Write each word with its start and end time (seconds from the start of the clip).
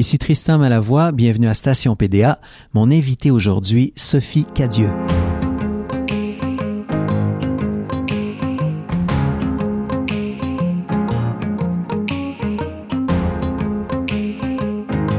Ici 0.00 0.18
Tristan 0.18 0.56
Malavoie, 0.56 1.12
bienvenue 1.12 1.46
à 1.46 1.52
Station 1.52 1.94
PDA. 1.94 2.40
Mon 2.72 2.90
invité 2.90 3.30
aujourd'hui, 3.30 3.92
Sophie 3.96 4.46
Cadieux. 4.54 4.88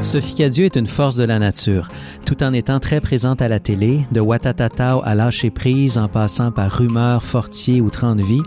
Sophie 0.02 0.34
Cadieux 0.34 0.66
est 0.66 0.76
une 0.76 0.88
force 0.88 1.16
de 1.16 1.26
la 1.26 1.38
nature. 1.38 1.88
Tout 2.26 2.42
en 2.42 2.52
étant 2.52 2.80
très 2.80 3.02
présente 3.02 3.44
à 3.44 3.48
la 3.48 3.60
télé, 3.60 4.08
de 4.12 4.20
Watatatao 4.20 5.04
à 5.06 5.14
lâcher 5.14 5.52
prise 5.52 6.00
en 6.00 6.08
passant 6.08 6.52
par 6.52 6.72
Rumeur, 6.72 7.22
Fortier 7.22 7.82
ou 7.82 7.92
Trente 7.92 8.22
Vie, 8.22 8.42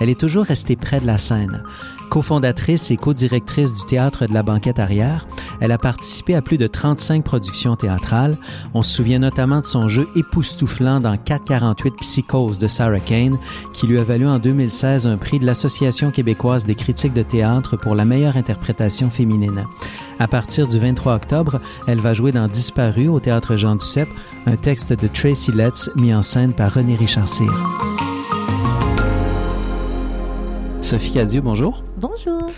elle 0.00 0.08
est 0.08 0.20
toujours 0.20 0.44
restée 0.44 0.76
près 0.76 1.00
de 1.00 1.06
la 1.06 1.18
scène. 1.18 1.64
Co-fondatrice 2.10 2.90
et 2.90 2.96
co-directrice 2.96 3.72
du 3.72 3.86
théâtre 3.86 4.26
de 4.26 4.34
la 4.34 4.42
banquette 4.42 4.80
arrière, 4.80 5.28
elle 5.60 5.70
a 5.70 5.78
participé 5.78 6.34
à 6.34 6.42
plus 6.42 6.58
de 6.58 6.66
35 6.66 7.22
productions 7.22 7.76
théâtrales. 7.76 8.36
On 8.74 8.82
se 8.82 8.92
souvient 8.92 9.20
notamment 9.20 9.60
de 9.60 9.64
son 9.64 9.88
jeu 9.88 10.08
époustouflant 10.16 10.98
dans 10.98 11.16
448 11.16 11.94
Psychose 12.00 12.58
de 12.58 12.66
Sarah 12.66 12.98
Kane, 12.98 13.38
qui 13.72 13.86
lui 13.86 14.00
a 14.00 14.02
valu 14.02 14.26
en 14.26 14.40
2016 14.40 15.06
un 15.06 15.18
prix 15.18 15.38
de 15.38 15.46
l'Association 15.46 16.10
québécoise 16.10 16.66
des 16.66 16.74
critiques 16.74 17.14
de 17.14 17.22
théâtre 17.22 17.76
pour 17.76 17.94
la 17.94 18.04
meilleure 18.04 18.36
interprétation 18.36 19.08
féminine. 19.08 19.64
À 20.18 20.26
partir 20.26 20.66
du 20.66 20.80
23 20.80 21.14
octobre, 21.14 21.60
elle 21.86 22.00
va 22.00 22.12
jouer 22.12 22.32
dans 22.32 22.48
Disparu 22.48 23.06
au 23.06 23.20
théâtre 23.20 23.54
Jean 23.54 23.76
Duceppe, 23.76 24.10
un 24.46 24.56
texte 24.56 24.92
de 24.92 25.06
Tracy 25.06 25.52
Letts 25.52 25.90
mis 25.94 26.12
en 26.12 26.22
scène 26.22 26.54
par 26.54 26.74
René 26.74 26.96
Richard 26.96 27.28
Cyr. 27.28 27.52
Sophie 30.90 31.20
Adieu, 31.20 31.40
bonjour. 31.40 31.84
Bonjour. 31.98 32.50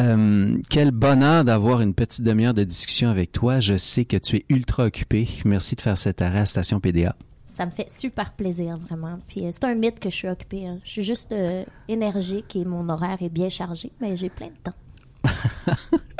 Euh, 0.00 0.56
quel 0.70 0.92
bonheur 0.92 1.44
d'avoir 1.44 1.80
une 1.80 1.94
petite 1.94 2.22
demi-heure 2.22 2.54
de 2.54 2.62
discussion 2.62 3.10
avec 3.10 3.32
toi. 3.32 3.58
Je 3.58 3.76
sais 3.76 4.04
que 4.04 4.16
tu 4.16 4.36
es 4.36 4.44
ultra 4.48 4.84
occupé. 4.84 5.28
Merci 5.44 5.74
de 5.74 5.80
faire 5.80 5.98
cet 5.98 6.22
arrêt 6.22 6.38
à 6.38 6.46
Station 6.46 6.78
PDA. 6.78 7.16
Ça 7.48 7.66
me 7.66 7.72
fait 7.72 7.90
super 7.90 8.34
plaisir, 8.34 8.74
vraiment. 8.88 9.18
Puis 9.26 9.44
euh, 9.44 9.48
c'est 9.50 9.64
un 9.64 9.74
mythe 9.74 9.98
que 9.98 10.10
je 10.10 10.14
suis 10.14 10.28
occupée. 10.28 10.64
Hein. 10.64 10.78
Je 10.84 10.90
suis 10.90 11.02
juste 11.02 11.32
euh, 11.32 11.64
énergique 11.88 12.54
et 12.54 12.64
mon 12.64 12.88
horaire 12.88 13.18
est 13.20 13.28
bien 13.28 13.48
chargé, 13.48 13.90
mais 14.00 14.16
j'ai 14.16 14.30
plein 14.30 14.46
de 14.46 14.52
temps. 14.62 15.34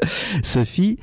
Sophie, 0.43 0.99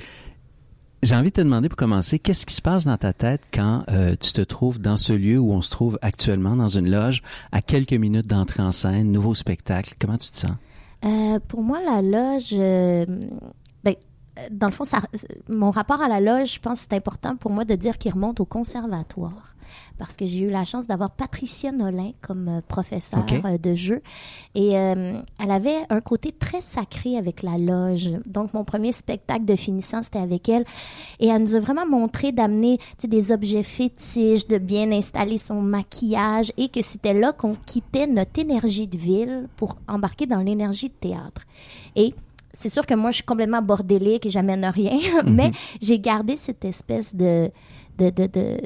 j'ai 1.04 1.16
envie 1.16 1.30
de 1.30 1.36
te 1.36 1.42
demander 1.42 1.70
pour 1.70 1.78
commencer, 1.78 2.20
qu'est-ce 2.20 2.46
qui 2.46 2.56
se 2.56 2.62
passe 2.62 2.86
dans 2.86 2.98
ta 2.98 3.14
tête 3.14 3.42
quand 3.54 3.84
euh, 3.90 4.16
tu 4.20 4.34
te 4.34 4.42
trouves 4.42 4.80
dans 4.80 4.98
ce 4.98 5.14
lieu 5.14 5.38
où 5.38 5.52
on 5.52 5.62
se 5.62 5.72
trouve 5.72 6.00
actuellement, 6.02 6.56
dans 6.56 6.68
une 6.68 6.90
loge, 6.90 7.22
à 7.52 7.62
quelques 7.62 7.94
minutes 7.94 8.28
d'entrée 8.28 8.64
en 8.64 8.72
scène, 8.72 9.12
nouveau 9.12 9.36
spectacle? 9.36 9.94
Comment 10.00 10.18
tu 10.18 10.32
te 10.32 10.38
sens? 10.38 10.52
Euh, 11.06 11.40
pour 11.48 11.62
moi, 11.62 11.80
la 11.86 12.02
loge, 12.02 12.50
euh, 12.54 13.06
ben, 13.84 13.96
dans 14.52 14.68
le 14.68 14.74
fond, 14.74 14.84
ça, 14.84 15.02
mon 15.48 15.72
rapport 15.72 16.02
à 16.02 16.08
la 16.08 16.20
loge, 16.20 16.54
je 16.54 16.60
pense 16.60 16.80
que 16.80 16.88
c'est 16.90 16.98
important 16.98 17.36
pour 17.36 17.52
moi 17.52 17.66
de 17.66 17.76
dire 17.76 17.98
qu'il 17.98 18.12
remonte 18.14 18.40
au 18.40 18.46
conservatoire 18.46 19.56
parce 19.98 20.16
que 20.16 20.26
j'ai 20.26 20.40
eu 20.40 20.50
la 20.50 20.64
chance 20.64 20.86
d'avoir 20.88 21.12
Patricia 21.12 21.72
Nolin 21.72 22.12
comme 22.22 22.48
euh, 22.50 22.62
professeure 22.68 23.26
euh, 23.46 23.58
de 23.58 23.76
jeu. 23.76 24.02
Et 24.56 24.78
euh, 24.78 25.20
elle 25.40 25.52
avait 25.52 25.78
un 25.90 26.02
côté 26.02 26.32
très 26.32 26.62
sacré 26.62 27.18
avec 27.18 27.42
la 27.42 27.58
loge. 27.58 28.10
Donc, 28.26 28.54
mon 28.54 28.64
premier 28.64 28.92
spectacle 28.92 29.46
de 29.46 29.56
finissant, 29.56 30.04
c'était 30.04 30.20
avec 30.20 30.50
elle. 30.50 30.66
Et 31.20 31.28
elle 31.28 31.42
nous 31.42 31.56
a 31.56 31.60
vraiment 31.60 31.86
montré 31.86 32.32
d'amener 32.32 32.78
des 33.04 33.32
objets 33.32 33.64
fétiches, 33.64 34.48
de 34.48 34.58
bien 34.58 34.92
installer 34.92 35.38
son 35.38 35.62
maquillage 35.62 36.52
et 36.58 36.70
que 36.70 36.82
c'était 36.82 37.14
là 37.14 37.34
qu'on 37.34 37.54
quittait 37.54 38.08
notre 38.08 38.40
énergie 38.40 38.88
de 38.88 38.98
ville 38.98 39.48
pour 39.56 39.78
embarquer 39.88 40.26
dans 40.26 40.42
l'énergie 40.42 40.90
de 40.90 40.94
théâtre. 40.94 41.42
Et 41.96 42.14
c'est 42.54 42.70
sûr 42.70 42.86
que 42.86 42.94
moi, 42.94 43.12
je 43.12 43.18
suis 43.18 43.26
complètement 43.26 43.62
bordélique 43.62 44.26
et 44.26 44.30
j'amène 44.30 44.66
rien, 44.66 44.98
mais 45.26 45.52
j'ai 45.82 46.00
gardé 46.00 46.38
cette 46.38 46.66
espèce 46.66 47.14
de, 47.14 47.52
de, 47.98 48.10
de, 48.10 48.28
de, 48.28 48.58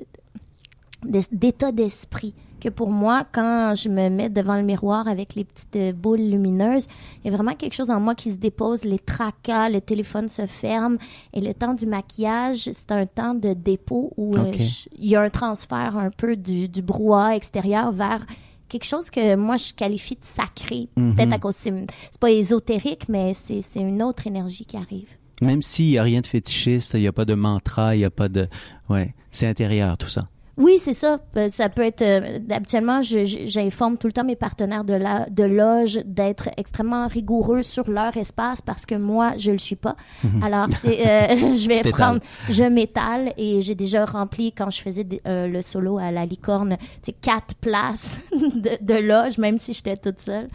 d'état 1.03 1.71
d'esprit. 1.71 2.33
Que 2.59 2.69
pour 2.69 2.91
moi, 2.91 3.25
quand 3.31 3.73
je 3.75 3.89
me 3.89 4.09
mets 4.09 4.29
devant 4.29 4.55
le 4.55 4.61
miroir 4.61 5.07
avec 5.07 5.33
les 5.33 5.45
petites 5.45 5.75
euh, 5.77 5.93
boules 5.93 6.19
lumineuses, 6.19 6.85
il 7.23 7.31
y 7.31 7.33
a 7.33 7.35
vraiment 7.35 7.55
quelque 7.55 7.73
chose 7.73 7.89
en 7.89 7.99
moi 7.99 8.13
qui 8.13 8.29
se 8.29 8.35
dépose, 8.35 8.83
les 8.83 8.99
tracas, 8.99 9.69
le 9.69 9.81
téléphone 9.81 10.29
se 10.29 10.45
ferme. 10.45 10.99
Et 11.33 11.41
le 11.41 11.55
temps 11.55 11.73
du 11.73 11.87
maquillage, 11.87 12.69
c'est 12.71 12.91
un 12.91 13.07
temps 13.07 13.33
de 13.33 13.53
dépôt 13.53 14.13
où 14.15 14.37
euh, 14.37 14.51
il 14.95 15.07
y 15.07 15.15
a 15.15 15.21
un 15.21 15.29
transfert 15.29 15.97
un 15.97 16.11
peu 16.11 16.35
du, 16.35 16.69
du 16.69 16.83
brouhaha 16.83 17.35
extérieur 17.35 17.91
vers 17.91 18.27
quelque 18.69 18.85
chose 18.85 19.09
que 19.09 19.35
moi 19.35 19.57
je 19.57 19.73
qualifie 19.73 20.15
de 20.15 20.23
sacré. 20.23 20.87
Mhm. 20.95 21.15
Peut-être 21.15 21.33
à 21.33 21.39
cause 21.39 21.55
c'est 21.55 21.73
pas 22.19 22.31
ésotérique, 22.31 23.09
mais 23.09 23.33
c'est 23.33 23.63
une 23.75 24.01
autre 24.01 24.27
énergie 24.27 24.65
qui 24.65 24.77
arrive. 24.77 25.09
Même 25.41 25.61
s'il 25.61 25.87
n'y 25.87 25.97
a 25.97 26.03
rien 26.03 26.21
de 26.21 26.27
fétichiste, 26.27 26.93
il 26.93 27.01
n'y 27.01 27.07
a 27.07 27.11
pas 27.11 27.25
de 27.25 27.33
mantra, 27.33 27.95
il 27.95 27.99
n'y 27.99 28.05
a 28.05 28.11
pas 28.11 28.29
de... 28.29 28.47
Ouais, 28.89 29.15
c'est 29.31 29.47
intérieur 29.47 29.97
tout 29.97 30.07
ça. 30.07 30.21
Oui, 30.61 30.77
c'est 30.79 30.93
ça. 30.93 31.19
Euh, 31.37 31.49
ça 31.51 31.69
peut 31.69 31.81
être. 31.81 32.03
Euh, 32.03 32.39
habituellement, 32.51 33.01
j'informe 33.01 33.97
tout 33.97 34.05
le 34.05 34.13
temps 34.13 34.23
mes 34.23 34.35
partenaires 34.35 34.83
de, 34.83 34.93
la, 34.93 35.27
de 35.29 35.43
loge 35.43 35.99
d'être 36.05 36.49
extrêmement 36.55 37.07
rigoureux 37.07 37.63
sur 37.63 37.89
leur 37.89 38.15
espace 38.15 38.61
parce 38.61 38.85
que 38.85 38.93
moi, 38.93 39.33
je 39.37 39.51
le 39.51 39.57
suis 39.57 39.75
pas. 39.75 39.95
Mhm. 40.23 40.43
Alors, 40.43 40.67
euh, 40.85 41.55
je 41.55 41.67
vais 41.67 41.91
prendre. 41.91 42.19
Je 42.49 42.63
m'étale 42.63 43.33
et 43.37 43.61
j'ai 43.61 43.75
déjà 43.75 44.05
rempli 44.05 44.51
quand 44.51 44.69
je 44.69 44.81
faisais 44.81 45.05
le 45.25 45.61
solo 45.61 45.97
à 45.97 46.11
la 46.11 46.25
licorne, 46.25 46.77
quatre 47.21 47.55
places 47.55 48.19
de, 48.31 48.77
de 48.81 48.99
loge, 49.01 49.39
même 49.39 49.57
si 49.57 49.73
j'étais 49.73 49.97
toute 49.97 50.19
seule. 50.19 50.47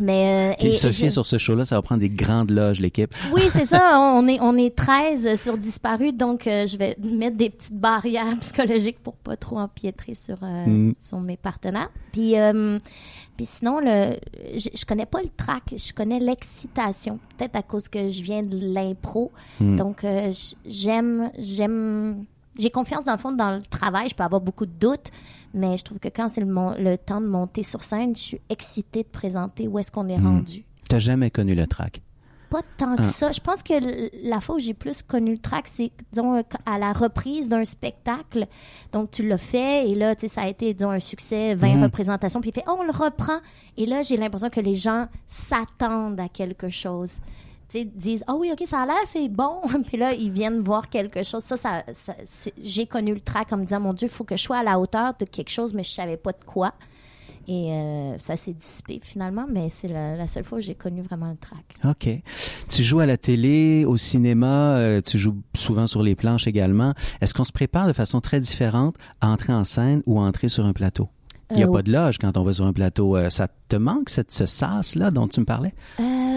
Mais 0.00 0.54
euh, 0.60 0.66
et, 0.66 0.72
sur 0.72 1.26
ce 1.26 1.38
show-là, 1.38 1.64
ça 1.64 1.76
va 1.76 1.82
prendre 1.82 2.00
des 2.00 2.10
grandes 2.10 2.50
loges, 2.50 2.80
l'équipe. 2.80 3.14
Oui, 3.32 3.42
c'est 3.52 3.66
ça. 3.66 3.98
On 4.14 4.26
est 4.28 4.38
on 4.40 4.56
est 4.56 4.74
13 4.74 5.40
sur 5.40 5.56
disparu, 5.56 6.12
donc 6.12 6.46
euh, 6.46 6.66
je 6.66 6.76
vais 6.76 6.96
mettre 7.02 7.36
des 7.36 7.50
petites 7.50 7.72
barrières 7.72 8.36
psychologiques 8.40 8.98
pour 9.02 9.14
pas 9.14 9.36
trop 9.36 9.58
empiétrer 9.58 10.14
sur 10.14 10.38
euh, 10.42 10.66
mm. 10.66 10.94
sur 11.02 11.20
mes 11.20 11.36
partenaires. 11.36 11.90
Puis 12.12 12.38
euh, 12.38 12.78
puis 13.36 13.46
sinon 13.46 13.80
le 13.80 14.16
je, 14.56 14.68
je, 14.74 14.84
connais 14.84 15.06
pas 15.06 15.22
le 15.22 15.30
track, 15.36 15.74
je 15.76 15.92
connais 15.92 16.18
l'excitation. 16.18 17.18
Peut-être 17.36 17.56
à 17.56 17.62
cause 17.62 17.88
que 17.88 18.08
je 18.08 18.22
viens 18.22 18.42
de 18.42 18.58
l'impro. 18.60 19.32
Mm. 19.60 19.76
Donc 19.76 20.06
j'aime 20.66 21.30
j'aime 21.38 22.24
j'ai 22.58 22.70
confiance 22.70 23.04
dans 23.04 23.12
le 23.12 23.18
fond 23.18 23.32
dans 23.32 23.50
le 23.50 23.62
travail, 23.62 24.08
je 24.08 24.14
peux 24.14 24.22
avoir 24.22 24.40
beaucoup 24.40 24.66
de 24.66 24.72
doutes, 24.72 25.10
mais 25.54 25.76
je 25.78 25.84
trouve 25.84 25.98
que 25.98 26.08
quand 26.08 26.28
c'est 26.28 26.40
le, 26.40 26.82
le, 26.82 26.96
temps 26.96 27.20
de 27.20 27.26
monter 27.26 27.62
sur 27.62 27.82
scène, 27.82 28.14
je 28.14 28.20
suis 28.20 28.40
excitée 28.48 29.02
de 29.02 29.08
présenter 29.08 29.68
où 29.68 29.78
est-ce 29.78 29.90
qu'on 29.90 30.08
est, 30.08 30.16
rendu. 30.16 30.44
Tu 30.44 30.60
hmm. 30.60 30.88
T'as 30.88 30.98
jamais 30.98 31.30
connu 31.30 31.54
le 31.54 31.66
track? 31.66 32.02
Pas 32.50 32.60
tant 32.76 32.96
que 32.96 33.02
ah. 33.02 33.04
ça. 33.04 33.32
Je 33.32 33.40
pense 33.40 33.62
que 33.62 33.72
la 34.28 34.40
fois 34.42 34.56
où 34.56 34.58
j'ai 34.58 34.74
plus 34.74 35.00
connu 35.00 35.32
le 35.32 35.38
track, 35.38 35.66
c'est, 35.68 35.90
disons, 36.12 36.44
à 36.66 36.78
la 36.78 36.92
reprise 36.92 37.48
d'un 37.48 37.64
spectacle. 37.64 38.46
Donc, 38.92 39.10
tu 39.10 39.26
l'as 39.26 39.38
fait, 39.38 39.88
et 39.88 39.94
là, 39.94 40.14
tu 40.14 40.22
sais, 40.22 40.28
ça 40.28 40.42
a 40.42 40.48
été, 40.48 40.74
disons, 40.74 40.90
un 40.90 41.00
succès, 41.00 41.54
20 41.54 41.76
hmm. 41.76 41.82
représentations, 41.84 42.42
puis 42.42 42.50
il 42.50 42.52
fait, 42.52 42.64
oh, 42.68 42.76
on 42.78 42.82
le 42.82 42.92
reprend. 42.92 43.38
Et 43.78 43.86
là, 43.86 44.02
j'ai 44.02 44.18
l'impression 44.18 44.50
que 44.50 44.60
les 44.60 44.74
gens 44.74 45.06
s'attendent 45.26 46.20
à 46.20 46.28
quelque 46.28 46.68
chose 46.68 47.20
disent 47.80 48.24
Ah 48.26 48.34
oui, 48.34 48.50
OK, 48.52 48.66
ça 48.66 48.80
a 48.80 48.86
l'air, 48.86 48.96
c'est 49.06 49.28
bon. 49.28 49.60
Puis 49.86 49.96
là, 49.96 50.12
ils 50.12 50.30
viennent 50.30 50.60
voir 50.60 50.88
quelque 50.88 51.22
chose. 51.22 51.42
Ça, 51.42 51.56
ça, 51.56 52.14
j'ai 52.62 52.86
connu 52.86 53.14
le 53.14 53.20
track 53.20 53.52
en 53.52 53.56
me 53.56 53.64
disant 53.64 53.80
Mon 53.80 53.92
Dieu, 53.92 54.08
il 54.08 54.14
faut 54.14 54.24
que 54.24 54.36
je 54.36 54.42
sois 54.42 54.58
à 54.58 54.62
la 54.62 54.78
hauteur 54.78 55.14
de 55.18 55.24
quelque 55.24 55.50
chose, 55.50 55.74
mais 55.74 55.84
je 55.84 55.90
savais 55.90 56.16
pas 56.16 56.32
de 56.32 56.44
quoi. 56.44 56.74
Et 57.48 57.72
euh, 57.72 58.18
ça 58.18 58.36
s'est 58.36 58.52
dissipé 58.52 59.00
finalement, 59.02 59.46
mais 59.50 59.68
c'est 59.68 59.88
la, 59.88 60.26
seule 60.28 60.44
fois 60.44 60.58
où 60.58 60.60
j'ai 60.60 60.76
connu 60.76 61.02
vraiment 61.02 61.30
le 61.30 61.36
track. 61.36 61.74
OK. 61.84 62.08
Tu 62.68 62.82
joues 62.84 63.00
à 63.00 63.06
la 63.06 63.16
télé, 63.16 63.84
au 63.84 63.96
cinéma, 63.96 64.76
euh, 64.76 65.00
tu 65.00 65.18
joues 65.18 65.42
souvent 65.54 65.88
sur 65.88 66.02
les 66.02 66.14
planches 66.14 66.46
également. 66.46 66.94
Est-ce 67.20 67.34
qu'on 67.34 67.44
se 67.44 67.52
prépare 67.52 67.88
de 67.88 67.92
façon 67.92 68.20
très 68.20 68.38
différente 68.38 68.96
à 69.20 69.28
entrer 69.28 69.52
en 69.52 69.64
scène 69.64 70.02
ou 70.06 70.20
à 70.20 70.22
entrer 70.22 70.48
sur 70.48 70.66
un 70.66 70.72
plateau? 70.72 71.08
Il 71.52 71.58
n'y 71.58 71.64
a 71.64 71.68
euh, 71.68 71.72
pas 71.72 71.82
de 71.82 71.92
loge 71.92 72.18
quand 72.18 72.36
on 72.36 72.42
va 72.42 72.52
sur 72.52 72.66
un 72.66 72.72
plateau. 72.72 73.16
ça 73.30 73.48
te 73.68 73.76
manque, 73.76 74.08
cette, 74.10 74.32
ce 74.32 74.46
sas-là 74.46 75.10
dont 75.10 75.28
tu 75.28 75.40
me 75.40 75.46
parlais? 75.46 75.74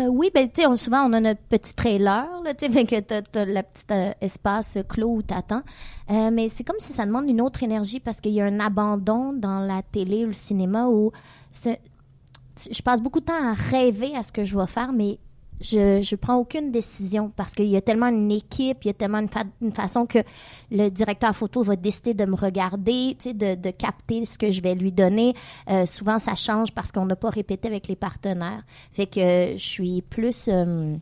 oui, 0.09 0.29
ben, 0.33 0.49
tu 0.49 0.61
sais, 0.61 0.77
souvent, 0.77 1.09
on 1.09 1.13
a 1.13 1.19
notre 1.19 1.41
petit 1.41 1.73
trailer, 1.73 2.27
tu 2.57 2.71
sais, 2.71 2.85
que 2.85 2.95
as 2.95 3.45
le 3.45 3.61
petit 3.61 3.83
euh, 3.91 4.11
espace 4.21 4.77
clos 4.87 5.15
où 5.15 5.21
t'attends. 5.21 5.63
Euh, 6.09 6.29
mais 6.31 6.49
c'est 6.49 6.63
comme 6.63 6.79
si 6.79 6.93
ça 6.93 7.05
demande 7.05 7.29
une 7.29 7.41
autre 7.41 7.63
énergie 7.63 7.99
parce 7.99 8.21
qu'il 8.21 8.33
y 8.33 8.41
a 8.41 8.45
un 8.45 8.59
abandon 8.59 9.33
dans 9.33 9.59
la 9.59 9.81
télé 9.81 10.23
ou 10.23 10.27
le 10.27 10.33
cinéma 10.33 10.87
où 10.87 11.11
je 11.63 12.81
passe 12.81 13.01
beaucoup 13.01 13.19
de 13.19 13.25
temps 13.25 13.33
à 13.33 13.53
rêver 13.53 14.15
à 14.15 14.23
ce 14.23 14.31
que 14.31 14.43
je 14.43 14.57
vais 14.57 14.67
faire, 14.67 14.93
mais 14.93 15.19
je 15.61 16.01
je 16.01 16.15
prends 16.15 16.35
aucune 16.35 16.71
décision 16.71 17.31
parce 17.35 17.53
qu'il 17.53 17.67
y 17.67 17.77
a 17.77 17.81
tellement 17.81 18.07
une 18.07 18.31
équipe, 18.31 18.83
il 18.83 18.87
y 18.87 18.89
a 18.89 18.93
tellement 18.93 19.21
une, 19.61 19.71
façon 19.71 20.05
que 20.05 20.19
le 20.71 20.89
directeur 20.89 21.35
photo 21.35 21.63
va 21.63 21.75
décider 21.75 22.13
de 22.13 22.25
me 22.25 22.35
regarder, 22.35 23.15
de, 23.25 23.55
de, 23.55 23.69
capter 23.71 24.25
ce 24.25 24.37
que 24.37 24.51
je 24.51 24.61
vais 24.61 24.75
lui 24.75 24.91
donner. 24.91 25.33
Euh, 25.69 25.85
souvent, 25.85 26.19
ça 26.19 26.35
change 26.35 26.71
parce 26.73 26.91
qu'on 26.91 27.05
n'a 27.05 27.15
pas 27.15 27.29
répété 27.29 27.67
avec 27.67 27.87
les 27.87 27.95
partenaires. 27.95 28.63
Fait 28.91 29.07
que 29.07 29.53
je 29.57 29.65
suis 29.65 30.01
plus... 30.01 30.47
Euh, 30.47 30.95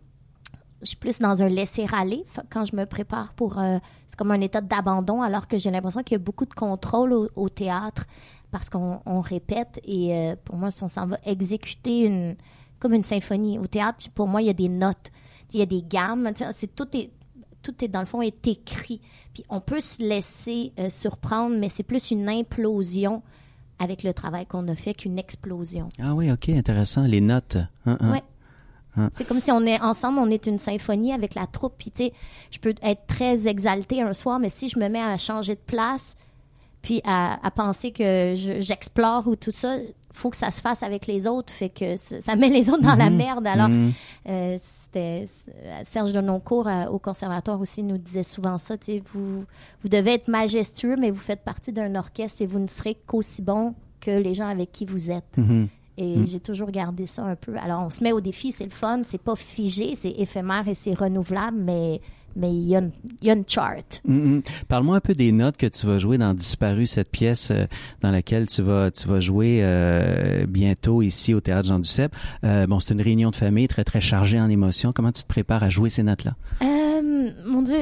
plus 1.00 1.19
dans 1.19 1.41
un 1.41 1.47
laisser-aller 1.47 2.25
quand 2.50 2.65
je 2.65 2.75
me 2.75 2.85
prépare 2.85 3.31
pour... 3.33 3.57
Euh, 3.57 3.79
c'est 4.07 4.17
comme 4.17 4.31
un 4.31 4.41
état 4.41 4.59
d'abandon 4.59 5.21
alors 5.21 5.47
que 5.47 5.57
j'ai 5.57 5.71
l'impression 5.71 6.03
qu'il 6.03 6.15
y 6.15 6.21
a 6.21 6.23
beaucoup 6.23 6.45
de 6.45 6.53
contrôle 6.53 7.13
au, 7.13 7.29
au 7.38 7.47
théâtre 7.47 8.05
parce 8.51 8.69
qu'on 8.69 9.21
répète 9.21 9.79
et 9.83 10.33
pour 10.44 10.57
moi, 10.57 10.69
si 10.69 10.83
on 10.83 10.89
s'en 10.89 11.07
va 11.07 11.17
exécuter 11.25 12.05
une 12.05 12.35
comme 12.83 12.94
une 12.94 13.03
symphonie. 13.06 13.57
Au 13.57 13.65
théâtre, 13.65 14.09
pour 14.13 14.27
moi, 14.27 14.41
il 14.41 14.47
y 14.47 14.50
a 14.50 14.53
des 14.53 14.68
notes, 14.68 15.12
il 15.53 15.59
y 15.59 15.63
a 15.63 15.65
des 15.65 15.81
gammes. 15.81 16.30
C'est 16.53 16.75
tout 16.75 16.88
est 16.95 17.12
tout 17.62 17.74
est 17.81 17.88
dans 17.88 18.01
le 18.01 18.06
fond 18.06 18.21
est 18.21 18.45
écrit. 18.45 19.00
Puis 19.33 19.45
on 19.47 19.62
peut 19.62 19.80
se 19.80 20.03
laisser 20.03 20.74
euh, 20.77 20.89
surprendre, 20.89 21.56
mais 21.57 21.69
c'est 21.69 21.83
plus 21.83 22.12
une 22.12 22.27
implosion 22.27 23.24
avec 23.80 24.03
le 24.03 24.13
travail 24.13 24.45
qu'on 24.45 24.68
a 24.68 24.75
fait 24.75 24.94
qu'une 24.94 25.18
explosion. 25.18 25.88
Ah 25.97 26.13
oui, 26.13 26.30
ok, 26.30 26.50
intéressant. 26.50 27.03
Les 27.03 27.21
notes. 27.21 27.56
Hein, 27.85 27.97
hein. 28.01 28.12
Ouais. 28.12 28.24
C'est 29.13 29.25
comme 29.25 29.39
si 29.39 29.51
on 29.51 29.65
est 29.65 29.81
ensemble, 29.81 30.19
on 30.19 30.29
est 30.29 30.45
une 30.45 30.59
symphonie 30.59 31.13
avec 31.13 31.36
la 31.36 31.47
troupe. 31.47 31.75
Puis, 31.79 31.89
tu 31.89 32.03
sais, 32.03 32.13
je 32.51 32.59
peux 32.59 32.75
être 32.83 33.07
très 33.07 33.47
exaltée 33.47 34.01
un 34.01 34.13
soir, 34.13 34.39
mais 34.39 34.50
si 34.50 34.69
je 34.69 34.77
me 34.77 34.88
mets 34.89 35.01
à 35.01 35.18
changer 35.18 35.56
de 35.56 35.62
place, 35.65 36.15
puis 36.83 37.01
à, 37.06 37.39
penser 37.56 37.91
que 37.91 38.33
j'explore 38.36 39.25
ou 39.27 39.36
tout 39.36 39.51
ça, 39.51 39.77
faut 40.13 40.30
que 40.30 40.38
ça 40.38 40.51
se 40.51 40.62
fasse 40.62 40.83
avec 40.83 41.07
les 41.07 41.27
autres. 41.27 41.51
Fait 41.51 41.69
que 41.69 41.98
ça, 41.98 42.36
met 42.36 42.50
les 42.50 42.69
autres 42.69 42.83
dans 42.83 42.95
la 42.95 43.10
mhm. 43.10 43.18
merde. 43.18 43.48
Alors, 43.48 43.69
mhm. 43.69 43.92
euh, 44.30 44.57
c'était 44.62 45.25
Serge 45.86 46.13
Denoncourt 46.13 46.68
euh, 46.68 46.86
au 46.86 47.00
conservatoire 47.00 47.60
aussi 47.60 47.83
nous 47.83 47.98
disait 47.98 48.24
souvent 48.24 48.57
ça. 48.57 48.75
Vous, 49.13 49.45
vous 49.81 49.89
devez 49.89 50.13
être 50.13 50.27
majestueux, 50.27 50.95
mais 50.98 51.12
vous 51.12 51.19
faites 51.19 51.44
partie 51.44 51.74
d'un 51.74 51.95
orchestre 51.95 52.42
et 52.42 52.45
vous 52.45 52.60
ne 52.60 52.68
serez 52.68 52.95
qu'aussi 53.07 53.42
bon 53.42 53.74
que 54.00 54.12
les 54.12 54.33
gens 54.33 54.48
avec 54.48 54.71
qui 54.71 54.86
vous 54.86 55.12
êtes. 55.12 55.38
Mhm. 55.38 55.68
Et 55.95 56.25
j'ai 56.25 56.39
toujours 56.39 56.71
gardé 56.71 57.06
ça 57.06 57.24
un 57.24 57.36
peu. 57.36 57.56
Alors, 57.57 57.83
on 57.83 57.92
se 57.92 58.04
met 58.04 58.12
au 58.12 58.21
défi, 58.21 58.51
c'est 58.51 58.63
le 58.63 58.71
fun, 58.71 59.01
c'est 59.07 59.21
pas 59.21 59.36
figé, 59.36 59.95
c'est 59.95 60.10
éphémère 60.10 60.68
et 60.68 60.74
c'est 60.74 60.95
renouvelable, 60.95 61.57
mais 61.57 62.01
mais 62.35 62.51
il 62.51 62.68
y, 62.68 62.75
a 62.75 63.33
une, 63.33 63.44
chart. 63.47 64.01
Mm, 64.06 64.35
mm. 64.35 64.41
Parle-moi 64.68 64.97
un 64.97 65.01
peu 65.01 65.13
des 65.13 65.31
notes 65.31 65.57
que 65.57 65.68
tu 65.68 65.85
vas 65.88 66.00
jouer 66.00 66.18
dans 66.18 66.33
Disparu, 66.33 66.85
cette 66.85 67.09
pièce 67.09 67.51
euh, 67.51 67.65
dans 68.01 68.12
laquelle 68.12 68.47
tu 68.47 68.62
vas 68.62 68.91
tu 68.91 69.07
vas 69.07 69.19
jouer 69.19 69.59
euh, 69.62 70.45
bientôt 70.47 71.01
ici 71.01 71.33
au 71.33 71.41
théâtre 71.41 71.68
Jean 71.68 71.80
Duceppe. 71.80 72.15
Euh, 72.44 72.68
bon, 72.68 72.80
c'est 72.80 72.94
une 72.94 73.01
réunion 73.01 73.30
de 73.30 73.35
famille 73.35 73.68
très 73.68 73.83
très 73.83 74.01
chargée 74.01 74.39
en 74.39 74.50
émotions. 74.50 74.94
Comment 74.94 75.12
tu 75.12 75.24
te 75.24 75.27
prépares 75.27 75.63
à 75.63 75.69
jouer 75.69 75.89
ces 75.89 76.03
notes-là? 76.03 76.35
Mon 77.45 77.62
Dieu, 77.62 77.77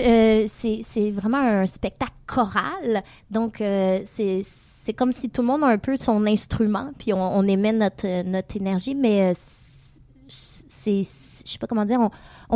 c'est 0.47 1.11
vraiment 1.11 1.37
un 1.37 1.65
spectacle 1.65 2.13
choral, 2.27 3.03
donc 3.29 3.57
c'est 3.57 4.41
c'est 4.83 4.93
comme 4.93 5.13
si 5.13 5.29
tout 5.29 5.41
le 5.41 5.47
monde 5.47 5.63
a 5.63 5.67
un 5.67 5.77
peu 5.77 5.95
son 5.95 6.25
instrument, 6.25 6.91
puis 6.97 7.13
on, 7.13 7.47
émet 7.47 7.71
notre, 7.71 8.23
notre 8.23 8.57
énergie, 8.57 8.95
mais 8.95 9.31
euh, 9.31 9.33
c'est, 10.27 11.03
je 11.45 11.51
sais 11.51 11.59
pas 11.59 11.67
comment 11.67 11.85
dire, 11.85 11.99
on, 11.99 12.09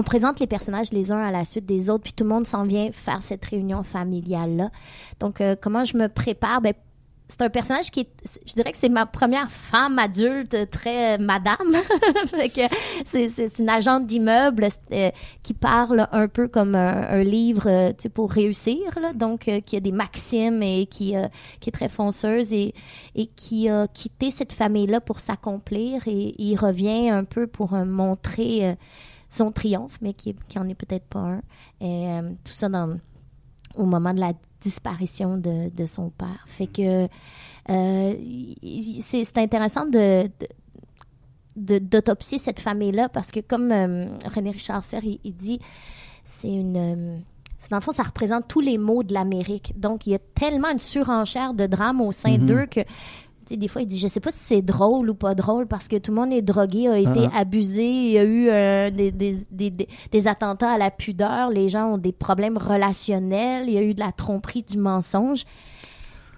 présente 0.03 0.39
les 0.39 0.47
personnages 0.47 0.91
les 0.91 1.11
uns 1.11 1.21
à 1.21 1.31
la 1.31 1.45
suite 1.45 1.65
des 1.65 1.89
autres, 1.89 2.03
puis 2.03 2.13
tout 2.13 2.23
le 2.23 2.29
monde 2.29 2.47
s'en 2.47 2.63
vient 2.63 2.91
faire 2.91 3.23
cette 3.23 3.45
réunion 3.45 3.83
familiale-là. 3.83 4.69
Donc, 5.19 5.41
euh, 5.41 5.55
comment 5.59 5.85
je 5.85 5.97
me 5.97 6.07
prépare? 6.07 6.61
Ben, 6.61 6.73
c'est 7.27 7.41
un 7.41 7.49
personnage 7.49 7.89
qui 7.89 8.01
est, 8.01 8.09
je 8.45 8.53
dirais 8.53 8.71
que 8.71 8.77
c'est 8.77 8.89
ma 8.89 9.05
première 9.05 9.49
femme 9.49 9.97
adulte 9.97 10.69
très 10.69 11.17
madame. 11.17 11.75
c'est, 13.05 13.59
une 13.59 13.69
agente 13.69 14.05
d'immeuble 14.05 14.67
euh, 14.91 15.11
qui 15.41 15.53
parle 15.53 16.07
un 16.11 16.27
peu 16.27 16.47
comme 16.47 16.75
un, 16.75 17.23
livre 17.23 17.67
euh, 17.67 17.91
pour 18.13 18.31
réussir, 18.31 18.79
donc 19.15 19.47
euh, 19.47 19.59
qui 19.59 19.75
a 19.75 19.79
des 19.79 19.91
maximes 19.91 20.61
et 20.61 20.85
qui, 20.85 21.15
qui 21.59 21.69
est 21.69 21.73
très 21.73 21.89
fonceuse 21.89 22.53
et, 22.53 22.73
et 23.15 23.25
qui 23.25 23.69
a 23.69 23.87
quitté 23.87 24.29
cette 24.29 24.53
famille-là 24.53 25.01
pour 25.01 25.19
s'accomplir 25.19 26.07
et 26.07 26.35
il 26.37 26.55
revient 26.55 27.09
un 27.09 27.23
peu 27.23 27.47
pour 27.47 27.71
montrer 27.71 28.77
son 29.29 29.51
triomphe, 29.51 29.97
mais 30.01 30.13
qui, 30.13 30.35
qui 30.47 30.59
en 30.59 30.67
est 30.69 30.75
peut-être 30.75 31.05
pas 31.05 31.19
un. 31.19 31.41
Et 31.81 32.19
tout 32.43 32.53
ça 32.53 32.69
dans, 32.69 32.97
au 33.75 33.85
moment 33.85 34.13
de 34.13 34.19
la 34.19 34.33
disparition 34.61 35.37
de, 35.37 35.69
de 35.69 35.85
son 35.85 36.09
père. 36.09 36.43
Fait 36.47 36.67
que 36.67 37.07
euh, 37.69 38.13
c'est 39.05 39.37
intéressant 39.37 39.85
de, 39.85 40.29
d'autopsier 41.55 42.39
cette 42.39 42.59
famille-là 42.59 43.09
parce 43.09 43.31
que 43.31 43.39
comme 43.39 43.71
euh, 43.71 44.05
René 44.33 44.51
Richard 44.51 44.83
Serre, 44.83 45.03
il, 45.03 45.35
dit, 45.35 45.59
c'est 46.23 46.53
une... 46.53 46.77
Euh, 46.77 47.17
dans 47.69 47.77
le 47.77 47.81
fond, 47.81 47.91
ça 47.91 48.03
représente 48.03 48.47
tous 48.47 48.61
les 48.61 48.77
maux 48.77 49.01
de 49.01 49.13
l'Amérique. 49.13 49.73
Donc, 49.79 50.05
il 50.05 50.11
y 50.11 50.15
a 50.15 50.19
tellement 50.19 50.69
une 50.69 50.79
surenchère 50.79 51.55
de 51.55 51.65
drame 51.65 51.99
au 51.99 52.11
sein 52.11 52.37
mm-hmm. 52.37 52.45
d'eux 52.45 52.65
que 52.67 52.81
des 53.49 53.67
fois, 53.67 53.81
il 53.81 53.87
dit, 53.87 53.99
je 53.99 54.07
sais 54.07 54.19
pas 54.19 54.31
si 54.31 54.39
c'est 54.39 54.61
drôle 54.61 55.09
ou 55.09 55.13
pas 55.13 55.35
drôle 55.35 55.67
parce 55.67 55.87
que 55.87 55.95
tout 55.97 56.11
le 56.11 56.17
monde 56.17 56.33
est 56.33 56.41
drogué, 56.41 56.87
a 56.87 56.97
été 56.97 57.27
uh-huh. 57.27 57.35
abusé, 57.35 57.85
il 57.85 58.11
y 58.11 58.17
a 58.17 58.23
eu 58.23 58.49
euh, 58.49 58.89
des, 58.89 59.11
des, 59.11 59.87
des, 60.11 60.27
attentats 60.27 60.71
à 60.71 60.77
la 60.77 60.91
pudeur, 60.91 61.49
les 61.49 61.69
gens 61.69 61.93
ont 61.93 61.97
des 61.97 62.11
problèmes 62.11 62.57
relationnels, 62.57 63.67
il 63.67 63.73
y 63.73 63.77
a 63.77 63.83
eu 63.83 63.93
de 63.93 63.99
la 63.99 64.11
tromperie, 64.11 64.63
du 64.63 64.77
mensonge. 64.77 65.43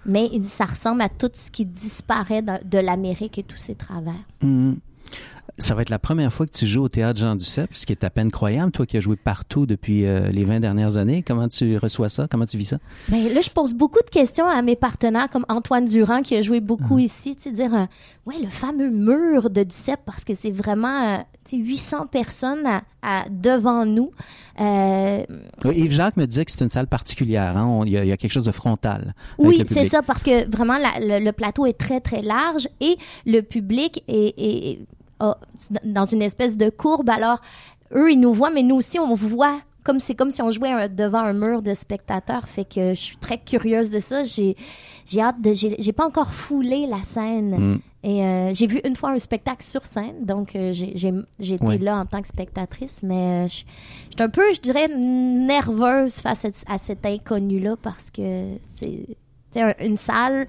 Mais 0.04 0.28
il 0.32 0.40
dit, 0.40 0.48
ça 0.48 0.64
ressemble 0.64 1.02
à 1.02 1.08
tout 1.08 1.30
ce 1.34 1.50
qui 1.50 1.64
disparaît 1.64 2.42
de, 2.42 2.78
l'Amérique 2.78 3.38
et 3.38 3.42
tous 3.42 3.56
ses 3.58 3.74
travers. 3.74 4.14
Mm-hmm. 4.42 4.76
Ça 5.56 5.74
va 5.74 5.82
être 5.82 5.90
la 5.90 5.98
première 5.98 6.32
fois 6.32 6.46
que 6.46 6.52
tu 6.52 6.66
joues 6.66 6.82
au 6.82 6.88
théâtre 6.88 7.18
Jean 7.18 7.34
Duceppe, 7.34 7.74
ce 7.74 7.86
qui 7.86 7.92
est 7.92 8.04
à 8.04 8.10
peine 8.10 8.30
croyable, 8.30 8.70
toi 8.70 8.86
qui 8.86 8.96
as 8.96 9.00
joué 9.00 9.16
partout 9.16 9.66
depuis 9.66 10.06
euh, 10.06 10.28
les 10.30 10.44
20 10.44 10.60
dernières 10.60 10.96
années. 10.96 11.22
Comment 11.26 11.48
tu 11.48 11.76
reçois 11.78 12.08
ça? 12.08 12.28
Comment 12.30 12.46
tu 12.46 12.58
vis 12.58 12.66
ça? 12.66 12.78
Bien, 13.08 13.28
là, 13.32 13.40
je 13.40 13.50
pose 13.50 13.74
beaucoup 13.74 14.02
de 14.04 14.10
questions 14.10 14.46
à 14.46 14.60
mes 14.62 14.76
partenaires 14.76 15.28
comme 15.30 15.46
Antoine 15.48 15.86
Durand 15.86 16.22
qui 16.22 16.36
a 16.36 16.42
joué 16.42 16.60
beaucoup 16.60 16.98
ah. 16.98 17.02
ici. 17.02 17.34
Tu 17.36 17.42
sais, 17.44 17.50
dire, 17.50 17.74
euh, 17.74 17.86
ouais, 18.26 18.36
le 18.40 18.48
fameux 18.48 18.90
mur 18.90 19.50
de 19.50 19.62
Duceppe 19.62 20.00
parce 20.04 20.24
que 20.24 20.34
c'est 20.38 20.50
vraiment 20.50 21.16
euh, 21.16 21.18
800 21.56 22.06
personnes 22.06 22.66
à, 23.02 23.24
devant 23.30 23.86
nous. 23.86 24.10
Euh, 24.60 25.24
Yves 25.64 25.92
Jacques 25.92 26.16
me 26.16 26.26
disait 26.26 26.44
que 26.44 26.50
c'est 26.50 26.62
une 26.62 26.70
salle 26.70 26.86
particulière. 26.86 27.56
Hein? 27.56 27.82
Il, 27.86 27.92
y 27.92 28.12
a, 28.12 28.16
quelque 28.16 28.32
chose 28.32 28.44
de 28.44 28.52
frontal. 28.52 29.14
Oui, 29.38 29.62
c'est 29.70 29.88
ça, 29.88 30.02
parce 30.02 30.22
que 30.22 30.50
vraiment, 30.50 30.76
le, 30.78 31.30
plateau 31.30 31.66
est 31.66 31.78
très, 31.78 32.00
très 32.00 32.22
large 32.22 32.68
et 32.80 32.96
le 33.26 33.40
public 33.40 34.02
est, 34.08 34.80
dans 35.20 36.04
une 36.04 36.22
espèce 36.22 36.56
de 36.56 36.70
courbe. 36.70 37.10
Alors, 37.10 37.40
eux, 37.94 38.10
ils 38.10 38.20
nous 38.20 38.32
voient, 38.32 38.50
mais 38.50 38.62
nous 38.62 38.76
aussi, 38.76 38.98
on 38.98 39.14
voit 39.14 39.60
comme 39.84 40.00
c'est 40.00 40.14
comme 40.14 40.30
si 40.30 40.42
on 40.42 40.50
jouait 40.50 40.88
devant 40.90 41.20
un 41.20 41.32
mur 41.32 41.62
de 41.62 41.72
spectateurs. 41.72 42.46
Fait 42.46 42.66
que 42.66 42.90
je 42.90 43.00
suis 43.00 43.16
très 43.16 43.38
curieuse 43.38 43.90
de 43.90 44.00
ça. 44.00 44.22
J'ai 44.22 44.54
j'ai 45.06 45.22
hâte 45.22 45.40
de 45.40 45.54
j'ai 45.54 45.92
pas 45.92 46.06
encore 46.06 46.34
foulé 46.34 46.86
la 46.86 47.02
scène. 47.02 47.56
Mm. 47.56 47.80
Et 48.04 48.22
euh, 48.22 48.52
j'ai 48.52 48.66
vu 48.66 48.80
une 48.84 48.94
fois 48.94 49.10
un 49.10 49.18
spectacle 49.18 49.64
sur 49.64 49.84
scène, 49.84 50.24
donc 50.24 50.54
euh, 50.54 50.72
j'ai 50.72 51.54
été 51.54 51.78
là 51.78 51.96
en 51.96 52.06
tant 52.06 52.22
que 52.22 52.28
spectatrice, 52.28 53.00
mais 53.02 53.14
euh, 53.14 53.48
je 53.48 53.54
suis 53.56 53.66
un 54.20 54.28
peu, 54.28 54.54
je 54.54 54.60
dirais, 54.60 54.86
nerveuse 54.86 56.20
face 56.20 56.46
à, 56.68 56.78
cet 56.78 57.04
inconnu-là 57.04 57.74
parce 57.82 58.10
que 58.10 58.56
c'est 58.76 59.16
une 59.80 59.96
salle 59.96 60.46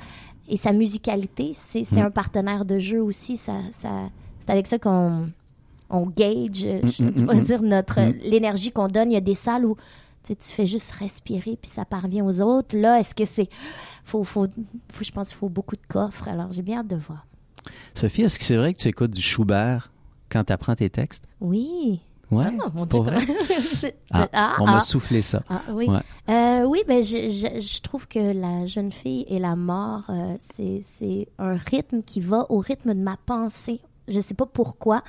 et 0.48 0.58
sa 0.58 0.74
musicalité, 0.74 1.54
c'est 1.56 1.92
mm. 1.92 1.98
un 1.98 2.12
partenaire 2.12 2.66
de 2.66 2.78
jeu 2.78 3.02
aussi. 3.02 3.36
Ça, 3.36 3.56
ça, 3.72 4.10
c'est 4.50 4.54
avec 4.54 4.66
ça 4.66 4.80
qu'on 4.80 5.30
on 5.92 6.06
gauge, 6.06 6.66
mm, 6.66 6.88
je, 6.88 7.24
pourrais 7.24 7.42
dire, 7.42 7.62
notre 7.62 8.00
l'énergie 8.28 8.72
qu'on 8.72 8.88
donne. 8.88 9.12
Il 9.12 9.14
y 9.14 9.18
a 9.18 9.22
des 9.22 9.36
salles 9.36 9.66
où 9.66 9.76
tu 10.28 10.36
fais 10.42 10.66
juste 10.66 10.92
respirer 10.92 11.58
puis 11.62 11.70
ça 11.70 11.86
parvient 11.86 12.26
aux 12.26 12.42
autres. 12.42 12.76
Là, 12.76 13.00
est-ce 13.00 13.14
que 13.14 13.26
c'est. 13.26 13.48
Faut, 14.04 14.24
faut, 14.24 14.48
faut, 14.92 15.04
je 15.04 15.12
pense 15.12 15.30
qu'il 15.30 15.38
faut 15.38 15.50
beaucoup 15.50 15.76
de 15.76 15.86
coffres. 15.88 16.28
Alors, 16.28 16.52
j'ai 16.52 16.64
bien 16.64 16.80
hâte 16.80 16.88
de 16.88 16.96
voir. 16.96 17.26
Sophie, 17.94 18.24
est-ce 18.24 18.40
que 18.40 18.46
c'est 18.46 18.58
vrai 18.58 18.74
que 18.74 18.80
tu 18.80 18.88
écoutes 18.88 19.12
du 19.12 19.22
Schubert 19.22 19.92
quand 20.30 20.44
tu 20.44 20.54
apprends 20.54 20.76
tes 20.76 20.90
textes? 20.90 21.26
Oui. 21.40 22.02
Ouais, 22.32 22.46
ah, 22.60 22.86
pour 22.88 23.04
vrai? 23.04 23.20
Ah, 24.12 24.28
ah, 24.34 24.56
on 24.60 24.66
m'a 24.66 24.80
soufflé 24.80 25.22
ça. 25.22 25.44
oui, 25.72 25.88
euh, 26.30 26.64
oui 26.64 26.84
ben, 26.88 27.02
je, 27.02 27.30
je, 27.60 27.82
trouve 27.82 28.08
que 28.08 28.20
la 28.20 28.66
jeune 28.66 28.92
fille 28.92 29.26
et 29.28 29.40
la 29.40 29.56
mort, 29.56 30.04
euh, 30.10 30.36
c'est 30.56 31.28
un 31.38 31.56
rythme 31.56 32.02
qui 32.04 32.20
va 32.20 32.46
au 32.50 32.60
rythme 32.60 32.94
de 32.94 33.00
ma 33.00 33.18
pensée. 33.18 33.82
Je 34.10 34.18
ne 34.18 34.24
sais 34.24 34.34
pas 34.34 34.46
pourquoi. 34.46 35.04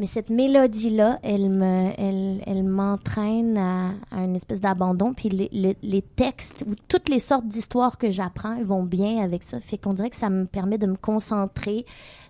Mais 0.00 0.06
cette 0.06 0.30
mélodie-là, 0.30 1.18
elle 1.22 1.50
me, 1.50 1.90
elle, 1.98 2.42
elle 2.46 2.64
m'entraîne 2.64 3.58
à, 3.58 3.90
à, 4.10 4.24
une 4.24 4.34
espèce 4.34 4.58
d'abandon. 4.58 5.12
Puis 5.12 5.28
les, 5.28 5.76
les, 5.82 6.02
textes 6.02 6.64
ou 6.66 6.74
toutes 6.88 7.10
les 7.10 7.18
sortes 7.18 7.46
d'histoires 7.46 7.98
que 7.98 8.10
j'apprends, 8.10 8.56
elles 8.56 8.64
vont 8.64 8.82
bien 8.82 9.22
avec 9.22 9.42
ça. 9.42 9.60
Fait 9.60 9.76
qu'on 9.76 9.92
dirait 9.92 10.08
que 10.08 10.16
ça 10.16 10.30
me 10.30 10.46
permet 10.46 10.78
de 10.78 10.86
me 10.86 10.96
concentrer, 10.96 11.84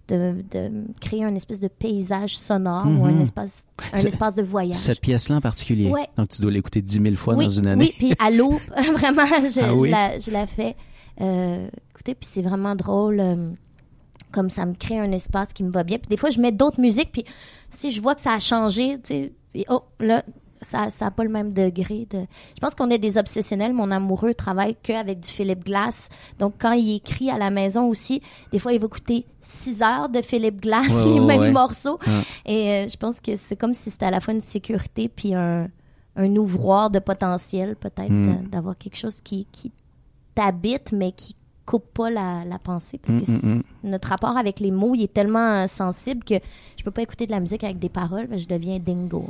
de, 0.09 0.42
de 0.50 0.69
créer 1.00 1.23
un 1.23 1.33
espèce 1.37 1.61
de 1.61 1.69
paysage 1.69 2.37
sonore 2.37 2.87
ou 2.87 3.04
un 3.04 3.12
mhm. 3.12 3.21
espace, 3.21 3.64
un 3.92 3.99
espace 3.99 4.35
de 4.35 4.42
voyage. 4.42 4.75
Cette 4.75 5.00
pièce-là 5.00 5.37
en 5.37 5.40
particulier. 5.40 5.90
Ouais. 5.90 6.09
Donc 6.16 6.30
tu 6.30 6.42
dois 6.42 6.50
l'écouter 6.50 6.83
dix 6.83 6.99
mille 6.99 7.16
fois 7.16 7.37
dans 7.37 7.50
une 7.50 7.69
année. 7.69 7.85
Oui, 7.85 7.95
puis 7.97 8.14
à 8.19 8.33
l'eau, 8.33 8.59
vraiment, 8.95 9.26
je, 9.26 9.61
ah 9.61 9.76
je, 9.76 9.88
la, 9.88 10.19
je 10.19 10.30
la 10.33 10.49
fais. 10.49 10.75
Euh, 11.21 11.69
écoutez, 11.90 12.16
puis 12.16 12.28
c'est 12.28 12.42
vraiment 12.42 12.75
drôle. 12.75 13.21
Euh, 13.21 13.50
comme 14.33 14.51
ça 14.51 14.67
me 14.67 14.75
crée 14.75 14.99
un 14.99 15.13
espace 15.13 15.53
qui 15.53 15.65
me 15.65 15.71
va 15.71 15.83
bien. 15.83 15.99
Puis 15.99 16.09
des 16.09 16.17
fois, 16.17 16.31
je 16.31 16.41
mets 16.41 16.53
d'autres 16.53 16.81
musiques, 16.81 17.13
puis 17.13 17.25
si 17.71 17.93
je 17.93 18.01
vois 18.01 18.15
que 18.15 18.21
ça 18.21 18.33
a 18.33 18.39
changé, 18.39 18.99
tu 19.03 19.33
sais, 19.55 19.67
oh, 19.69 19.83
là, 20.01 20.23
ça 20.63 20.89
n'a 21.01 21.11
pas 21.11 21.25
le 21.25 21.31
même 21.31 21.53
degré 21.53 22.07
de... 22.11 22.19
Je 22.55 22.61
pense 22.61 22.75
qu'on 22.75 22.91
est 22.91 22.99
des 22.99 23.17
obsessionnels. 23.17 23.73
Mon 23.73 23.91
amoureux 23.91 24.35
travaille 24.35 24.77
qu'avec 24.83 25.21
du 25.21 25.29
Philippe 25.29 25.65
Glass. 25.65 26.09
Donc, 26.39 26.55
quand 26.59 26.73
il 26.73 26.97
écrit 26.97 27.31
à 27.31 27.39
la 27.39 27.51
maison 27.51 27.89
aussi, 27.89 28.21
des 28.53 28.59
fois, 28.59 28.73
il 28.73 28.81
va 28.81 28.87
écouter 28.87 29.25
six 29.41 29.83
heures 29.83 30.09
de 30.09 30.21
Philippe 30.21 30.61
Glass, 30.61 30.89
les 31.05 31.21
mêmes 31.21 31.53
morceaux. 31.53 31.99
Et 32.45 32.71
euh, 32.71 32.89
je 32.89 32.97
pense 32.97 33.21
que 33.21 33.33
c'est 33.49 33.57
comme 33.57 33.75
si 33.75 33.91
c'était 33.91 34.07
à 34.07 34.11
la 34.11 34.21
fois 34.21 34.35
une 34.35 34.43
sécurité 34.43 35.09
puis 35.09 35.35
un, 35.35 35.69
un 36.17 36.37
ouvroir 36.37 36.91
de 36.91 36.99
potentiel, 36.99 37.77
peut-être, 37.77 38.11
hmm. 38.11 38.29
euh, 38.29 38.49
d'avoir 38.51 38.77
quelque 38.77 38.97
chose 38.97 39.21
qui, 39.23 39.47
qui 39.51 39.73
t'habite, 40.35 40.93
mais 40.93 41.13
qui 41.13 41.37
coupe 41.71 41.85
pas 41.95 42.11
la, 42.11 42.45
la 42.45 42.59
pensée 42.59 42.99
parce 42.99 43.23
que 43.25 43.31
mm, 43.31 43.35
mm, 43.43 43.55
mm. 43.55 43.62
notre 43.91 44.09
rapport 44.09 44.37
avec 44.37 44.59
les 44.59 44.73
mots 44.73 44.97
il 44.97 45.03
est 45.05 45.12
tellement 45.12 45.69
sensible 45.69 46.25
que 46.25 46.35
je 46.77 46.83
peux 46.83 46.91
pas 46.91 47.03
écouter 47.03 47.27
de 47.27 47.31
la 47.31 47.39
musique 47.39 47.62
avec 47.62 47.79
des 47.79 47.89
paroles, 47.89 48.27
je 48.37 48.47
deviens 48.49 48.81
dingo. 48.81 49.25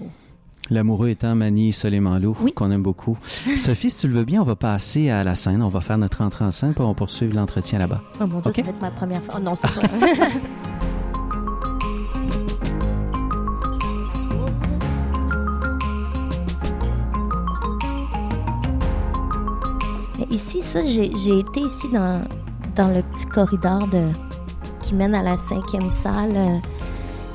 L'amoureux 0.71 1.09
étant 1.11 1.35
Mani 1.35 1.71
Soleiman-Lou, 1.73 2.37
Oui. 2.41 2.53
qu'on 2.55 2.71
aime 2.71 2.83
beaucoup. 2.83 3.19
Sophie, 3.57 3.91
si 3.91 4.01
tu 4.01 4.09
le 4.09 4.15
veux 4.15 4.25
bien, 4.25 4.41
on 4.41 4.45
va 4.45 4.57
passer 4.57 5.11
à 5.11 5.23
la 5.25 5.35
scène. 5.35 5.63
On 5.63 5.69
va 5.69 5.81
faire 5.81 5.99
notre 5.99 6.23
entrée 6.23 6.45
en 6.45 6.53
scène, 6.53 6.73
puis 6.75 6.83
on 6.85 6.95
poursuivre 6.95 7.35
l'entretien 7.35 7.79
là-bas. 7.79 8.01
Oh 8.21 8.27
mon 8.27 8.39
Dieu, 8.41 8.51
Ok? 8.51 8.57
ça 8.57 8.63
va 8.63 8.69
être 8.71 8.81
ma 8.81 8.91
première 8.91 9.23
fois. 9.23 9.35
Oh 9.39 9.41
non, 9.43 9.55
c'est 9.55 9.69
pas. 9.81 9.89
Ici, 20.31 20.63
ça, 20.63 20.83
j'ai 20.85 21.07
été 21.07 21.61
ici 21.61 21.89
dans, 21.93 22.23
dans 22.77 22.89
le 22.89 23.03
petit 23.03 23.27
corridor 23.27 23.81
de, 23.89 24.09
qui 24.83 24.95
mène 24.95 25.15
à 25.15 25.23
la 25.23 25.37
cinquième 25.37 25.91
salle. 25.91 26.37
euh, 26.37 26.57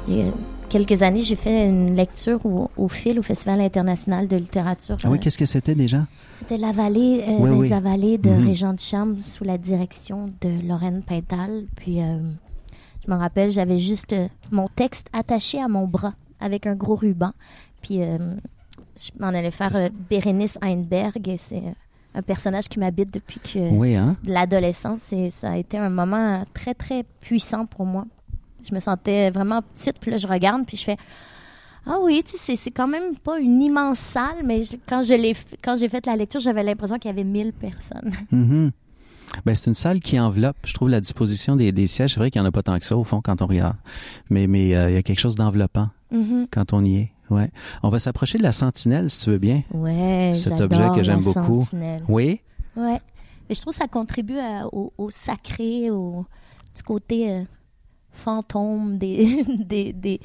il 0.07 0.17
y 0.17 0.21
a 0.21 0.31
quelques 0.69 1.01
années, 1.01 1.23
j'ai 1.23 1.35
fait 1.35 1.67
une 1.67 1.95
lecture 1.95 2.45
au, 2.45 2.69
au 2.77 2.87
fil 2.87 3.19
au 3.19 3.21
Festival 3.21 3.59
international 3.59 4.27
de 4.27 4.37
littérature. 4.37 4.95
Ah 5.03 5.09
oui, 5.09 5.17
euh, 5.17 5.21
qu'est-ce 5.21 5.37
que 5.37 5.45
c'était 5.45 5.75
déjà? 5.75 6.05
c'était 6.37 6.57
La 6.57 6.71
Vallée, 6.71 7.23
euh, 7.27 7.31
Oui, 7.39 7.69
de 7.69 8.29
Mhm. 8.29 8.45
Régent 8.45 8.73
de 8.73 8.79
Chambre 8.79 9.17
sous 9.23 9.43
la 9.43 9.57
direction 9.57 10.27
de 10.41 10.67
Lorraine 10.67 11.01
Pintal. 11.01 11.65
Puis, 11.75 12.01
euh, 12.01 12.19
je 13.05 13.11
me 13.11 13.17
rappelle, 13.17 13.51
j'avais 13.51 13.77
juste 13.77 14.13
euh, 14.13 14.27
mon 14.51 14.67
texte 14.73 15.07
attaché 15.11 15.61
à 15.61 15.67
mon 15.67 15.85
bras 15.87 16.13
avec 16.39 16.65
un 16.67 16.75
gros 16.75 16.95
ruban. 16.95 17.31
Puis, 17.81 17.99
je 17.99 19.09
m'en 19.19 19.27
allais 19.27 19.51
faire 19.51 19.71
Bérénice 20.09 20.57
Heinberg. 20.61 21.27
et 21.27 21.37
C'est 21.37 21.61
un 22.15 22.21
personnage 22.21 22.69
qui 22.69 22.79
m'habite 22.79 23.13
depuis 23.13 23.39
que 23.39 23.59
Oui, 23.71 23.93
hein? 23.95 24.15
de 24.23 24.31
l'adolescence. 24.31 25.11
Et 25.13 25.29
ça 25.29 25.51
a 25.51 25.57
été 25.57 25.77
un 25.77 25.89
moment 25.89 26.43
très, 26.53 26.73
très 26.73 27.03
puissant 27.21 27.65
pour 27.65 27.85
moi. 27.85 28.05
Je 28.67 28.73
me 28.73 28.79
sentais 28.79 29.29
vraiment 29.31 29.61
petite. 29.61 29.99
Puis 29.99 30.11
là, 30.11 30.17
je 30.17 30.25
regarde, 30.27 30.65
puis 30.65 30.77
je 30.77 30.83
fais 30.85 30.97
Ah 31.87 31.97
oui, 32.01 32.23
tu 32.25 32.35
sais, 32.35 32.55
c'est- 32.55 32.71
quand 32.71 32.87
même 32.87 33.15
pas 33.17 33.37
une 33.39 33.61
immense 33.61 33.99
salle, 33.99 34.37
mais 34.43 34.63
je- 34.63 34.75
quand 34.89 35.03
je 35.03 35.13
l'ai 35.13 35.33
f- 35.33 35.53
quand 35.63 35.75
j'ai 35.75 35.87
fait 35.87 36.03
la 36.07 36.15
lecture, 36.15 36.39
j'avais 36.39 36.63
l'impression 36.63 36.97
qu'il 36.97 37.09
y 37.09 37.13
avait 37.13 37.23
1000 37.23 37.53
personnes. 37.53 38.11
Mhm. 38.31 38.71
Ben, 39.45 39.53
c'est 39.55 39.67
une 39.69 39.75
salle 39.75 39.99
qui 39.99 40.19
enveloppe, 40.19 40.55
je 40.65 40.73
trouve, 40.73 40.89
la 40.89 40.99
disposition 41.01 41.55
des, 41.55 41.71
des 41.71 41.85
sièges. 41.87 42.13
C'est 42.13 42.19
vrai 42.19 42.31
qu'il 42.31 42.41
n'y 42.41 42.45
en 42.47 42.49
a 42.49 42.51
pas 42.51 42.63
tant 42.63 42.77
que 42.79 42.85
ça, 42.85 42.95
au 42.97 43.03
fond, 43.03 43.21
quand 43.23 43.41
on 43.43 43.45
regarde. 43.47 43.75
Mais 44.31 44.47
mais 44.47 44.75
euh, 44.75 44.89
il 44.89 44.93
y 44.95 44.97
a 44.97 45.03
quelque 45.03 45.19
chose 45.19 45.35
d'enveloppant 45.35 45.89
Mhm. 46.11 46.47
quand 46.51 46.73
on 46.73 46.83
y 46.83 46.95
est. 47.01 47.11
Ouais. 47.29 47.49
On 47.83 47.89
va 47.89 47.99
s'approcher 47.99 48.37
de 48.37 48.43
la 48.43 48.51
sentinelle, 48.51 49.09
si 49.09 49.23
tu 49.23 49.29
veux 49.31 49.37
bien. 49.39 49.63
Ouais, 49.73 50.33
Cet 50.35 50.61
objet 50.61 50.89
que 50.95 51.03
j'aime 51.03 51.21
beaucoup. 51.21 51.63
sentinelle. 51.65 52.03
Oui? 52.07 52.41
Ouais. 52.75 52.99
Mais 53.49 53.55
je 53.55 53.61
trouve 53.61 53.73
que 53.73 53.79
ça 53.79 53.87
contribue 53.87 54.37
à- 54.39 54.67
au, 54.71 54.91
au 54.97 55.09
sacré, 55.09 55.89
au 55.91 56.25
petit 56.73 56.83
côté 56.83 57.31
euh, 57.31 57.43
fantôme 58.11 58.97
des, 58.97 59.43
des, 59.59 59.93
des- 59.93 60.19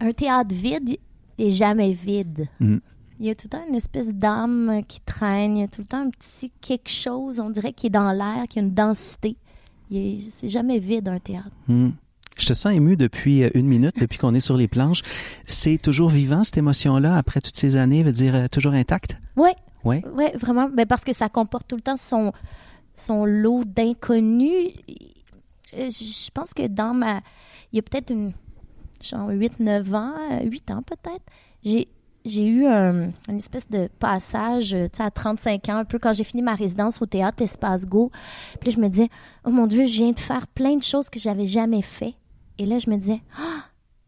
Un 0.00 0.12
théâtre 0.12 0.54
vide 0.54 0.96
est 1.38 1.50
jamais 1.50 1.92
vide. 1.92 2.48
Mm. 2.60 2.78
Il 3.18 3.26
y 3.26 3.30
a 3.30 3.34
tout 3.34 3.48
le 3.52 3.58
temps 3.58 3.64
une 3.68 3.74
espèce 3.74 4.08
d'âme 4.14 4.80
qui 4.88 5.00
traîne. 5.02 5.56
Il 5.58 5.60
y 5.60 5.64
a 5.64 5.68
tout 5.68 5.82
le 5.82 5.86
temps 5.86 6.00
un 6.06 6.10
petit 6.10 6.50
quelque 6.60 6.88
chose, 6.90 7.38
on 7.38 7.50
dirait, 7.50 7.72
qui 7.74 7.88
est 7.88 7.90
dans 7.90 8.12
l'air, 8.12 8.44
qui 8.48 8.58
a 8.58 8.62
une 8.62 8.72
densité. 8.72 9.36
C'est 9.90 10.48
jamais 10.48 10.78
vide, 10.78 11.08
un 11.08 11.18
théâtre. 11.18 11.50
Hmm. 11.68 11.90
Je 12.40 12.46
te 12.46 12.54
sens 12.54 12.72
ému 12.72 12.96
depuis 12.96 13.44
euh, 13.44 13.50
une 13.54 13.66
minute, 13.66 13.98
depuis 14.00 14.18
qu'on 14.18 14.34
est 14.34 14.40
sur 14.40 14.56
les 14.56 14.66
planches. 14.68 15.02
C'est 15.44 15.76
toujours 15.80 16.08
vivant, 16.08 16.42
cette 16.42 16.56
émotion-là, 16.56 17.16
après 17.16 17.40
toutes 17.40 17.56
ces 17.56 17.76
années, 17.76 18.02
veut 18.02 18.12
dire 18.12 18.34
euh, 18.34 18.46
toujours 18.48 18.72
intacte? 18.72 19.16
Ouais, 19.36 19.54
Oui. 19.84 20.02
Oui, 20.14 20.24
vraiment. 20.38 20.68
Ben, 20.68 20.86
parce 20.86 21.04
que 21.04 21.12
ça 21.12 21.28
comporte 21.28 21.68
tout 21.68 21.76
le 21.76 21.82
temps 21.82 21.96
son, 21.96 22.32
son 22.94 23.24
lot 23.24 23.64
d'inconnus. 23.64 24.68
Euh, 25.76 25.90
Je 25.90 26.30
pense 26.32 26.52
que 26.54 26.66
dans 26.66 26.94
ma. 26.94 27.20
Il 27.72 27.76
y 27.76 27.78
a 27.78 27.82
peut-être 27.82 28.10
une. 28.10 28.32
Genre 29.02 29.30
8-9 29.30 29.94
ans, 29.94 30.12
euh, 30.32 30.44
8 30.44 30.70
ans 30.70 30.82
peut-être. 30.82 31.24
J'ai. 31.64 31.88
J'ai 32.26 32.44
eu 32.46 32.66
un, 32.66 33.12
une 33.30 33.38
espèce 33.38 33.66
de 33.70 33.88
passage, 33.98 34.76
à 34.98 35.10
35 35.10 35.70
ans, 35.70 35.76
un 35.78 35.84
peu 35.86 35.98
quand 35.98 36.12
j'ai 36.12 36.22
fini 36.22 36.42
ma 36.42 36.54
résidence 36.54 37.00
au 37.00 37.06
théâtre 37.06 37.42
Espace 37.42 37.86
Go. 37.86 38.10
Puis 38.60 38.72
je 38.72 38.78
me 38.78 38.88
disais, 38.90 39.08
oh 39.46 39.50
mon 39.50 39.66
Dieu, 39.66 39.84
je 39.84 39.94
viens 40.02 40.12
de 40.12 40.18
faire 40.18 40.46
plein 40.48 40.76
de 40.76 40.82
choses 40.82 41.08
que 41.08 41.18
j'avais 41.18 41.46
jamais 41.46 41.80
fait. 41.80 42.12
Et 42.60 42.66
là, 42.66 42.78
je 42.78 42.90
me 42.90 42.96
disais, 42.96 43.20
ah, 43.38 43.64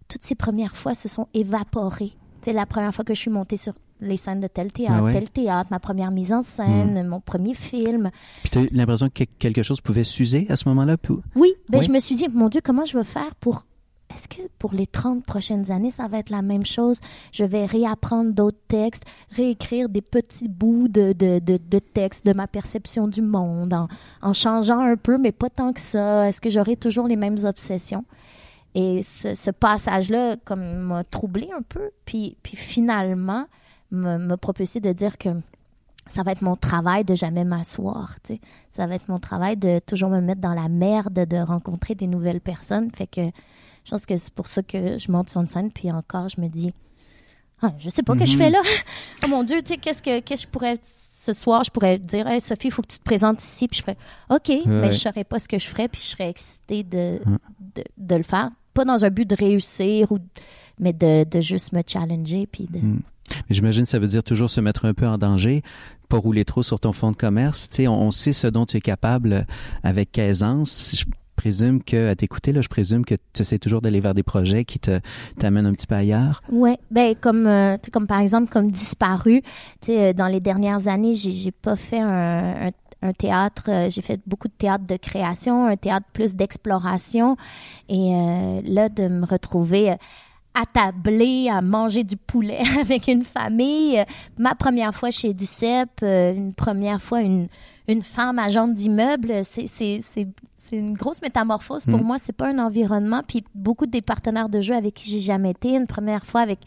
toutes 0.08 0.24
ces 0.24 0.34
premières 0.34 0.76
fois 0.76 0.94
se 0.94 1.08
sont 1.08 1.26
évaporées. 1.32 2.12
Sais, 2.44 2.52
la 2.52 2.66
première 2.66 2.94
fois 2.94 3.02
que 3.04 3.14
je 3.14 3.18
suis 3.20 3.30
montée 3.30 3.56
sur 3.56 3.72
les 4.00 4.16
scènes 4.18 4.40
de 4.40 4.46
tel 4.46 4.70
théâtre, 4.72 4.94
Ah 4.98 5.02
ouais? 5.04 5.12
tel 5.14 5.30
théâtre, 5.30 5.68
ma 5.70 5.78
première 5.78 6.10
mise 6.10 6.32
en 6.34 6.42
scène, 6.42 7.06
mon 7.08 7.20
premier 7.20 7.54
film. 7.54 8.10
Puis 8.42 8.50
tu 8.50 8.58
as 8.58 8.62
eu 8.62 8.66
l'impression 8.72 9.08
que 9.08 9.24
quelque 9.38 9.62
chose 9.62 9.80
pouvait 9.80 10.04
s'user 10.04 10.46
à 10.50 10.56
ce 10.56 10.68
moment-là? 10.68 10.96
Oui, 11.34 11.54
ben 11.70 11.78
Oui. 11.78 11.84
je 11.86 11.90
me 11.92 11.98
suis 12.00 12.14
dit, 12.16 12.28
mon 12.28 12.48
Dieu, 12.50 12.60
comment 12.62 12.84
je 12.84 12.98
vais 12.98 13.04
faire 13.04 13.34
pour... 13.36 13.64
Est-ce 14.14 14.28
que 14.28 14.42
pour 14.58 14.74
les 14.74 14.86
30 14.86 15.24
prochaines 15.24 15.70
années, 15.70 15.90
ça 15.90 16.06
va 16.06 16.18
être 16.18 16.28
la 16.28 16.42
même 16.42 16.66
chose? 16.66 17.00
Je 17.32 17.44
vais 17.44 17.64
réapprendre 17.64 18.34
d'autres 18.34 18.60
textes, 18.68 19.04
réécrire 19.30 19.88
des 19.88 20.02
petits 20.02 20.48
bouts 20.48 20.88
de, 20.88 21.14
de, 21.14 21.38
de, 21.38 21.56
de 21.58 21.78
textes, 21.78 22.26
de 22.26 22.34
ma 22.34 22.46
perception 22.46 23.08
du 23.08 23.22
monde, 23.22 23.72
en, 23.72 23.88
en 24.20 24.32
changeant 24.34 24.80
un 24.80 24.96
peu, 24.96 25.16
mais 25.16 25.32
pas 25.32 25.48
tant 25.48 25.72
que 25.72 25.80
ça. 25.80 26.28
Est-ce 26.28 26.42
que 26.42 26.50
j'aurai 26.50 26.76
toujours 26.76 27.08
les 27.08 27.16
mêmes 27.16 27.38
obsessions? 27.44 28.04
Et 28.74 29.02
ce, 29.02 29.34
ce 29.34 29.50
passage-là, 29.50 30.36
comme 30.44 30.62
m'a 30.76 31.04
troublé 31.04 31.50
un 31.56 31.62
peu, 31.62 31.90
puis, 32.04 32.36
puis 32.42 32.56
finalement, 32.56 33.46
m'a 33.90 34.36
propulsé 34.38 34.80
de 34.80 34.92
dire 34.92 35.18
que 35.18 35.28
ça 36.08 36.22
va 36.22 36.32
être 36.32 36.42
mon 36.42 36.56
travail 36.56 37.04
de 37.04 37.14
jamais 37.14 37.44
m'asseoir, 37.44 38.16
tu 38.24 38.34
sais. 38.34 38.40
Ça 38.70 38.86
va 38.86 38.94
être 38.94 39.08
mon 39.08 39.18
travail 39.18 39.56
de 39.56 39.78
toujours 39.80 40.08
me 40.10 40.20
mettre 40.20 40.40
dans 40.40 40.54
la 40.54 40.68
merde, 40.68 41.12
de 41.26 41.36
rencontrer 41.36 41.94
des 41.94 42.06
nouvelles 42.06 42.40
personnes. 42.40 42.90
Fait 42.90 43.06
que 43.06 43.20
je 43.84 43.90
pense 43.90 44.06
que 44.06 44.16
c'est 44.16 44.32
pour 44.32 44.46
ça 44.46 44.62
que 44.62 44.98
je 44.98 45.12
monte 45.12 45.28
sur 45.30 45.40
une 45.42 45.48
scène, 45.48 45.70
puis 45.70 45.90
encore, 45.92 46.28
je 46.28 46.40
me 46.40 46.48
dis, 46.48 46.72
ah, 47.60 47.72
je 47.78 47.88
sais 47.90 48.02
pas 48.02 48.14
ce 48.14 48.18
que 48.20 48.26
je 48.26 48.32
Mhm. 48.36 48.38
fais 48.42 48.50
là. 48.50 48.60
oh 49.24 49.28
mon 49.28 49.44
Dieu, 49.44 49.60
tu 49.62 49.74
sais, 49.74 49.76
qu'est-ce 49.76 50.02
que, 50.02 50.20
qu'est-ce 50.20 50.42
que 50.46 50.48
je 50.48 50.52
pourrais, 50.52 50.74
ce 50.82 51.32
soir, 51.34 51.62
je 51.62 51.70
pourrais 51.70 51.98
dire, 51.98 52.26
hey, 52.26 52.40
Sophie, 52.40 52.68
il 52.68 52.72
faut 52.72 52.82
que 52.82 52.88
tu 52.88 52.98
te 52.98 53.04
présentes 53.04 53.40
ici, 53.42 53.68
puis 53.68 53.76
je 53.78 53.82
ferais, 53.82 53.96
OK, 54.30 54.48
mais 54.66 54.90
je 54.90 54.98
saurais 54.98 55.24
pas 55.24 55.38
ce 55.38 55.46
que 55.46 55.58
je 55.58 55.66
ferais, 55.68 55.88
puis 55.88 56.00
je 56.00 56.06
serais 56.08 56.30
excitée 56.30 56.82
de, 56.82 57.20
de, 57.60 57.84
de 57.98 58.14
le 58.16 58.22
faire. 58.24 58.50
Pas 58.74 58.84
dans 58.84 59.04
un 59.04 59.10
but 59.10 59.28
de 59.28 59.34
réussir, 59.34 60.10
ou, 60.12 60.18
mais 60.78 60.92
de, 60.92 61.24
de 61.24 61.40
juste 61.40 61.72
me 61.72 61.82
challenger, 61.86 62.46
puis 62.46 62.68
de. 62.70 62.78
Mais 62.78 63.54
j'imagine 63.54 63.84
que 63.84 63.88
ça 63.88 63.98
veut 63.98 64.06
dire 64.06 64.24
toujours 64.24 64.50
se 64.50 64.60
mettre 64.60 64.84
un 64.84 64.94
peu 64.94 65.06
en 65.06 65.18
danger, 65.18 65.62
pas 66.08 66.18
rouler 66.18 66.44
trop 66.44 66.62
sur 66.62 66.80
ton 66.80 66.92
fonds 66.92 67.12
de 67.12 67.16
commerce. 67.16 67.68
Tu 67.68 67.76
sais, 67.76 67.88
on, 67.88 68.00
on 68.00 68.10
sait 68.10 68.32
ce 68.32 68.46
dont 68.46 68.66
tu 68.66 68.76
es 68.76 68.80
capable 68.80 69.32
euh, 69.32 69.42
avec 69.82 70.18
aisance. 70.18 70.94
Je 70.96 71.04
présume 71.36 71.82
que, 71.82 72.08
à 72.08 72.14
t'écouter, 72.14 72.52
là, 72.52 72.60
je 72.60 72.68
présume 72.68 73.04
que 73.04 73.14
tu 73.32 73.42
essaies 73.42 73.58
toujours 73.58 73.80
d'aller 73.80 74.00
vers 74.00 74.14
des 74.14 74.22
projets 74.22 74.64
qui 74.64 74.78
te 74.78 75.00
t'amènent 75.38 75.66
un 75.66 75.72
petit 75.72 75.86
peu 75.86 75.94
ailleurs. 75.94 76.42
Ouais, 76.50 76.78
ben 76.90 77.14
comme 77.20 77.46
euh, 77.46 77.76
comme 77.92 78.06
par 78.06 78.20
exemple 78.20 78.52
comme 78.52 78.70
disparu, 78.70 79.42
tu 79.80 79.86
sais 79.86 80.08
euh, 80.08 80.12
dans 80.12 80.28
les 80.28 80.40
dernières 80.40 80.88
années, 80.88 81.14
j'ai 81.14 81.32
j'ai 81.32 81.50
pas 81.50 81.74
fait 81.74 82.00
un, 82.00 82.68
un, 82.68 82.70
un 83.02 83.12
théâtre, 83.12 83.64
euh, 83.68 83.90
j'ai 83.90 84.00
fait 84.02 84.20
beaucoup 84.26 84.48
de 84.48 84.52
théâtre 84.52 84.86
de 84.86 84.96
création, 84.96 85.66
un 85.66 85.76
théâtre 85.76 86.06
plus 86.12 86.34
d'exploration 86.34 87.36
et 87.88 88.14
euh, 88.14 88.60
là 88.64 88.88
de 88.88 89.08
me 89.08 89.26
retrouver 89.26 89.90
euh, 89.90 89.96
attablée 90.54 91.48
à 91.50 91.62
manger 91.62 92.04
du 92.04 92.16
poulet 92.16 92.62
avec 92.80 93.08
une 93.08 93.24
famille, 93.24 94.02
ma 94.38 94.54
première 94.54 94.94
fois 94.94 95.10
chez 95.10 95.34
Ducep, 95.34 96.02
une 96.02 96.52
première 96.54 97.00
fois 97.00 97.20
une 97.20 97.48
une 97.88 98.02
femme 98.02 98.38
agente 98.38 98.74
d'immeuble, 98.74 99.42
c'est 99.44 99.66
c'est 99.66 100.00
c'est 100.02 100.28
c'est 100.56 100.76
une 100.76 100.94
grosse 100.94 101.20
métamorphose 101.20 101.84
pour 101.84 101.98
Mm. 101.98 102.04
moi. 102.04 102.16
C'est 102.22 102.32
pas 102.32 102.48
un 102.48 102.58
environnement. 102.58 103.22
Puis 103.26 103.44
beaucoup 103.54 103.86
des 103.86 104.00
partenaires 104.00 104.48
de 104.48 104.60
jeu 104.60 104.74
avec 104.74 104.94
qui 104.94 105.10
j'ai 105.10 105.20
jamais 105.20 105.50
été. 105.50 105.74
Une 105.74 105.86
première 105.86 106.24
fois 106.24 106.40
avec 106.40 106.60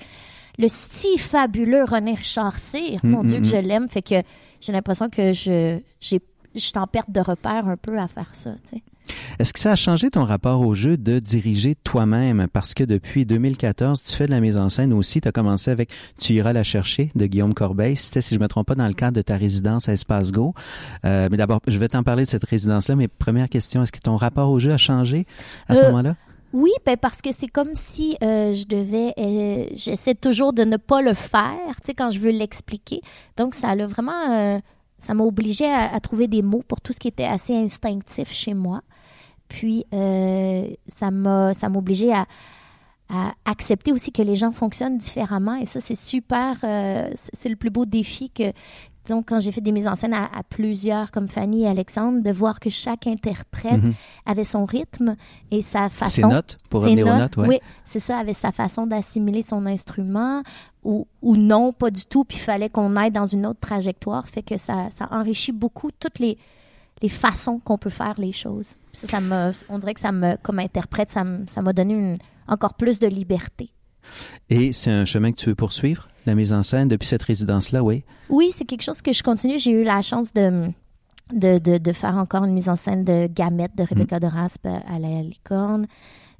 le 0.58 0.68
si 0.70 1.18
fabuleux 1.18 1.84
René 1.84 2.14
Richard 2.16 2.58
Cyr. 2.60 3.00
Mm, 3.04 3.10
Mon 3.10 3.24
mm, 3.24 3.28
Dieu, 3.28 3.38
que 3.40 3.46
mm. 3.46 3.50
je 3.50 3.58
l'aime. 3.58 3.88
Fait 3.90 4.02
que 4.02 4.16
j'ai 4.62 4.72
l'impression 4.72 5.10
que 5.10 5.34
je 5.34 5.80
j'ai 6.02 6.22
je 6.56 6.60
suis 6.62 6.72
en 6.78 6.88
perte 6.88 7.12
de 7.12 7.20
repère 7.20 7.68
un 7.68 7.76
peu 7.76 7.98
à 8.00 8.08
faire 8.08 8.30
ça. 8.34 8.52
tu 8.70 8.78
sais. 8.78 8.84
Est-ce 9.38 9.54
que 9.54 9.60
ça 9.60 9.74
a 9.74 9.76
changé 9.76 10.10
ton 10.10 10.24
rapport 10.24 10.62
au 10.62 10.74
jeu 10.74 10.98
de 10.98 11.20
diriger 11.20 11.76
toi-même? 11.84 12.48
Parce 12.52 12.74
que 12.74 12.84
depuis 12.84 13.26
2014, 13.26 14.02
tu 14.02 14.16
fais 14.16 14.26
de 14.26 14.32
la 14.32 14.40
mise 14.40 14.58
en 14.58 14.70
scène 14.70 14.94
aussi. 14.94 15.22
Tu 15.22 15.28
as 15.28 15.32
commencé 15.32 15.70
avec 15.70 15.90
Tu 16.18 16.34
iras 16.34 16.54
la 16.54 16.64
chercher 16.64 17.12
de 17.14 17.26
Guillaume 17.28 17.54
Corbeil. 17.54 17.98
C'était, 17.98 18.22
si 18.22 18.34
je 18.34 18.40
me 18.40 18.48
trompe 18.48 18.68
pas, 18.68 18.76
dans 18.76 18.88
le 18.88 18.94
cadre 18.94 19.16
de 19.18 19.22
ta 19.22 19.36
résidence 19.38 19.90
à 19.90 19.94
Espace 19.94 20.32
Go. 20.32 20.56
Euh, 21.04 21.28
mais 21.30 21.38
d'abord, 21.38 21.60
je 21.68 21.78
vais 21.78 21.90
t'en 21.90 22.02
parler 22.04 22.24
de 22.26 22.30
cette 22.30 22.46
résidence-là. 22.46 22.96
Mais 22.96 23.08
première 23.10 23.50
question, 23.50 23.84
est-ce 23.84 23.92
que 23.92 24.00
ton 24.00 24.16
rapport 24.16 24.50
au 24.50 24.60
jeu 24.60 24.72
a 24.72 24.78
changé 24.78 25.28
à 25.68 25.76
ce 25.76 25.82
Euh, 25.82 25.88
moment-là? 25.88 26.16
Oui, 26.56 26.72
ben 26.86 26.96
parce 26.96 27.22
que 27.22 27.34
c'est 27.34 27.50
comme 27.50 27.76
si 27.76 28.16
euh, 28.24 28.54
je 28.54 28.66
devais, 28.66 29.14
euh, 29.18 29.68
j'essaie 29.74 30.16
toujours 30.16 30.54
de 30.54 30.64
ne 30.64 30.78
pas 30.78 31.02
le 31.02 31.14
faire, 31.14 31.76
tu 31.82 31.88
sais, 31.88 31.94
quand 31.94 32.12
je 32.12 32.20
veux 32.20 32.32
l'expliquer. 32.32 33.02
Donc 33.36 33.56
ça 33.56 33.72
a 33.72 33.86
vraiment, 33.86 34.32
euh, 34.32 34.60
ça 35.00 35.14
m'a 35.14 35.26
obligé 35.26 35.70
à, 35.70 36.00
trouver 36.00 36.30
des 36.30 36.42
mots 36.42 36.64
pour 36.66 36.80
tout 36.80 36.94
ce 36.94 37.00
qui 37.00 37.10
était 37.10 37.26
assez 37.26 37.54
instinctif 37.54 38.32
chez 38.32 38.54
moi. 38.54 38.84
Puis 39.50 39.86
ça 39.92 41.12
m'a, 41.12 41.54
ça 41.54 41.68
m'a 41.68 41.78
obligé 41.78 42.14
à, 42.14 42.26
à 43.10 43.34
accepter 43.44 43.92
aussi 43.92 44.14
que 44.14 44.22
les 44.22 44.38
gens 44.38 44.54
fonctionnent 44.54 44.98
différemment. 44.98 45.56
Et 45.56 45.66
ça, 45.66 45.82
c'est 45.82 45.96
super, 45.96 46.56
c'est 47.34 47.50
le 47.50 47.58
plus 47.58 47.70
beau 47.70 47.86
défi 47.86 48.30
que 48.30 48.54
donc 49.08 49.30
quand 49.30 49.40
j'ai 49.40 49.52
fait 49.52 49.62
des 49.62 49.72
mises 49.72 49.88
en 49.88 49.96
scène 49.96 50.14
à, 50.14 50.30
plusieurs, 50.50 51.12
comme 51.12 51.28
Fanny 51.28 51.64
et 51.64 51.68
Alexandre, 51.68 52.22
de 52.22 52.32
voir 52.32 52.60
que 52.60 52.70
chaque 52.70 53.08
interprète 53.08 53.84
mhm. 53.84 53.94
avait 54.26 54.44
son 54.44 54.66
rythme 54.66 55.16
et 55.52 55.62
sa 55.62 55.90
façon. 55.90 56.22
Ses 56.22 56.28
notes, 56.28 56.58
pour 56.70 56.82
revenir 56.82 57.08
aux 57.08 57.18
notes, 57.18 57.38
Oui, 57.38 57.60
c'est 57.86 58.00
ça, 58.00 58.20
avait 58.20 58.34
sa 58.34 58.52
façon 58.52 58.88
d'assimiler 58.88 59.42
son 59.42 59.66
instrument 59.66 60.44
ou, 60.84 61.08
ou 61.22 61.36
non, 61.36 61.74
pas 61.74 61.92
du 61.92 62.06
tout, 62.06 62.24
puis 62.24 62.38
il 62.38 62.42
fallait 62.42 62.70
qu'on 62.70 62.96
aille 62.96 63.12
dans 63.12 63.26
une 63.26 63.46
autre 63.46 63.60
trajectoire, 63.60 64.28
fait 64.28 64.44
que 64.44 64.58
ça, 64.58 64.90
ça 64.92 65.08
enrichit 65.12 65.52
beaucoup 65.52 65.90
toutes 66.00 66.20
les, 66.20 66.38
les 67.02 67.10
façons 67.10 67.60
qu'on 67.60 67.78
peut 67.78 67.90
faire 67.90 68.16
les 68.18 68.32
choses. 68.32 68.76
Ça, 68.94 69.08
ça 69.08 69.20
me, 69.22 69.52
on 69.70 69.80
dirait 69.80 69.94
que 69.94 70.00
ça 70.00 70.12
me, 70.12 70.38
comme 70.38 70.60
interprète, 70.60 71.12
ça 71.12 71.24
m'a 71.24 71.74
donné 71.74 71.94
une, 71.94 72.18
encore 72.48 72.76
plus 72.76 73.00
de 73.00 73.08
liberté. 73.08 73.72
Et 74.50 74.74
c'est 74.74 74.92
un 74.92 75.06
chemin 75.06 75.32
que 75.32 75.38
tu 75.38 75.50
veux 75.50 75.56
poursuivre, 75.56 76.08
la 76.26 76.36
mise 76.36 76.54
en 76.54 76.64
scène, 76.64 76.88
depuis 76.88 77.08
cette 77.08 77.24
résidence-là, 77.24 77.84
oui? 77.84 78.04
Oui, 78.30 78.52
c'est 78.54 78.66
quelque 78.66 78.84
chose 78.84 79.02
que 79.02 79.14
je 79.14 79.24
continue. 79.24 79.60
J'ai 79.60 79.72
eu 79.72 79.84
la 79.84 80.02
chance 80.02 80.34
de, 80.34 80.70
de, 81.34 81.78
de, 81.78 81.92
faire 81.94 82.16
encore 82.16 82.44
une 82.44 82.54
mise 82.54 82.70
en 82.70 82.76
scène 82.76 83.04
de 83.04 83.28
Gamette 83.28 83.76
de 83.76 83.84
Rebecca 83.84 84.20
de 84.20 84.28
Raspe 84.28 84.68
à 84.68 85.00
la 85.00 85.22
licorne, 85.22 85.88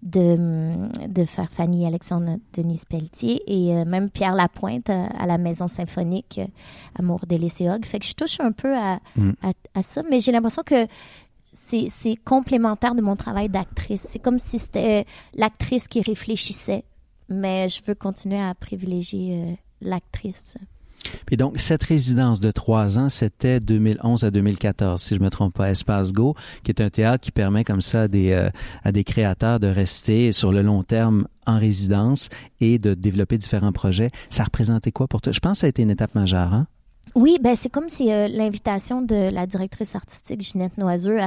de, 0.04 1.08
de 1.08 1.26
faire 1.26 1.50
Fanny 1.50 1.86
Alexandre 1.88 2.38
Denise 2.54 2.86
Pelletier 2.86 3.42
et 3.48 3.74
euh, 3.74 3.86
même 3.86 4.12
Pierre 4.12 4.36
Lapointe 4.36 4.90
à, 4.90 5.26
la 5.26 5.40
Maison 5.40 5.68
symphonique 5.68 6.40
euh, 6.40 7.00
Amour 7.00 7.22
des 7.26 7.40
Fait 7.50 8.00
que 8.00 8.06
je 8.06 8.14
touche 8.14 8.40
un 8.40 8.52
peu 8.52 8.76
à, 8.76 9.00
mm. 9.16 9.32
à, 9.42 9.50
à 9.74 9.82
ça, 9.82 10.04
mais 10.10 10.20
j'ai 10.20 10.32
l'impression 10.32 10.62
que 10.64 10.86
c'est 11.54 12.16
complémentaire 12.24 12.96
de 12.96 13.02
mon 13.02 13.16
travail 13.16 13.50
d'actrice. 13.50 14.06
C'est 14.10 14.20
comme 14.20 14.40
si 14.40 14.60
c'était 14.60 15.06
l'actrice 15.34 15.88
qui 15.88 16.02
réfléchissait 16.02 16.84
mais 17.30 17.70
je 17.70 17.84
veux 17.84 17.96
continuer 17.96 18.40
à 18.40 18.54
privilégier 18.54 19.42
euh, 19.42 19.54
l'actrice. 19.82 20.56
Puis 21.26 21.38
donc, 21.38 21.60
cette 21.60 21.84
résidence 21.84 22.40
de 22.40 22.52
trois 22.52 22.98
ans, 22.98 23.10
c'était 23.10 23.60
2011 23.60 24.24
à 24.24 24.32
2014, 24.32 25.02
si 25.02 25.16
je 25.16 25.20
me 25.20 25.30
trompe 25.30 25.54
pas, 25.54 25.70
Espace 25.70 26.14
Go, 26.14 26.36
qui 26.64 26.72
est 26.72 26.82
un 26.82 26.90
théâtre 26.90 27.24
qui 27.24 27.32
permet 27.32 27.64
comme 27.64 27.82
ça 27.82 28.04
à 28.04 28.08
des, 28.08 28.32
euh, 28.32 28.50
à 28.84 28.92
des 28.92 29.04
créateurs 29.04 29.60
de 29.60 29.68
rester 29.68 30.32
sur 30.32 30.52
le 30.52 30.62
long 30.62 30.84
terme 30.84 31.28
en 31.46 31.60
résidence 31.60 32.30
et 32.60 32.80
de 32.80 32.94
développer 32.94 33.38
différents 33.38 33.72
projets. 33.72 34.10
Ça 34.30 34.44
représentait 34.44 34.92
quoi 34.92 35.08
pour 35.08 35.22
toi? 35.22 35.32
Je 35.32 35.40
pense 35.40 35.54
que 35.54 35.58
ça 35.60 35.68
a 35.68 35.70
été 35.70 35.84
une 35.84 35.92
étape 35.92 36.16
majeure, 36.16 36.54
hein? 36.54 36.68
Oui, 37.14 37.38
ben 37.42 37.56
c'est 37.56 37.70
comme 37.70 37.88
si 37.88 38.12
euh, 38.12 38.28
l'invitation 38.28 39.02
de 39.02 39.30
la 39.30 39.46
directrice 39.46 39.96
artistique 39.96 40.42
Ginette 40.42 40.78
Noiseux, 40.78 41.20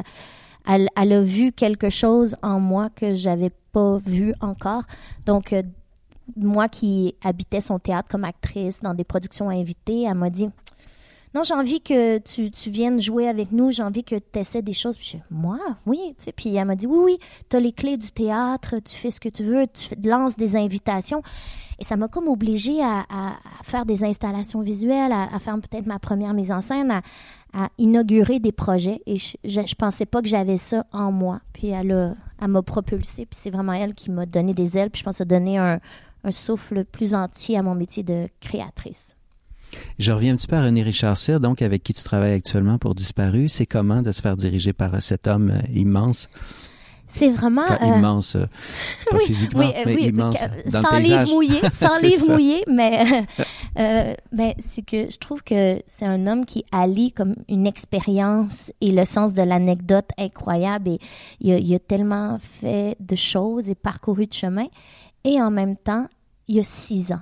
elle, 0.67 0.89
elle, 0.97 1.13
a 1.13 1.23
vu 1.23 1.53
quelque 1.53 1.89
chose 1.89 2.37
en 2.43 2.59
moi 2.59 2.91
que 2.91 3.15
j'avais 3.15 3.53
pas 3.73 3.97
vu 3.99 4.35
encore. 4.41 4.83
Donc, 5.25 5.55
moi 6.37 6.69
qui 6.69 7.15
habitais 7.23 7.61
son 7.61 7.79
théâtre 7.79 8.09
comme 8.09 8.25
actrice 8.25 8.81
dans 8.81 8.95
des 8.95 9.05
productions 9.05 9.51
invitées, 9.51 10.03
elle 10.03 10.15
m'a 10.15 10.31
dit 10.31 10.49
non, 11.35 11.43
j'ai 11.43 11.55
envie 11.55 11.81
que 11.81 12.19
tu, 12.19 12.51
tu, 12.51 12.71
viennes 12.71 13.01
jouer 13.01 13.29
avec 13.29 13.53
nous, 13.53 13.71
j'ai 13.71 13.83
envie 13.83 14.03
que 14.03 14.17
tu 14.17 14.39
essaies 14.39 14.63
des 14.63 14.73
choses. 14.73 14.97
Puis 14.97 15.21
moi, 15.31 15.59
oui. 15.85 16.17
Puis 16.37 16.57
elle 16.57 16.67
m'a 16.67 16.75
dit, 16.75 16.87
oui, 16.87 16.99
oui, 17.03 17.19
tu 17.51 17.57
as 17.57 17.61
les 17.61 17.73
clés 17.73 17.99
du 17.99 18.11
théâtre, 18.11 18.77
tu 18.79 18.97
fais 18.97 19.11
ce 19.11 19.21
que 19.21 19.29
tu 19.29 19.43
veux, 19.43 19.67
tu 19.67 19.95
lances 20.09 20.37
des 20.37 20.57
invitations. 20.57 21.23
Et 21.79 21.85
ça 21.85 21.97
m'a 21.97 22.09
comme 22.09 22.29
obligée 22.29 22.83
à, 22.83 23.05
faire 23.63 23.85
des 23.85 24.05
installations 24.05 24.63
visuelles, 24.63 25.13
à, 25.13 25.39
faire 25.39 25.55
peut-être 25.61 25.87
ma 25.87 25.99
première 25.99 26.33
mise 26.33 26.51
en 26.51 26.61
scène, 26.61 27.03
à, 27.53 27.69
inaugurer 27.77 28.41
des 28.41 28.53
projets. 28.53 29.03
Et 29.07 29.19
je, 29.19 29.37
je, 29.45 29.75
pensais 29.75 30.07
pas 30.07 30.23
que 30.23 30.29
j'avais 30.29 30.57
ça 30.57 30.87
en 30.93 31.13
moi. 31.13 31.41
Puis 31.53 31.69
elle 31.69 32.17
m'a 32.41 32.63
propulsée. 32.63 33.27
Puis 33.27 33.39
c'est 33.41 33.51
vraiment 33.51 33.75
elle 33.75 33.95
qui 33.95 34.11
m'a 34.11 34.25
donné 34.27 34.55
des 34.55 34.79
ailes. 34.79 34.91
Puis 34.91 35.01
je 35.01 35.05
pense 35.05 35.21
a 35.21 35.25
donné 35.25 35.59
un, 35.59 35.79
un 36.25 36.33
souffle 36.33 36.85
plus 36.85 37.15
entier 37.15 37.59
à 37.59 37.63
mon 37.63 37.75
métier 37.75 38.03
de 38.03 38.29
créatrice. 38.41 39.17
Je 39.99 40.13
reviens 40.13 40.33
un 40.33 40.37
petit 40.37 40.47
peu 40.47 40.57
à 40.57 40.63
René 40.63 40.83
Richard 40.83 41.17
Cyr, 41.17 41.41
donc 41.41 41.63
avec 41.63 41.83
qui 41.83 41.93
tu 41.93 42.03
travailles 42.03 42.35
actuellement 42.35 42.79
pour 42.79 42.95
Disparu. 42.95 43.49
C'est 43.49 43.67
comment 43.67 44.03
de 44.03 44.13
se 44.13 44.23
faire 44.23 44.37
diriger 44.37 44.73
par 44.73 45.01
cet 45.03 45.27
homme 45.27 45.51
euh, 45.51 45.73
immense? 45.75 46.29
C'est 47.11 47.31
vraiment 47.31 47.63
euh, 47.63 47.97
immense, 47.97 48.37
euh, 48.37 48.45
pas 49.11 49.19
physiquement, 49.21 49.73
mais 49.87 49.95
immense 49.95 50.37
dans 50.71 50.83
sans 50.83 50.99
livre 50.99 51.27
mouillé, 51.33 51.61
sans 51.73 51.99
livre 52.03 52.29
mouillé, 52.29 52.63
mais 52.69 53.25
ben, 54.31 54.53
c'est 54.59 54.85
que 54.85 55.11
je 55.11 55.17
trouve 55.17 55.43
que 55.43 55.81
c'est 55.87 56.05
un 56.05 56.27
homme 56.27 56.45
qui 56.45 56.67
allie 56.71 57.13
comme 57.13 57.35
une 57.49 57.67
expérience 57.67 58.73
et 58.83 58.93
le 58.93 59.07
sens 59.07 59.33
de 59.33 59.41
l'anecdote 59.41 60.11
incroyable 60.19 60.91
et 60.91 60.99
il 61.41 61.53
a, 61.53 61.57
il 61.57 61.75
a, 61.75 61.79
tellement 61.79 62.37
fait 62.43 62.95
de 63.01 63.17
choses 63.17 63.71
et 63.71 63.75
parcouru 63.75 64.27
de 64.27 64.35
chemin 64.35 64.67
et 65.29 65.43
en 65.43 65.51
même 65.51 65.77
temps, 65.77 66.07
il 66.49 66.59
a 66.59 66.65
six 66.65 67.13
ans. 67.13 67.21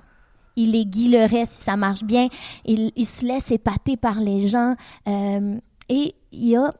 Il 0.55 0.77
est 0.77 0.85
guillerait 0.85 1.45
si 1.45 1.65
ça 1.65 1.77
marche 1.77 2.05
bien. 2.05 2.29
Il, 2.65 2.93
se 3.05 3.27
laisse 3.27 3.51
épater 3.51 3.97
par 3.97 4.21
les 4.21 4.47
gens. 4.47 4.77
Euh, 5.09 5.59
et 5.89 6.15
il 6.31 6.49
y 6.49 6.57
a 6.57 6.73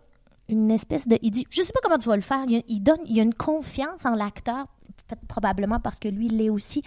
une 0.49 0.71
espèce 0.71 1.09
de... 1.09 1.19
Il 1.23 1.33
dit, 1.33 1.45
je 1.51 1.63
sais 1.63 1.73
pas 1.73 1.81
comment 1.83 1.99
tu 1.99 2.09
vas 2.09 2.15
le 2.15 2.23
faire. 2.23 2.45
Il, 2.69 2.81
donne, 2.81 3.01
il 3.07 3.17
y 3.17 3.21
a 3.21 3.25
une 3.25 3.35
confiance 3.35 4.07
en 4.07 4.15
l'acteur, 4.15 4.69
probablement 5.27 5.81
parce 5.81 5.99
que 5.99 6.07
lui, 6.07 6.27
il 6.27 6.37
l'est 6.37 6.49
aussi 6.49 6.83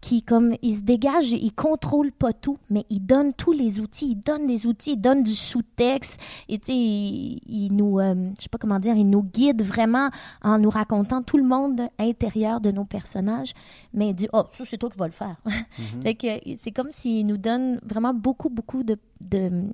qui 0.00 0.22
comme 0.22 0.54
il 0.62 0.76
se 0.76 0.82
dégage, 0.82 1.32
il 1.32 1.52
contrôle 1.52 2.12
pas 2.12 2.32
tout, 2.32 2.58
mais 2.70 2.84
il 2.90 3.00
donne 3.00 3.32
tous 3.32 3.52
les 3.52 3.80
outils, 3.80 4.10
il 4.12 4.20
donne 4.20 4.46
des 4.46 4.66
outils, 4.66 4.92
il 4.92 5.00
donne 5.00 5.22
du 5.22 5.34
sous-texte, 5.34 6.20
et 6.48 6.58
tu 6.58 6.66
sais, 6.66 6.72
il, 6.74 7.70
nous, 7.72 7.98
euh, 7.98 8.14
je 8.36 8.42
sais 8.42 8.48
pas 8.48 8.58
comment 8.58 8.78
dire, 8.78 8.94
il 8.96 9.08
nous 9.08 9.22
guide 9.22 9.62
vraiment 9.62 10.10
en 10.42 10.58
nous 10.58 10.70
racontant 10.70 11.22
tout 11.22 11.38
le 11.38 11.44
monde 11.44 11.82
intérieur 11.98 12.60
de 12.60 12.70
nos 12.70 12.84
personnages, 12.84 13.52
mais 13.94 14.10
il 14.10 14.14
dit 14.14 14.28
oh 14.32 14.44
ça 14.52 14.64
c'est 14.64 14.78
toi 14.78 14.90
qui 14.90 14.98
vas 14.98 15.06
le 15.06 15.12
faire. 15.12 15.36
Mm-hmm. 15.76 16.58
c'est 16.60 16.70
comme 16.70 16.90
s'il 16.90 17.26
nous 17.26 17.36
donne 17.36 17.78
vraiment 17.82 18.14
beaucoup 18.14 18.48
beaucoup 18.48 18.82
de 18.82 18.96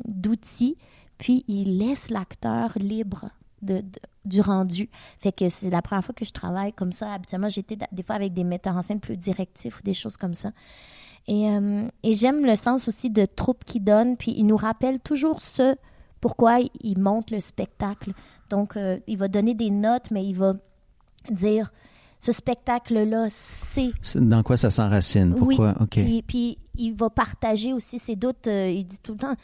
d'outils, 0.07 0.77
puis 1.19 1.45
il 1.49 1.79
laisse 1.79 2.11
l'acteur 2.11 2.73
libre 2.77 3.29
du 3.63 4.41
rendu. 4.41 4.89
Fait 5.19 5.33
que 5.33 5.49
c'est 5.49 5.71
la 5.71 5.83
première 5.83 6.05
fois 6.05 6.15
que 6.15 6.25
je 6.25 6.33
travaille 6.33 6.73
comme 6.73 6.93
ça. 6.93 7.13
Habituellement, 7.13 7.49
j'étais 7.49 7.77
des 7.91 8.03
fois 8.03 8.17
avec 8.17 8.35
des 8.35 8.45
metteurs 8.45 8.77
en 8.77 8.83
scène 8.83 9.01
plus 9.01 9.17
directifs 9.17 9.79
ou 9.79 9.83
des 9.83 9.95
choses 9.95 10.17
comme 10.17 10.35
ça. 10.35 10.53
Et, 11.29 11.49
euh, 11.49 11.87
et 12.03 12.15
j'aime 12.15 12.45
le 12.45 12.57
sens 12.57 12.89
aussi 12.89 13.11
de 13.11 13.25
troupe 13.25 13.65
qui 13.65 13.81
donne, 13.81 14.17
puis 14.17 14.35
il 14.37 14.45
nous 14.45 14.57
rappelle 14.57 14.99
toujours 14.99 15.41
ce 15.41 15.77
pourquoi 16.21 16.61
il 16.81 16.99
monte 17.01 17.31
le 17.31 17.41
spectacle. 17.41 18.13
Donc, 18.51 18.77
euh, 18.77 18.99
il 19.07 19.19
va 19.19 19.29
donner 19.29 19.55
des 19.55 19.71
notes, 19.71 20.11
mais 20.11 20.25
il 20.25 20.35
va 20.35 20.55
dire 21.31 21.73
ce 22.23 22.31
spectacle-là, 22.31 23.27
c'est. 23.31 23.91
Dans 24.15 24.45
quoi 24.45 24.57
ça 24.57 24.71
s'enracine? 24.71 25.35
Pourquoi? 25.35 25.75
OK. 25.81 25.99
Et 25.99 26.23
puis, 26.25 26.57
il 26.79 26.95
va 26.95 27.11
partager 27.11 27.73
aussi 27.73 27.99
ses 27.99 28.15
doutes. 28.15 28.47
Euh, 28.47 28.71
il 28.71 28.85
dit 28.85 29.01
tout 29.03 29.13
le 29.13 29.19
temps 29.19 29.35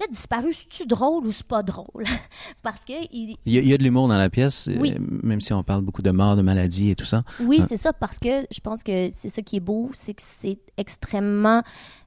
Là, 0.00 0.06
disparu, 0.10 0.52
c'est-tu 0.52 0.86
drôle 0.86 1.26
ou 1.26 1.32
c'est 1.32 1.46
pas 1.46 1.62
drôle? 1.62 2.04
Parce 2.62 2.84
que. 2.84 2.92
Il, 3.10 3.38
y, 3.46 3.72
a, 3.72 3.78
de 3.78 3.82
l'humour 3.82 4.08
dans 4.08 4.18
la 4.18 4.28
pièce, 4.28 4.68
euh, 4.68 4.98
même 5.00 5.40
si 5.40 5.54
on 5.54 5.62
parle 5.62 5.80
beaucoup 5.80 6.02
de 6.02 6.10
mort, 6.10 6.36
de 6.36 6.42
maladie 6.42 6.90
et 6.90 6.94
tout 6.94 7.06
ça. 7.06 7.24
Oui, 7.40 7.62
c'est 7.66 7.78
ça, 7.78 7.94
parce 7.94 8.18
que 8.18 8.46
je 8.50 8.60
pense 8.60 8.82
que 8.82 9.08
c'est 9.10 9.30
ça 9.30 9.40
qui 9.40 9.56
est 9.56 9.60
beau, 9.60 9.90
c'est 9.94 10.12
que 10.12 10.22
c'est 10.22 10.58
extrêmement 10.76 11.62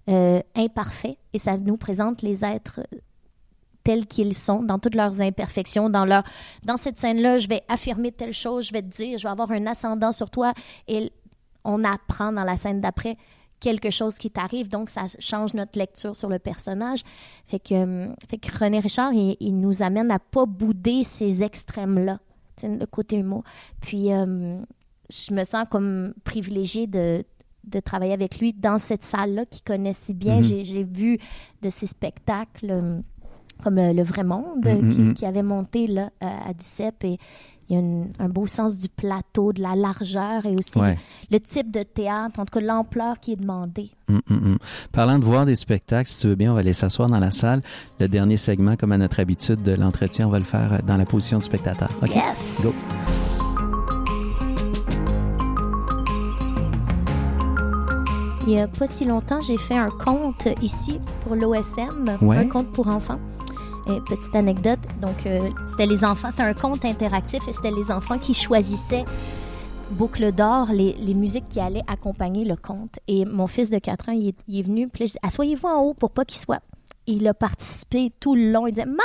euh, 0.08 0.40
imparfait 0.56 1.18
et 1.34 1.40
ça 1.40 1.58
nous 1.58 1.78
présente 1.78 2.22
les 2.22 2.46
êtres 2.46 2.82
tels 3.84 4.06
qu'ils 4.06 4.36
sont, 4.36 4.64
dans 4.64 4.80
toutes 4.80 4.96
leurs 4.96 5.22
imperfections, 5.22 5.90
dans 5.90 6.06
leur 6.06 6.24
dans 6.64 6.78
cette 6.78 7.00
scène-là, 7.00 7.38
je 7.38 7.48
vais 7.48 7.62
affirmer 7.68 8.12
telle 8.12 8.34
chose, 8.34 8.68
je 8.68 8.74
vais 8.74 8.82
te 8.82 8.96
dire, 8.96 9.18
je 9.18 9.24
vais 9.24 9.32
avoir 9.32 9.52
un 9.52 9.66
ascendant 9.68 10.12
sur 10.12 10.30
toi 10.30 10.54
et 10.88 11.12
on 11.64 11.84
apprend 11.84 12.32
dans 12.32 12.44
la 12.44 12.58
scène 12.58 12.82
d'après 12.82 13.18
quelque 13.60 13.92
chose 13.92 14.18
qui 14.18 14.32
t'arrive, 14.32 14.68
donc 14.68 14.90
ça 14.90 15.04
change 15.20 15.54
notre 15.54 15.78
lecture 15.78 16.16
sur 16.16 16.28
le 16.28 16.40
personnage. 16.40 17.02
Fait 17.46 17.60
que, 17.60 18.10
fait 18.28 18.38
que 18.38 18.58
René 18.58 18.80
Richard, 18.80 19.14
il, 19.14 19.60
nous 19.60 19.84
amène 19.84 20.12
à 20.12 20.20
pas 20.20 20.46
bouder 20.46 21.04
ces 21.04 21.44
extrêmes-là, 21.44 22.20
le 22.64 22.86
côté 22.86 23.18
humour. 23.18 23.44
Puis, 23.80 24.12
euh, 24.12 24.60
je 25.10 25.34
me 25.34 25.44
sens 25.44 25.66
comme 25.70 26.14
privilégiée 26.24 26.88
de, 26.88 27.24
de 27.64 27.80
travailler 27.80 28.14
avec 28.14 28.40
lui 28.40 28.54
dans 28.54 28.78
cette 28.78 29.04
salle-là 29.04 29.46
qu'il 29.46 29.64
connaît 29.64 29.94
si 29.94 30.14
bien. 30.14 30.40
Mm-hmm. 30.40 30.64
J'ai 30.64 30.84
vu 30.84 31.20
de 31.62 31.70
ses 31.70 31.88
spectacles 31.88 32.72
euh, 32.72 33.00
comme 33.62 33.76
le, 33.76 34.04
Vrai 34.04 34.24
Monde 34.24 34.66
mm-hmm. 34.66 35.14
qui, 35.14 35.26
avait 35.26 35.44
monté 35.44 35.88
là, 35.88 36.10
à 36.20 36.54
Duceppe 36.54 37.04
et 37.04 37.18
il 37.72 37.78
y 37.78 37.80
a 37.80 38.24
un 38.26 38.28
beau 38.28 38.48
sens 38.48 38.78
du 38.78 38.90
plateau, 38.90 39.54
de 39.54 39.62
la 39.62 39.76
largeur 39.76 40.46
et 40.46 40.56
aussi 40.56 40.80
le, 41.30 41.40
type 41.40 41.72
de 41.72 41.84
théâtre, 41.84 42.40
en 42.40 42.46
tout 42.46 42.60
cas 42.60 42.66
l'ampleur 42.66 43.20
qui 43.22 43.32
est 43.32 43.38
demandée. 43.38 43.92
Parlant 44.92 45.18
de 45.18 45.24
voir 45.24 45.46
des 45.46 45.56
spectacles, 45.56 46.10
si 46.10 46.20
tu 46.20 46.28
veux 46.28 46.36
bien, 46.36 46.52
on 46.52 46.56
va 46.56 46.60
aller 46.60 46.74
s'asseoir 46.74 47.10
dans 47.10 47.20
la 47.20 47.32
salle. 47.32 47.62
Le 48.02 48.10
dernier 48.10 48.36
segment, 48.36 48.76
comme 48.76 48.92
à 48.92 48.98
notre 48.98 49.22
habitude 49.22 49.64
de 49.64 49.74
l'entretien, 49.74 50.28
on 50.28 50.32
va 50.32 50.40
le 50.40 50.46
faire 50.46 50.74
euh, 50.74 50.78
dans 50.86 50.98
la 50.98 51.06
position 51.06 51.38
du 51.38 51.46
spectateur. 51.46 51.90
Yes! 52.08 52.60
Go! 52.62 52.74
Il 58.48 58.56
n'y 58.56 58.60
a 58.60 58.68
pas 58.68 58.88
si 58.88 59.06
longtemps, 59.06 59.42
j'ai 59.42 59.58
fait 59.58 59.78
un 59.78 59.92
conte 59.92 60.50
ici 60.62 61.00
pour 61.24 61.36
l'OSM, 61.36 62.18
un 62.22 62.48
conte 62.50 62.68
pour 62.74 62.88
enfants 62.88 63.20
petite 63.86 64.36
anecdote, 64.36 64.80
donc 65.02 65.26
euh, 65.26 65.50
c'était 65.70 65.86
les 65.86 66.04
enfants, 66.04 66.30
c'était 66.32 66.44
un 66.44 66.54
conte 66.54 66.86
interactif 66.86 67.42
et 67.48 67.54
c'était 67.54 67.72
les 67.72 67.92
enfants 67.92 68.18
qui 68.18 68.34
choisissaient 68.34 69.06
boucle 69.92 70.32
d'or, 70.32 70.68
les, 70.72 70.94
les, 70.94 71.14
musiques 71.14 71.50
qui 71.50 71.60
allaient 71.60 71.84
accompagner 71.88 72.46
le 72.46 72.56
conte. 72.56 73.00
Et 73.08 73.26
mon 73.26 73.48
fils 73.48 73.70
de 73.70 73.78
4 73.78 74.10
ans, 74.10 74.14
il 74.14 74.30
est, 74.30 74.62
venu, 74.62 74.88
puis 74.88 75.14
asseyez-vous 75.22 75.68
en 75.68 75.82
haut 75.82 75.94
pour 75.94 76.12
pas 76.12 76.26
qu'il 76.26 76.40
soit 76.40 76.62
il 77.08 77.28
a 77.28 77.34
participé 77.34 78.12
tout 78.20 78.36
le 78.36 78.52
long. 78.52 78.68
Il 78.68 78.74
disait 78.74 78.86
Maman 78.86 79.02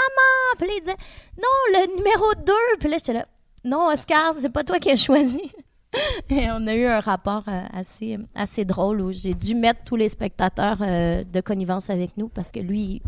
Puis 0.58 0.68
il 0.76 0.80
disait 0.80 0.96
Non, 1.38 1.80
le 1.80 1.96
numéro 1.96 2.24
2. 2.44 2.52
Puis 2.78 2.88
là, 2.88 2.96
j'étais 2.98 3.14
là 3.14 3.26
Non, 3.64 3.86
Oscar, 3.88 4.34
c'est 4.38 4.50
pas 4.50 4.64
toi 4.64 4.78
qui 4.78 4.90
as 4.90 4.96
choisi. 4.96 5.50
Et 6.30 6.48
on 6.50 6.66
a 6.66 6.74
eu 6.74 6.84
un 6.84 7.00
rapport 7.00 7.44
euh, 7.48 7.62
assez, 7.72 8.18
assez 8.34 8.64
drôle 8.64 9.00
où 9.00 9.12
j'ai 9.12 9.34
dû 9.34 9.54
mettre 9.54 9.80
tous 9.84 9.96
les 9.96 10.08
spectateurs 10.08 10.78
euh, 10.80 11.24
de 11.24 11.40
connivence 11.40 11.90
avec 11.90 12.16
nous 12.16 12.28
parce 12.28 12.50
que 12.50 12.60
lui, 12.60 13.02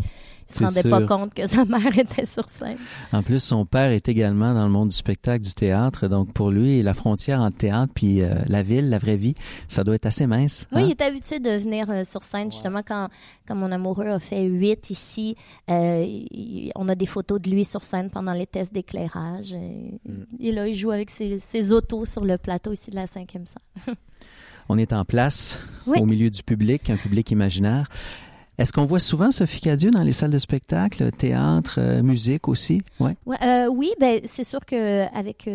se 0.49 0.65
rendait 0.65 0.83
pas 0.89 1.03
compte 1.07 1.35
que 1.35 1.47
sa 1.47 1.65
mère 1.65 1.97
était 1.99 2.27
sur 2.27 2.49
scène. 2.49 2.79
En 3.13 3.23
plus, 3.23 3.43
son 3.43 3.67
père 3.67 3.91
est 3.91 4.09
également 4.09 4.55
dans 4.55 4.65
le 4.65 4.71
monde 4.73 4.89
du 4.89 4.97
spectacle, 4.97 5.45
du 5.45 5.53
théâtre. 5.55 6.09
Donc, 6.09 6.33
pour 6.33 6.51
lui, 6.51 6.83
la 6.83 6.95
frontière 6.95 7.41
entre 7.41 7.59
théâtre 7.59 7.93
puis 7.95 8.23
euh, 8.23 8.35
la 8.49 8.63
ville, 8.63 8.89
la 8.91 8.99
vraie 8.99 9.17
vie, 9.17 9.35
ça 9.69 9.85
doit 9.85 9.95
être 9.95 10.07
assez 10.07 10.27
mince. 10.27 10.67
Oui, 10.73 10.83
hein? 10.83 10.85
il 10.87 10.91
est 10.93 11.03
habitué 11.03 11.39
de 11.41 11.51
venir 11.51 11.87
euh, 11.91 12.03
sur 12.05 12.23
scène. 12.23 12.51
Justement, 12.51 12.81
quand, 12.87 13.09
quand 13.47 13.55
mon 13.55 13.71
amoureux 13.73 14.07
a 14.09 14.19
fait 14.21 14.45
huit 14.45 14.91
ici, 14.91 15.37
euh, 15.71 16.05
il- 16.07 16.73
on 16.75 16.89
a 16.89 16.95
des 16.95 17.07
photos 17.07 17.41
de 17.41 17.51
lui 17.51 17.65
sur 17.65 17.83
scène 17.85 18.11
pendant 18.11 18.33
les 18.33 18.47
tests 18.47 18.73
d'éclairage. 18.73 19.53
Et- 19.53 20.01
Mm. 20.05 20.25
Et 20.41 20.53
là, 20.53 20.67
il 20.69 20.75
joue 20.75 20.91
avec 20.91 21.11
ses, 21.11 21.39
ses 21.39 21.73
autos 21.73 22.05
sur 22.05 22.25
le 22.25 22.39
plateau 22.39 22.73
ici 22.73 22.91
de 22.91 22.97
la 22.97 23.07
cinquième 23.07 23.45
salle. 23.47 23.95
On 24.69 24.77
est 24.77 24.93
en 24.93 25.05
place, 25.05 25.59
Oui. 25.87 25.99
au 26.01 26.05
milieu 26.07 26.31
du 26.31 26.43
public, 26.43 26.91
un 26.91 26.97
public 26.97 27.31
imaginaire. 27.31 27.89
Est-ce 28.59 28.73
qu'on 28.73 28.85
voit 28.85 28.99
souvent 28.99 29.31
Sophie 29.31 29.61
Cadieux 29.61 29.91
dans 29.91 30.03
les 30.03 30.13
salles 30.13 30.33
de 30.33 30.39
spectacle, 30.39 31.11
théâtre, 31.13 31.77
euh, 31.79 32.03
musique 32.03 32.49
aussi? 32.49 32.83
Ouais. 33.01 33.17
Euh, 33.45 33.67
oui, 33.69 33.91
ben, 34.01 34.21
c'est 34.25 34.45
sûr 34.45 34.65
qu'avec 34.67 35.49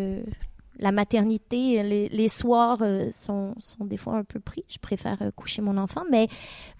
la 0.78 0.90
maternité, 0.90 1.82
les, 1.82 2.08
les 2.08 2.28
soirs 2.28 2.78
euh, 2.80 3.10
sont, 3.12 3.54
sont 3.58 3.84
des 3.84 3.96
fois 3.98 4.16
un 4.16 4.24
peu 4.24 4.40
pris. 4.40 4.64
Je 4.68 4.78
préfère 4.78 5.18
euh, 5.22 5.30
coucher 5.30 5.62
mon 5.62 5.76
enfant, 5.76 6.02
mais, 6.10 6.28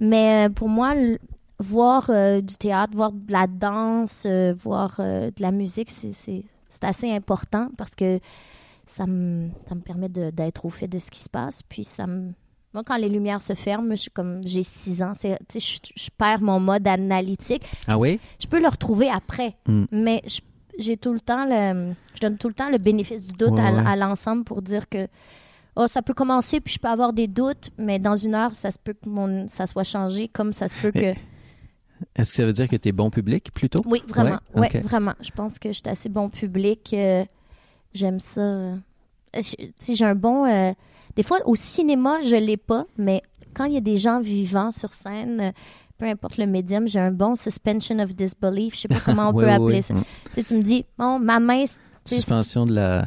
mais 0.01 0.47
euh, 0.47 0.51
pour 0.51 0.69
moi, 0.69 0.95
voir 1.61 2.11
euh, 2.11 2.41
du 2.41 2.57
théâtre, 2.57 2.95
voir 2.97 3.13
de 3.13 3.31
la 3.33 3.47
danse, 3.47 4.25
euh, 4.27 4.55
voir 4.65 4.97
euh, 4.99 5.27
de 5.37 5.43
la 5.43 5.53
musique, 5.53 5.91
c'est- 5.91 6.43
assez 6.83 7.11
important 7.11 7.69
parce 7.79 7.95
que 7.95 8.19
ça 8.87 9.07
me, 9.07 9.49
ça 9.67 9.75
me 9.75 9.81
permet 9.81 10.11
d'être 10.11 10.67
au 10.67 10.71
fait 10.71 10.87
de 10.89 10.99
ce 10.99 11.11
qui 11.11 11.21
se 11.21 11.31
passe. 11.31 11.63
Puis 11.63 11.85
ça 11.85 12.07
me... 12.07 12.33
Moi, 12.75 12.83
quand 12.85 12.97
les 12.97 13.09
lumières 13.09 13.41
se 13.41 13.55
ferment, 13.55 13.95
je 13.95 14.11
comme 14.11 14.41
j'ai 14.45 14.63
six 14.65 15.01
ans, 15.03 15.13
je, 15.23 15.29
je 15.59 16.09
perds 16.19 16.41
mon 16.43 16.59
mode 16.61 16.87
analytique. 16.89 17.63
Ah 17.87 17.97
oui? 17.97 18.19
Je 18.41 18.47
peux 18.49 18.61
le 18.61 18.69
retrouver 18.69 19.09
après, 19.09 19.55
Mm. 19.69 19.85
mais 19.93 20.23
je- 20.27 20.41
j'ai 20.79 20.97
tout 20.97 21.13
le 21.13 21.21
temps 21.21 21.45
le, 21.47 21.93
je 22.17 22.21
donne 22.21 22.37
tout 22.37 22.49
le 22.49 22.55
temps 22.55 22.69
le 22.69 22.79
bénéfice 22.79 23.25
du 23.25 23.33
doute 23.35 23.53
Ouais, 23.53 23.61
à, 23.61 23.73
ouais. 23.73 23.83
à 23.87 23.95
l'ensemble 23.97 24.43
pour 24.43 24.61
dire 24.61 24.89
que 24.89 25.07
oh, 25.77 25.87
ça 25.89 26.03
peut 26.03 26.15
commencer 26.15 26.61
puis 26.61 26.75
je 26.75 26.79
peux 26.81 26.89
avoir 26.89 27.13
des 27.13 27.29
doutes, 27.29 27.71
mais 27.79 28.01
dans 28.01 28.17
une 28.17 28.35
heure 28.35 28.55
ça 28.57 28.73
se 28.73 28.79
peut 28.83 28.93
que 28.95 29.09
mon, 29.09 29.47
ça 29.47 29.67
soit 29.69 29.85
changé 29.85 30.27
comme 30.27 30.53
ça 30.53 30.67
se 30.67 30.75
peut 30.83 30.91
que 30.91 31.15
Est-ce 32.17 32.31
que 32.31 32.37
ça 32.39 32.45
veut 32.47 32.53
dire 32.53 32.69
que 32.69 32.75
tu 32.77 32.89
es 32.89 32.93
bon 32.93 33.09
public 33.11 33.53
plutôt? 33.55 33.83
oui 33.87 34.03
vraiment, 34.09 34.41
Ouais, 34.55 34.69
ouais, 34.75 34.81
vraiment. 34.81 35.15
Je 35.21 35.31
pense 35.31 35.61
que 35.61 35.69
je 35.69 35.75
suis 35.75 35.83
assez 35.89 36.09
bon 36.09 36.29
public. 36.29 36.91
euh, 36.93 37.25
J'aime 37.93 38.19
ça. 38.19 38.41
euh. 38.41 38.77
Sais, 39.41 39.95
j'ai 39.95 40.05
un 40.05 40.17
bon. 40.17 40.45
euh, 40.45 40.73
des 41.17 41.23
fois 41.23 41.39
au 41.47 41.55
cinéma 41.55 42.21
je 42.23 42.37
l'ai 42.37 42.57
pas, 42.57 42.85
mais 42.99 43.23
quand 43.55 43.65
il 43.65 43.75
y 43.75 43.77
a 43.77 43.81
des 43.81 43.97
gens 43.99 44.21
vivants 44.21 44.73
sur 44.73 44.93
scène. 44.93 45.53
peu 45.97 46.07
importe 46.07 46.39
le 46.39 46.47
médium, 46.47 46.89
j'ai 46.89 46.99
un 46.99 47.13
bon 47.13 47.37
suspension 47.37 47.99
of 48.01 48.15
disbelief. 48.17 48.75
Je 48.75 48.81
sais 48.81 48.89
pas 48.89 49.01
comment 49.05 49.29
on 49.31 49.33
Ouais, 49.33 49.45
peut 49.45 49.49
ouais, 49.49 49.55
appeler 49.55 49.75
ouais. 49.77 49.83
ça. 49.83 49.95
Tu 49.95 50.03
sais, 50.35 50.43
tu 50.43 50.55
me 50.55 50.63
dis, 50.63 50.85
bon, 50.99 51.21
ma 51.21 51.39
main, 51.39 51.65
Suspension 52.05 52.67
de 52.67 52.75
la... 52.75 53.07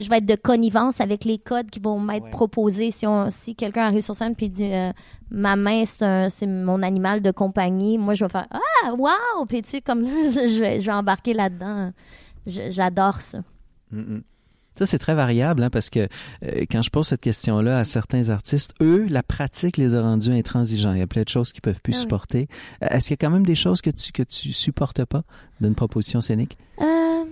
je 0.00 0.10
vais 0.10 0.18
être 0.18 0.26
de 0.26 0.34
connivence 0.34 1.00
avec 1.00 1.24
les 1.24 1.38
codes 1.38 1.70
qui 1.70 1.78
vont 1.80 1.98
m'être 2.00 2.24
Ouais. 2.24 2.30
proposés. 2.30 2.90
Si, 2.90 3.06
on, 3.06 3.30
si 3.30 3.54
quelqu'un 3.54 3.84
arrive 3.84 4.00
sur 4.02 4.14
scène 4.16 4.34
et 4.38 4.48
dit, 4.48 4.64
euh, 4.70 4.92
ma 5.30 5.54
main, 5.56 5.84
c'est, 5.86 6.04
un- 6.04 6.28
c'est 6.28 6.46
mon 6.48 6.82
animal 6.82 7.22
de 7.22 7.30
compagnie, 7.30 7.96
moi, 7.98 8.14
je 8.14 8.24
vais 8.24 8.28
faire, 8.30 8.48
ah, 8.50 8.92
wow! 8.94 9.44
Puis, 9.48 9.62
tu 9.62 9.70
sais, 9.70 9.80
comme 9.80 10.04
je 10.06 10.60
vais, 10.60 10.80
je 10.80 10.86
vais 10.86 10.92
embarquer 10.92 11.32
là-dedans. 11.34 11.92
J'adore 12.46 13.20
ça. 13.20 13.38
Mm. 13.92 14.18
Ça, 14.78 14.86
c'est 14.86 14.98
très 15.00 15.16
variable, 15.16 15.64
hein, 15.64 15.70
parce 15.70 15.90
que 15.90 16.08
euh, 16.44 16.64
quand 16.70 16.82
je 16.82 16.90
pose 16.90 17.08
cette 17.08 17.20
question-là 17.20 17.80
à 17.80 17.84
certains 17.84 18.30
artistes, 18.30 18.74
eux, 18.80 19.06
la 19.10 19.24
pratique 19.24 19.76
les 19.76 19.96
a 19.96 20.02
rendus 20.02 20.30
intransigeants. 20.30 20.92
Il 20.92 21.00
y 21.00 21.02
a 21.02 21.06
plein 21.08 21.22
de 21.24 21.28
choses 21.28 21.52
qu'ils 21.52 21.62
peuvent 21.62 21.80
plus 21.82 21.94
Ah 21.96 22.00
supporter. 22.00 22.46
Euh, 22.84 22.86
Est-ce 22.90 23.08
qu'il 23.08 23.14
y 23.14 23.18
a 23.18 23.26
quand 23.26 23.32
même 23.32 23.44
des 23.44 23.56
choses 23.56 23.82
que 23.82 23.90
tu 23.90 24.12
que 24.12 24.22
tu 24.22 24.52
supportes 24.52 25.04
pas 25.04 25.24
d'une 25.60 25.74
proposition 25.74 26.20
scénique? 26.20 26.56
Euh, 26.80 27.24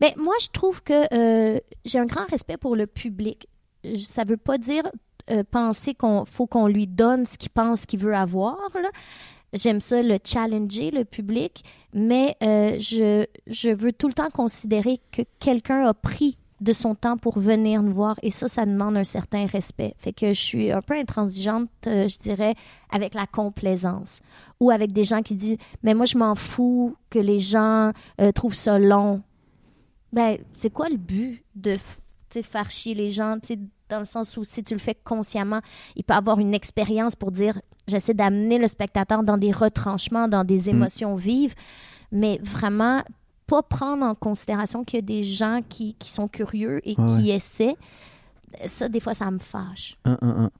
ben, 0.00 0.10
moi, 0.16 0.34
je 0.40 0.48
trouve 0.48 0.82
que 0.82 1.14
euh, 1.14 1.58
j'ai 1.84 1.98
un 1.98 2.06
grand 2.06 2.26
respect 2.28 2.56
pour 2.56 2.74
le 2.74 2.86
public. 2.88 3.46
Ça 3.96 4.24
veut 4.24 4.36
pas 4.36 4.58
dire 4.58 4.82
euh, 5.30 5.44
penser 5.48 5.94
qu'on 5.94 6.24
faut 6.24 6.46
qu'on 6.46 6.66
lui 6.66 6.86
donne 6.88 7.24
ce 7.24 7.38
qu'il 7.38 7.50
pense 7.50 7.86
qu'il 7.86 8.00
veut 8.00 8.14
avoir. 8.16 8.56
là. 8.74 8.88
J'aime 9.52 9.80
ça 9.80 10.02
le 10.02 10.18
challenger, 10.22 10.90
le 10.90 11.04
public, 11.04 11.64
mais 11.92 12.36
euh, 12.42 12.78
je, 12.78 13.26
je 13.48 13.70
veux 13.70 13.92
tout 13.92 14.06
le 14.06 14.14
temps 14.14 14.30
considérer 14.30 15.00
que 15.10 15.22
quelqu'un 15.40 15.84
a 15.86 15.94
pris 15.94 16.38
de 16.60 16.72
son 16.72 16.94
temps 16.94 17.16
pour 17.16 17.38
venir 17.38 17.82
nous 17.82 17.92
voir 17.92 18.16
et 18.22 18.30
ça, 18.30 18.46
ça 18.46 18.66
demande 18.66 18.96
un 18.96 19.04
certain 19.04 19.46
respect. 19.46 19.94
Fait 19.98 20.12
que 20.12 20.28
je 20.28 20.40
suis 20.40 20.70
un 20.70 20.82
peu 20.82 20.94
intransigeante, 20.94 21.68
euh, 21.86 22.06
je 22.06 22.18
dirais, 22.18 22.54
avec 22.90 23.14
la 23.14 23.26
complaisance 23.26 24.20
ou 24.60 24.70
avec 24.70 24.92
des 24.92 25.04
gens 25.04 25.22
qui 25.22 25.34
disent 25.34 25.56
mais 25.82 25.94
moi 25.94 26.06
je 26.06 26.18
m'en 26.18 26.34
fous 26.34 26.94
que 27.08 27.18
les 27.18 27.38
gens 27.38 27.92
euh, 28.20 28.32
trouvent 28.32 28.54
ça 28.54 28.78
long. 28.78 29.22
Ben 30.12 30.36
c'est 30.52 30.70
quoi 30.70 30.88
le 30.88 30.98
but 30.98 31.42
de 31.54 31.76
faire 32.42 32.70
chier 32.70 32.94
les 32.94 33.10
gens, 33.10 33.36
dans 33.88 33.98
le 33.98 34.04
sens 34.04 34.36
où 34.36 34.44
si 34.44 34.62
tu 34.62 34.74
le 34.74 34.80
fais 34.80 34.94
consciemment, 34.94 35.60
il 35.96 36.04
peut 36.04 36.14
avoir 36.14 36.38
une 36.38 36.54
expérience 36.54 37.16
pour 37.16 37.32
dire 37.32 37.60
j'essaie 37.90 38.14
d'amener 38.14 38.58
le 38.58 38.68
spectateur 38.68 39.22
dans 39.22 39.36
des 39.36 39.52
retranchements, 39.52 40.28
dans 40.28 40.44
des 40.44 40.70
émotions 40.70 41.14
vives, 41.16 41.54
mais 42.12 42.40
vraiment 42.42 43.02
pas 43.46 43.62
prendre 43.62 44.04
en 44.04 44.14
considération 44.14 44.84
qu'il 44.84 44.98
y 44.98 45.02
a 45.02 45.06
des 45.06 45.22
gens 45.24 45.60
qui, 45.68 45.94
qui 45.94 46.10
sont 46.10 46.28
curieux 46.28 46.80
et 46.88 46.94
Ouais, 46.98 47.06
qui 47.06 47.30
essaient. 47.30 47.76
Ça, 48.66 48.88
des 48.88 49.00
fois, 49.00 49.14
ça 49.14 49.30
me 49.30 49.38
fâche. 49.38 49.96
Un, 50.04 50.18
un, 50.22 50.44
un. 50.44 50.50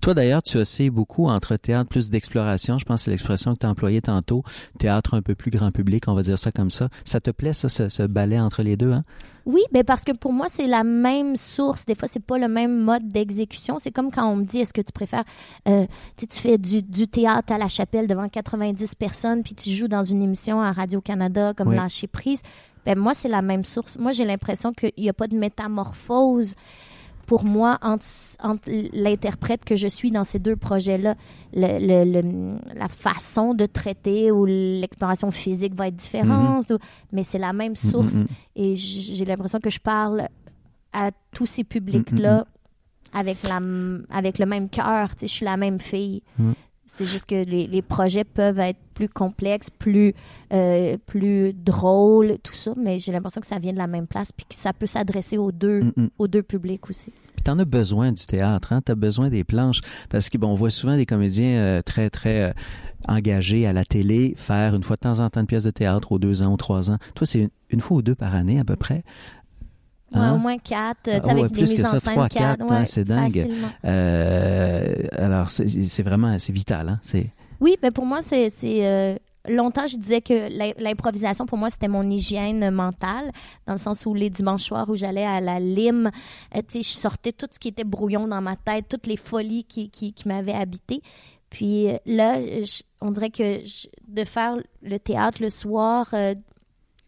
Toi, 0.00 0.14
d'ailleurs, 0.14 0.42
tu 0.42 0.56
oscilles 0.58 0.90
beaucoup 0.90 1.28
entre 1.28 1.56
théâtre 1.56 1.88
plus 1.88 2.10
d'exploration, 2.10 2.78
je 2.78 2.84
pense 2.84 3.00
que 3.00 3.04
c'est 3.04 3.10
l'expression 3.10 3.54
que 3.54 3.60
tu 3.60 3.66
as 3.66 3.70
employée 3.70 4.00
tantôt, 4.00 4.42
théâtre 4.78 5.14
un 5.14 5.22
peu 5.22 5.34
plus 5.34 5.50
grand 5.50 5.70
public, 5.70 6.04
on 6.08 6.14
va 6.14 6.22
dire 6.22 6.38
ça 6.38 6.52
comme 6.52 6.70
ça. 6.70 6.88
Ça 7.04 7.20
te 7.20 7.30
plaît, 7.30 7.52
ça, 7.52 7.68
ce, 7.68 7.88
ce 7.88 8.02
balai 8.02 8.38
entre 8.38 8.62
les 8.62 8.76
deux? 8.76 8.92
Hein? 8.92 9.04
Oui, 9.46 9.62
ben 9.72 9.84
parce 9.84 10.04
que 10.04 10.12
pour 10.12 10.32
moi, 10.32 10.46
c'est 10.50 10.66
la 10.66 10.84
même 10.84 11.36
source. 11.36 11.86
Des 11.86 11.94
fois, 11.94 12.08
c'est 12.10 12.22
pas 12.24 12.38
le 12.38 12.48
même 12.48 12.82
mode 12.82 13.08
d'exécution. 13.08 13.78
C'est 13.78 13.90
comme 13.90 14.10
quand 14.10 14.26
on 14.30 14.36
me 14.36 14.44
dit, 14.44 14.58
est-ce 14.58 14.72
que 14.72 14.80
tu 14.80 14.92
préfères, 14.92 15.24
euh, 15.68 15.86
tu 16.16 16.26
fais 16.38 16.58
du, 16.58 16.82
du 16.82 17.08
théâtre 17.08 17.52
à 17.52 17.58
la 17.58 17.68
chapelle 17.68 18.06
devant 18.06 18.28
90 18.28 18.94
personnes, 18.94 19.42
puis 19.42 19.54
tu 19.54 19.70
joues 19.70 19.88
dans 19.88 20.02
une 20.02 20.22
émission 20.22 20.60
à 20.60 20.72
Radio-Canada 20.72 21.54
comme 21.56 21.68
Oui. 21.68 21.76
Lâcher 21.76 22.06
prise. 22.06 22.42
Ben 22.86 22.98
moi, 22.98 23.12
c'est 23.14 23.28
la 23.28 23.42
même 23.42 23.64
source. 23.64 23.98
Moi, 23.98 24.12
j'ai 24.12 24.24
l'impression 24.24 24.72
qu'il 24.72 24.92
n'y 24.96 25.08
a 25.08 25.12
pas 25.12 25.26
de 25.26 25.36
métamorphose 25.36 26.54
pour 27.30 27.44
moi 27.44 27.78
entre, 27.80 28.04
entre 28.42 28.68
l'interprète 28.92 29.64
que 29.64 29.76
je 29.76 29.86
suis 29.86 30.10
dans 30.10 30.24
ces 30.24 30.40
deux 30.40 30.56
projets-là. 30.56 31.14
Le, 31.54 31.78
le- 31.78 32.04
le- 32.22 32.56
la 32.76 32.88
façon 32.88 33.54
de 33.54 33.66
traiter 33.66 34.32
ou 34.32 34.46
l'exploration 34.46 35.30
physique 35.30 35.74
va 35.76 35.86
être 35.86 35.94
différente, 35.96 36.68
ou- 36.70 36.78
mais 37.12 37.22
c'est 37.22 37.38
la 37.38 37.52
même 37.52 37.76
source. 37.76 38.14
Mm, 38.14 38.18
mm, 38.18 38.22
mm. 38.22 38.62
Et 38.62 38.74
j'ai 38.74 39.24
l'impression 39.24 39.60
que 39.60 39.70
je 39.70 39.78
parle 39.78 40.26
à 40.92 41.12
tous 41.32 41.46
ces 41.46 41.62
publics-là 41.62 42.46
avec, 43.12 43.44
la, 43.44 43.60
avec 44.10 44.40
le 44.40 44.46
même 44.46 44.68
cœur. 44.68 45.10
Tu 45.14 45.20
sais, 45.20 45.26
je 45.28 45.32
suis 45.34 45.44
la 45.46 45.56
même 45.56 45.78
fille. 45.78 46.22
C'est 46.94 47.04
juste 47.06 47.24
que 47.26 47.44
les, 47.44 47.66
les 47.66 47.82
projets 47.82 48.24
peuvent 48.24 48.58
être 48.58 48.78
plus 48.94 49.08
complexes, 49.08 49.70
plus, 49.70 50.12
euh, 50.52 50.98
plus 51.06 51.54
drôles, 51.54 52.36
tout 52.42 52.52
ça, 52.54 52.74
mais 52.76 52.98
j'ai 52.98 53.12
l'impression 53.12 53.40
que 53.40 53.46
ça 53.46 53.58
vient 53.58 53.72
de 53.72 53.78
la 53.78 53.86
même 53.86 54.06
place 54.06 54.32
puis 54.32 54.44
que 54.46 54.54
ça 54.54 54.72
peut 54.72 54.86
s'adresser 54.86 55.38
aux 55.38 55.52
deux, 55.52 55.80
Mm, 55.80 55.92
mm. 55.96 56.08
aux 56.18 56.28
deux 56.28 56.42
publics 56.42 56.90
aussi. 56.90 57.12
Puis 57.34 57.44
t'en 57.44 57.58
as 57.58 57.64
besoin 57.64 58.12
du 58.12 58.26
théâtre, 58.26 58.72
hein? 58.72 58.82
T'as 58.84 58.94
besoin 58.94 59.30
des 59.30 59.44
planches. 59.44 59.80
Parce 60.10 60.28
que 60.28 60.36
bon, 60.36 60.48
on 60.48 60.54
voit 60.54 60.70
souvent 60.70 60.96
des 60.96 61.06
comédiens 61.06 61.56
euh, 61.56 61.82
très, 61.82 62.10
très 62.10 62.42
euh, 62.42 62.52
engagés 63.08 63.66
à 63.66 63.72
la 63.72 63.84
télé 63.84 64.34
faire 64.36 64.74
une 64.74 64.82
fois 64.82 64.96
de 64.96 65.00
temps 65.00 65.20
en 65.20 65.30
temps 65.30 65.40
une 65.40 65.46
pièce 65.46 65.64
de 65.64 65.70
théâtre 65.70 66.12
aux 66.12 66.18
deux 66.18 66.42
ans 66.42 66.52
ou 66.52 66.56
trois 66.58 66.90
ans. 66.90 66.98
Toi, 67.14 67.26
c'est 67.26 67.40
une, 67.40 67.50
une 67.70 67.80
fois 67.80 67.98
ou 67.98 68.02
deux 68.02 68.14
par 68.14 68.34
année 68.34 68.60
à 68.60 68.64
peu 68.64 68.76
près. 68.76 69.04
Ouais, 70.12 70.18
Hein? 70.20 70.34
au 70.34 70.38
moins 70.38 70.58
quatre, 70.58 71.08
euh, 71.08 71.20
tu 71.20 71.24
sais, 71.26 71.30
Ah 71.30 71.34
ouais, 71.34 71.40
avec 71.40 71.52
des 71.52 71.58
plus 71.64 71.74
que 71.74 71.82
en 71.82 71.84
ça, 71.84 72.00
scène 72.00 72.12
trois, 72.14 72.28
quatre, 72.28 72.62
hein, 72.72 72.84
c'est 72.84 73.04
dingue. 73.04 73.48
Euh, 73.84 74.94
alors, 75.12 75.50
c'est 75.50 76.02
vraiment, 76.02 76.36
c'est 76.38 76.52
vital, 76.52 76.88
hein? 76.88 77.00
C'est... 77.02 77.26
Oui, 77.60 77.76
mais 77.82 77.90
pour 77.90 78.06
moi, 78.06 78.20
c'est. 78.22 78.48
euh, 78.64 79.14
longtemps, 79.48 79.86
je 79.86 79.96
disais 79.96 80.20
que 80.20 80.48
l'im- 80.50 80.72
l'improvisation, 80.78 81.46
pour 81.46 81.58
moi, 81.58 81.70
c'était 81.70 81.88
mon 81.88 82.02
hygiène 82.02 82.70
mentale, 82.70 83.30
dans 83.66 83.74
le 83.74 83.78
sens 83.78 84.04
où 84.06 84.14
les 84.14 84.30
dimanches 84.30 84.64
soirs 84.64 84.88
où 84.88 84.96
j'allais 84.96 85.24
à 85.26 85.40
la 85.40 85.60
lime, 85.60 86.10
euh, 86.56 86.60
tu 86.66 86.82
sais, 86.82 86.82
je 86.82 86.98
sortais 87.00 87.32
tout 87.32 87.46
ce 87.52 87.58
qui 87.58 87.68
était 87.68 87.84
brouillon 87.84 88.26
dans 88.26 88.40
ma 88.40 88.56
tête, 88.56 88.86
toutes 88.88 89.06
les 89.06 89.16
folies 89.16 89.64
qui, 89.64 89.90
qui, 89.90 90.12
qui 90.12 90.26
m'avaient 90.26 90.52
habité. 90.54 91.02
Puis 91.50 91.88
euh, 91.88 91.96
là, 92.06 92.40
je- 92.40 92.82
on 93.00 93.10
dirait 93.12 93.30
que 93.30 93.60
je- 93.64 93.88
de 94.08 94.24
faire 94.24 94.56
le 94.82 94.98
théâtre 94.98 95.38
le 95.42 95.50
soir, 95.50 96.12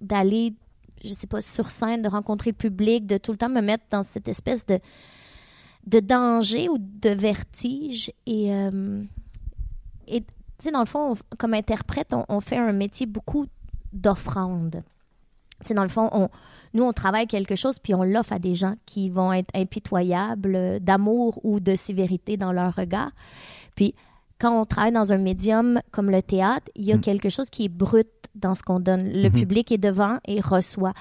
d'aller, 0.00 0.52
je 1.04 1.12
sais 1.14 1.26
pas, 1.26 1.40
sur 1.40 1.70
scène, 1.70 2.02
de 2.02 2.08
rencontrer 2.08 2.50
le 2.50 2.56
public, 2.56 3.06
de 3.06 3.16
tout 3.18 3.32
le 3.32 3.38
temps 3.38 3.48
me 3.48 3.60
mettre 3.60 3.84
dans 3.90 4.02
cette 4.02 4.28
espèce 4.28 4.64
de, 4.66 4.78
de 5.86 6.00
danger 6.00 6.68
ou 6.68 6.78
de 6.78 7.10
vertige. 7.10 8.10
Et, 8.26 8.52
euh, 8.54 9.02
et 10.06 10.20
tu 10.22 10.26
sais, 10.60 10.70
dans 10.70 10.80
le 10.80 10.86
fond, 10.86 11.12
on- 11.12 11.36
comme 11.36 11.54
interprète, 11.54 12.12
on, 12.12 12.24
on 12.28 12.40
fait 12.40 12.56
un 12.58 12.72
métier 12.72 13.06
beaucoup 13.06 13.46
d'offrande. 13.92 14.82
Tu 15.60 15.68
sais, 15.68 15.74
dans 15.74 15.82
le 15.82 15.88
fond, 15.88 16.08
on, 16.12 16.28
nous, 16.74 16.84
on 16.84 16.92
travaille 16.92 17.26
quelque 17.26 17.54
chose, 17.56 17.78
puis 17.78 17.94
on 17.94 18.02
l'offre 18.02 18.32
à 18.32 18.38
des 18.38 18.54
gens 18.54 18.74
qui 18.86 19.10
vont 19.10 19.32
être 19.32 19.50
impitoyables 19.54 20.54
euh, 20.56 20.78
d'amour 20.78 21.38
ou 21.44 21.60
de 21.60 21.74
sévérité 21.74 22.36
dans 22.36 22.52
leur 22.52 22.74
regard. 22.74 23.10
Puis, 23.74 23.94
quand 24.42 24.60
on 24.60 24.66
travaille 24.66 24.92
dans 24.92 25.12
un 25.12 25.18
médium 25.18 25.80
comme 25.92 26.10
le 26.10 26.20
théâtre, 26.22 26.66
il 26.74 26.84
y 26.84 26.92
a 26.92 26.96
Mm. 26.96 27.00
quelque 27.00 27.28
chose 27.30 27.48
qui 27.48 27.64
est 27.66 27.68
brut 27.68 28.08
dans 28.34 28.54
ce 28.54 28.62
qu'on 28.62 28.80
donne. 28.80 29.08
Le 29.12 29.28
Mhm. 29.28 29.32
public 29.32 29.70
est 29.72 29.78
devant 29.78 30.18
et 30.26 30.40
reçoit. 30.40 30.92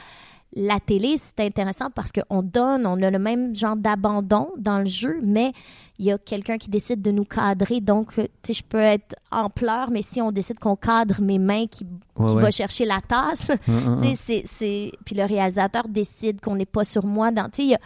La 0.53 0.81
télé, 0.81 1.15
c'est 1.17 1.45
intéressant 1.45 1.89
parce 1.95 2.11
qu'on 2.11 2.41
donne, 2.43 2.85
on 2.85 3.01
a 3.01 3.09
le 3.09 3.19
même 3.19 3.55
genre 3.55 3.77
d'abandon 3.77 4.49
dans 4.57 4.79
le 4.79 4.85
jeu, 4.85 5.21
mais 5.23 5.53
il 5.97 6.05
y 6.07 6.11
a 6.11 6.17
quelqu'un 6.17 6.57
qui 6.57 6.69
décide 6.69 7.01
de 7.01 7.09
nous 7.11 7.23
cadrer. 7.23 7.79
Donc, 7.79 8.13
tu 8.15 8.21
sais, 8.43 8.53
je 8.53 8.63
peux 8.63 8.77
être 8.77 9.15
en 9.31 9.49
pleurs, 9.49 9.89
mais 9.91 10.01
si 10.01 10.21
on 10.21 10.31
décide 10.33 10.59
qu'on 10.59 10.75
cadre 10.75 11.21
mes 11.21 11.39
mains 11.39 11.67
qui, 11.67 11.85
Ouais, 12.17 12.27
qui 12.27 12.35
ouais. 12.35 12.41
va 12.41 12.51
chercher 12.51 12.83
la 12.85 12.99
tasse, 12.99 13.51
Hum, 13.65 13.77
hum, 13.97 14.01
tu 14.01 14.09
sais, 14.09 14.15
c'est, 14.25 14.43
c'est... 14.57 14.91
Puis 15.05 15.15
le 15.15 15.23
réalisateur 15.23 15.87
décide 15.87 16.41
qu'on 16.41 16.55
n'est 16.57 16.65
pas 16.65 16.83
sur 16.83 17.05
moi. 17.05 17.31
Dans... 17.31 17.45
Tu 17.45 17.61
sais, 17.61 17.63
il 17.63 17.69
y 17.69 17.75
a- 17.75 17.79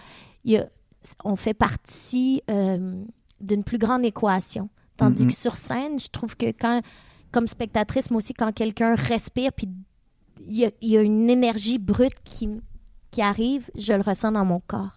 il 0.44 0.52
y 0.54 0.58
a- 0.58 0.68
on 1.24 1.36
fait 1.36 1.54
partie 1.54 2.42
euh, 2.50 3.04
d'une 3.40 3.64
plus 3.64 3.78
grande 3.78 4.04
équation. 4.06 4.70
Tandis 4.98 5.28
que 5.28 5.34
sur 5.34 5.56
scène, 5.56 6.00
je 6.00 6.08
trouve 6.10 6.36
que 6.38 6.48
quand, 6.48 6.82
comme 7.32 7.48
spectatrice, 7.48 8.10
moi 8.12 8.20
aussi, 8.20 8.34
quand 8.34 8.52
quelqu'un 8.54 8.96
respire, 8.96 9.52
puis 9.54 9.68
il 10.48 10.56
y 10.58 10.66
a, 10.66 10.72
il 10.82 10.90
y 10.90 10.98
a 10.98 11.02
une 11.02 11.30
énergie 11.30 11.78
brute 11.80 12.14
qui, 12.24 12.50
qui 13.12 13.22
arrive, 13.22 13.70
je 13.78 13.94
le 13.94 14.02
ressens 14.02 14.32
dans 14.32 14.46
mon 14.46 14.62
corps. 14.68 14.96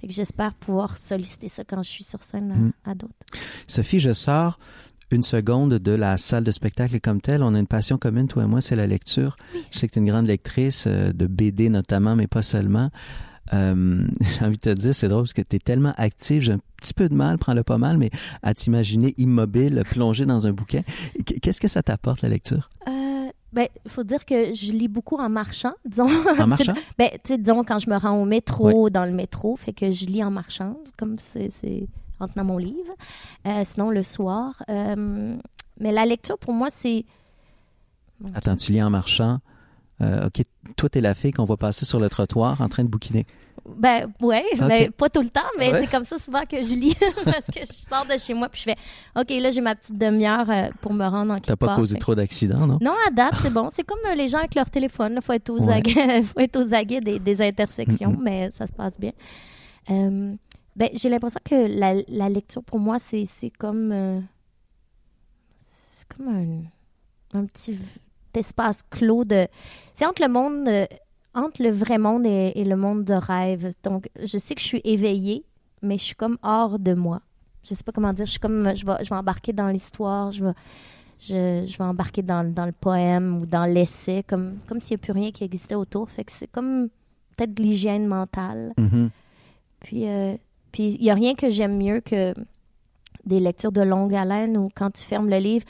Fait 0.00 0.06
que 0.06 0.12
j'espère 0.12 0.54
pouvoir 0.54 0.96
solliciter 0.96 1.48
ça 1.48 1.64
quand 1.64 1.82
je 1.82 1.88
suis 1.90 2.04
sur 2.04 2.22
scène 2.22 2.52
à- 2.52 2.56
Mhm. 2.56 2.72
à, 2.84 2.94
d'autres. 2.94 3.14
Sophie, 3.66 3.98
je 4.00 4.12
sors 4.12 4.58
une 5.10 5.22
seconde 5.22 5.74
de 5.74 5.90
la 5.92 6.18
salle 6.18 6.44
de 6.44 6.52
spectacle 6.52 7.00
comme 7.00 7.20
telle. 7.20 7.42
On 7.42 7.54
a 7.54 7.58
une 7.58 7.66
passion 7.66 7.98
commune, 7.98 8.28
toi 8.28 8.44
et 8.44 8.46
moi, 8.46 8.60
c'est 8.60 8.76
la 8.76 8.86
lecture. 8.86 9.36
Je 9.72 9.78
sais 9.78 9.88
que 9.88 9.94
tu 9.94 9.98
es 9.98 10.02
une 10.02 10.08
grande 10.08 10.26
lectrice 10.26 10.84
euh, 10.86 11.12
de 11.12 11.26
BD 11.26 11.68
notamment, 11.68 12.14
mais 12.14 12.26
pas 12.28 12.42
seulement. 12.42 12.90
Euh, 13.54 14.06
j'ai 14.38 14.44
envie 14.44 14.58
de 14.58 14.62
te 14.62 14.70
dire, 14.74 14.94
c'est 14.94 15.08
drôle 15.08 15.22
parce 15.22 15.32
que 15.32 15.42
tu 15.42 15.56
es 15.56 15.58
tellement 15.58 15.94
active, 15.96 16.42
j'ai 16.42 16.56
petit 16.80 16.94
peu 16.94 17.08
de 17.08 17.14
mal, 17.14 17.38
prends-le 17.38 17.62
pas 17.62 17.78
mal, 17.78 17.98
mais 17.98 18.10
à 18.42 18.54
t'imaginer 18.54 19.14
immobile, 19.18 19.82
plongé 19.90 20.24
dans 20.26 20.46
un 20.46 20.52
bouquin. 20.52 20.82
Qu- 21.26 21.38
Qu'est-ce 21.40 21.60
que 21.60 21.68
ça 21.68 21.82
t'apporte, 21.82 22.22
la 22.22 22.28
lecture? 22.28 22.70
Euh, 22.88 23.28
ben, 23.52 23.66
il 23.84 23.90
faut 23.90 24.04
dire 24.04 24.24
que 24.24 24.52
je 24.54 24.72
lis 24.72 24.88
beaucoup 24.88 25.16
en 25.16 25.28
marchant, 25.28 25.72
disons. 25.84 26.08
En 26.38 26.46
marchant? 26.46 26.74
Ben, 26.98 27.10
tu 27.24 27.32
sais, 27.32 27.38
disons, 27.38 27.64
quand 27.64 27.78
je 27.78 27.88
me 27.90 27.96
rends 27.96 28.20
au 28.20 28.24
métro, 28.24 28.90
dans 28.90 29.04
le 29.04 29.12
métro, 29.12 29.56
fait 29.56 29.72
que 29.72 29.90
je 29.92 30.06
lis 30.06 30.22
en 30.22 30.30
marchant, 30.30 30.76
comme 30.96 31.16
c'est 31.18 31.86
en 32.20 32.28
tenant 32.28 32.44
mon 32.44 32.58
livre. 32.58 32.92
Euh, 33.46 33.62
sinon, 33.64 33.90
le 33.90 34.02
soir. 34.02 34.62
euh, 34.68 35.36
mais 35.80 35.92
la 35.92 36.04
lecture, 36.06 36.36
pour 36.38 36.52
moi, 36.54 36.68
c'est... 36.72 37.04
Attends, 38.34 38.56
tu 38.56 38.72
lis 38.72 38.82
en 38.82 38.90
marchant. 38.90 39.38
Euh, 40.00 40.26
OK, 40.26 40.42
toi, 40.76 40.88
t'es 40.88 41.00
la 41.00 41.14
fille 41.14 41.30
qu'on 41.32 41.44
voit 41.44 41.56
passer 41.56 41.84
sur 41.84 42.00
le 42.00 42.08
trottoir 42.08 42.60
en 42.60 42.68
train 42.68 42.82
de 42.82 42.88
bouquiner. 42.88 43.26
Ben, 43.66 44.12
ouais, 44.20 44.44
Ok. 44.54 44.68
ben, 44.68 44.90
pas 44.92 45.08
tout 45.08 45.20
le 45.22 45.28
temps, 45.30 45.40
mais 45.58 45.72
Ouais. 45.72 45.80
c'est 45.80 45.86
comme 45.90 46.04
ça 46.04 46.18
souvent 46.18 46.44
que 46.44 46.62
je 46.62 46.74
lis, 46.74 46.94
parce 47.24 47.44
que 47.46 47.60
je 47.60 47.72
sors 47.72 48.04
de 48.06 48.16
chez 48.18 48.34
moi, 48.34 48.48
puis 48.48 48.60
je 48.64 48.70
fais, 48.70 48.76
OK, 49.18 49.30
là, 49.42 49.50
j'ai 49.50 49.60
ma 49.60 49.74
petite 49.74 49.96
demi-heure 49.98 50.48
euh, 50.50 50.68
pour 50.80 50.92
me 50.92 51.04
rendre 51.04 51.32
en 51.32 51.36
quelque 51.36 51.46
T'as 51.46 51.56
pas 51.56 51.66
part. 51.66 51.76
causé 51.76 51.94
Fait- 51.94 52.00
trop 52.00 52.14
d'accidents, 52.14 52.66
non? 52.66 52.78
Non, 52.80 52.94
à 53.06 53.10
date, 53.10 53.34
c'est 53.42 53.50
bon. 53.52 53.68
C'est 53.72 53.84
comme 53.84 53.98
euh, 54.10 54.14
les 54.14 54.28
gens 54.28 54.38
avec 54.38 54.54
leur 54.54 54.70
téléphone. 54.70 55.14
Il 55.16 55.22
faut 55.22 55.32
être 55.32 55.50
aux 55.50 55.60
Ouais. 55.66 55.74
aguets, 55.74 56.22
faut 56.34 56.40
être 56.40 56.56
aux 56.60 56.74
aguets 56.74 57.00
des, 57.00 57.18
des 57.18 57.42
intersections, 57.42 58.12
Mm-mm. 58.12 58.22
mais 58.22 58.50
ça 58.50 58.66
se 58.66 58.72
passe 58.72 58.98
bien. 58.98 59.12
Euh, 59.90 60.34
ben, 60.76 60.88
j'ai 60.94 61.08
l'impression 61.08 61.40
que 61.44 61.66
la, 61.66 61.94
la 62.08 62.28
lecture, 62.28 62.62
pour 62.62 62.78
moi, 62.78 62.98
c'est 62.98 63.26
comme, 63.58 63.90
euh, 63.92 64.20
c'est 65.66 66.06
comme 66.08 66.28
un, 67.34 67.38
un 67.38 67.44
petit 67.46 67.78
espace 68.34 68.82
clos 68.88 69.24
de... 69.24 69.48
C'est 69.94 70.06
entre 70.06 70.22
le 70.22 70.28
monde... 70.28 70.68
entre 71.34 71.62
le 71.62 71.70
vrai 71.70 71.98
monde 71.98 72.26
et, 72.26 72.52
et 72.54 72.64
le 72.64 72.76
monde 72.76 73.04
de 73.04 73.14
rêve. 73.14 73.70
Donc, 73.82 74.08
je 74.20 74.38
sais 74.38 74.54
que 74.54 74.60
je 74.60 74.66
suis 74.66 74.80
éveillée, 74.84 75.44
mais 75.82 75.98
je 75.98 76.04
suis 76.04 76.14
comme 76.14 76.38
hors 76.42 76.78
de 76.78 76.94
moi. 76.94 77.20
Je 77.62 77.74
sais 77.74 77.84
pas 77.84 77.92
comment 77.92 78.12
dire. 78.12 78.26
Je 78.26 78.32
suis 78.32 78.40
comme... 78.40 78.74
Je 78.74 78.84
vais, 78.86 79.04
je 79.04 79.10
vais 79.10 79.16
embarquer 79.16 79.52
dans 79.52 79.68
l'histoire. 79.68 80.32
Je 80.32 80.44
vais 80.44 80.52
je, 81.18 81.64
je 81.66 81.78
vais 81.78 81.84
embarquer 81.84 82.22
dans, 82.22 82.48
dans 82.48 82.66
le 82.66 82.72
poème 82.72 83.38
ou 83.38 83.46
dans 83.46 83.64
l'essai, 83.64 84.22
comme, 84.26 84.58
comme 84.66 84.80
s'il 84.80 84.96
n'y 84.96 85.00
a 85.00 85.04
plus 85.04 85.12
rien 85.12 85.30
qui 85.32 85.44
existait 85.44 85.74
autour. 85.74 86.08
Fait 86.10 86.24
que 86.24 86.32
c'est 86.32 86.46
comme 86.46 86.88
peut-être 87.36 87.54
de 87.54 87.62
l'hygiène 87.62 88.06
mentale. 88.06 88.72
Mhm. 88.76 89.10
Puis 89.80 90.08
euh, 90.08 90.36
puis 90.72 90.94
il 90.94 91.02
n'y 91.02 91.10
a 91.10 91.14
rien 91.14 91.34
que 91.34 91.50
j'aime 91.50 91.76
mieux 91.76 92.00
que 92.00 92.34
des 93.24 93.40
lectures 93.40 93.72
de 93.72 93.82
longue 93.82 94.14
haleine 94.14 94.56
où 94.56 94.68
quand 94.74 94.90
tu 94.90 95.02
fermes 95.02 95.28
le 95.28 95.38
livre, 95.38 95.64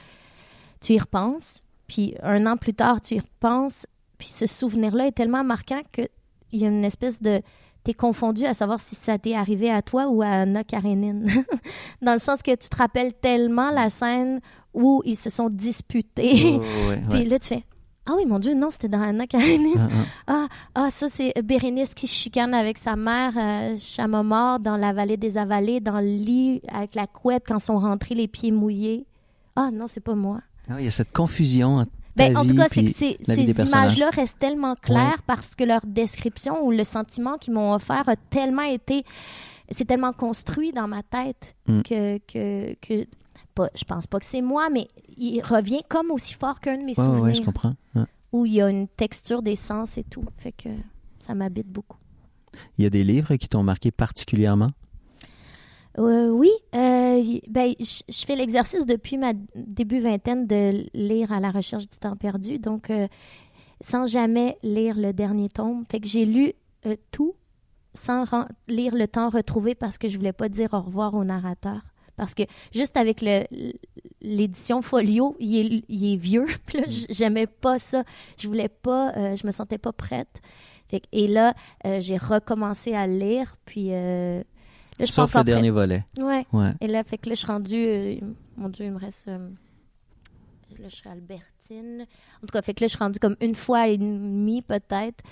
tu 0.80 0.94
y 0.94 0.98
repenses. 0.98 1.62
Puis 1.86 2.14
un 2.22 2.46
an 2.46 2.56
plus 2.56 2.74
tard, 2.74 3.00
tu 3.00 3.14
y 3.14 3.20
repenses. 3.20 3.86
Puis 4.18 4.28
ce 4.28 4.46
souvenir-là 4.46 5.06
est 5.06 5.12
tellement 5.12 5.44
marquant 5.44 5.80
qu'il 5.92 6.08
y 6.52 6.64
a 6.64 6.68
une 6.68 6.84
espèce 6.84 7.22
de... 7.22 7.40
T'es 7.84 7.94
confondu 7.94 8.44
à 8.44 8.52
savoir 8.52 8.80
si 8.80 8.96
ça 8.96 9.16
t'est 9.18 9.34
arrivé 9.34 9.70
à 9.70 9.80
toi 9.80 10.08
ou 10.08 10.20
à 10.20 10.26
Anna 10.26 10.64
Karenine. 10.64 11.26
Dans 12.02 12.12
le 12.12 12.18
sens 12.18 12.42
que 12.42 12.50
tu 12.50 12.68
te 12.68 12.76
rappelles 12.76 13.14
tellement 13.14 13.70
la 13.70 13.88
scène 13.88 14.40
où 14.74 15.00
ils 15.06 15.16
se 15.16 15.30
sont 15.30 15.48
disputés. 15.48 16.58
Ouais, 16.58 16.88
ouais. 16.88 17.02
Puis 17.10 17.24
là, 17.24 17.38
tu 17.38 17.48
fais 17.48 17.64
Ah 18.04 18.12
oui, 18.16 18.26
mon 18.26 18.40
Dieu, 18.40 18.52
non, 18.54 18.68
c'était 18.70 18.88
dans 18.88 19.00
Anna 19.00 19.26
Karenine. 19.26 19.78
Ah, 19.78 19.88
ah. 19.90 20.04
Ah, 20.26 20.48
ah, 20.74 20.90
ça, 20.90 21.06
c'est 21.08 21.32
Bérénice 21.42 21.94
qui 21.94 22.08
chicane 22.08 22.52
avec 22.52 22.78
sa 22.78 22.96
mère, 22.96 23.32
euh, 23.36 24.58
dans 24.58 24.76
la 24.76 24.92
vallée 24.92 25.16
des 25.16 25.38
avalées, 25.38 25.80
dans 25.80 26.00
le 26.00 26.06
lit, 26.06 26.60
avec 26.70 26.94
la 26.94 27.06
couette, 27.06 27.44
quand 27.46 27.60
sont 27.60 27.78
rentrés 27.78 28.16
les 28.16 28.28
pieds 28.28 28.50
mouillés. 28.50 29.06
Ah 29.56 29.70
non, 29.72 29.86
c'est 29.86 30.00
pas 30.00 30.14
moi. 30.14 30.40
Ah, 30.68 30.74
il 30.78 30.84
y 30.84 30.88
a 30.88 30.90
cette 30.90 31.12
confusion 31.12 31.76
entre 31.76 31.92
Ben, 32.18 32.34
ta 32.34 32.40
en 32.40 32.46
tout 32.46 32.54
cas, 32.54 32.66
c'est 32.72 32.82
puis 32.82 32.92
que 32.92 32.98
ces, 32.98 33.50
images-là 33.68 34.10
restent 34.10 34.38
tellement 34.38 34.74
claires 34.74 35.22
parce 35.26 35.54
que 35.54 35.64
leur 35.64 35.80
description 35.86 36.64
ou 36.64 36.70
le 36.70 36.84
sentiment 36.84 37.38
qu'ils 37.38 37.54
m'ont 37.54 37.72
offert 37.72 38.08
a 38.08 38.16
tellement 38.16 38.62
été. 38.62 39.04
C'est 39.70 39.84
tellement 39.84 40.12
construit 40.12 40.72
dans 40.72 40.88
ma 40.88 41.02
tête 41.02 41.54
Mm. 41.66 41.82
que. 41.82 42.18
que, 42.18 42.74
que 42.80 43.06
pas, 43.54 43.70
je 43.74 43.82
pense 43.84 44.06
pas 44.06 44.20
que 44.20 44.24
c'est 44.26 44.40
moi, 44.40 44.68
mais 44.72 44.86
il 45.16 45.40
revient 45.42 45.80
comme 45.88 46.12
aussi 46.12 46.34
fort 46.34 46.60
qu'un 46.60 46.76
de 46.78 46.82
mes 46.84 46.96
Ouais, 46.96 47.04
souvenirs 47.04 47.22
ouais, 47.24 47.34
je 47.34 47.42
comprends. 47.42 47.74
Où 48.32 48.46
il 48.46 48.52
y 48.54 48.62
a 48.62 48.68
une 48.70 48.86
texture 48.86 49.42
des 49.42 49.56
sens 49.56 49.98
et 49.98 50.04
tout. 50.04 50.24
Fait 50.36 50.52
que 50.52 50.68
ça 51.18 51.34
m'habite 51.34 51.66
beaucoup. 51.66 51.96
Il 52.78 52.84
y 52.84 52.86
a 52.86 52.90
des 52.90 53.02
livres 53.02 53.34
qui 53.36 53.48
t'ont 53.48 53.62
marqué 53.64 53.90
particulièrement? 53.90 54.70
Euh, 55.98 56.28
oui, 56.28 56.50
euh, 56.74 56.78
ben, 57.48 57.74
je 57.80 58.24
fais 58.26 58.36
l'exercice 58.36 58.86
depuis 58.86 59.16
ma 59.18 59.32
début 59.54 60.00
vingtaine 60.00 60.46
de 60.46 60.86
lire 60.94 61.32
à 61.32 61.40
la 61.40 61.50
recherche 61.50 61.88
du 61.88 61.98
temps 61.98 62.16
perdu, 62.16 62.58
donc 62.58 62.90
euh, 62.90 63.06
sans 63.80 64.06
jamais 64.06 64.56
lire 64.62 64.96
le 64.96 65.12
dernier 65.12 65.48
tome. 65.48 65.84
Fait 65.90 66.00
que 66.00 66.06
j'ai 66.08 66.24
lu 66.26 66.52
euh, 66.86 66.96
tout 67.10 67.34
sans 67.94 68.24
lire 68.68 68.94
le 68.94 69.08
temps 69.08 69.28
retrouvé 69.28 69.74
parce 69.74 69.98
que 69.98 70.08
je 70.08 70.16
voulais 70.16 70.32
pas 70.32 70.48
dire 70.48 70.72
au 70.74 70.80
revoir 70.80 71.14
au 71.14 71.24
narrateur. 71.24 71.80
Parce 72.16 72.34
que 72.34 72.42
juste 72.72 72.96
avec 72.96 73.24
l'édition 74.20 74.82
folio, 74.82 75.36
il 75.38 75.56
est, 75.56 75.84
il 75.88 76.12
est 76.14 76.16
vieux. 76.16 76.46
J'aimais 77.10 77.46
pas 77.46 77.78
ça. 77.78 78.04
Je 78.38 78.48
voulais 78.48 78.68
pas, 78.68 79.12
euh, 79.16 79.36
je 79.36 79.46
me 79.46 79.52
sentais 79.52 79.78
pas 79.78 79.92
prête. 79.92 80.40
Fait 80.88 81.00
que- 81.00 81.06
et 81.12 81.28
là, 81.28 81.54
j'ai 82.00 82.16
recommencé 82.16 82.94
à 82.94 83.06
lire. 83.06 83.56
Puis 83.66 83.90
là, 84.98 85.04
je 85.04 85.12
Sauf 85.12 85.26
le 85.30 85.32
prête. 85.34 85.46
dernier 85.46 85.70
volet. 85.70 86.04
Ouais. 86.18 86.46
Ouais. 86.52 86.72
Et 86.80 86.86
là, 86.86 87.02
fait 87.04 87.18
que 87.18 87.28
là, 87.28 87.34
je 87.34 87.38
suis 87.40 87.46
rendue. 87.46 87.76
euh, 87.86 88.16
mon 88.56 88.68
Dieu, 88.68 88.86
il 88.86 88.92
me 88.92 88.98
reste. 88.98 89.28
euh, 89.28 89.48
là, 90.78 90.88
je 90.88 90.94
suis 90.96 91.08
Albertine. 91.08 92.06
En 92.36 92.40
tout 92.46 92.52
cas, 92.52 92.62
fait 92.62 92.74
que 92.74 92.82
là, 92.82 92.86
je 92.86 92.90
suis 92.90 92.98
rendue 92.98 93.18
comme 93.18 93.36
une 93.40 93.54
fois 93.54 93.88
et 93.88 93.98
demie, 93.98 94.62
peut-être. 94.62 95.22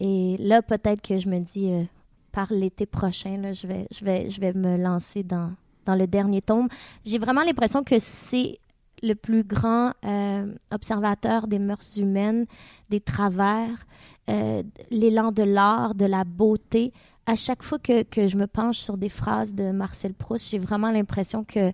Et 0.00 0.36
là, 0.38 0.62
peut-être 0.62 1.02
que 1.02 1.18
je 1.18 1.28
me 1.28 1.38
dis, 1.40 1.70
euh, 1.70 1.84
par 2.32 2.52
l'été 2.52 2.86
prochain, 2.86 3.36
là, 3.38 3.52
je, 3.52 3.66
vais, 3.66 3.86
je, 3.92 4.04
vais, 4.04 4.28
je 4.30 4.40
vais 4.40 4.52
me 4.52 4.76
lancer 4.76 5.22
dans, 5.22 5.52
dans 5.84 5.94
le 5.94 6.06
dernier 6.06 6.40
tome. 6.42 6.68
J'ai 7.04 7.18
vraiment 7.18 7.42
l'impression 7.42 7.82
que 7.84 7.96
c'est 7.98 8.58
le 9.02 9.14
plus 9.14 9.44
grand 9.44 9.92
euh, 10.04 10.52
observateur 10.72 11.46
des 11.46 11.58
mœurs 11.58 11.96
humaines, 11.98 12.46
des 12.88 13.00
travers, 13.00 13.86
euh, 14.30 14.62
l'élan 14.90 15.30
de 15.30 15.42
l'art, 15.42 15.94
de 15.94 16.06
la 16.06 16.24
beauté. 16.24 16.92
À 17.26 17.36
chaque 17.36 17.62
fois 17.62 17.78
que, 17.78 18.02
que 18.02 18.26
je 18.26 18.36
me 18.36 18.46
penche 18.46 18.78
sur 18.78 18.96
des 18.98 19.08
phrases 19.08 19.54
de 19.54 19.70
Marcel 19.70 20.12
Proust, 20.14 20.50
j'ai 20.50 20.58
vraiment 20.58 20.90
l'impression 20.90 21.42
que, 21.44 21.72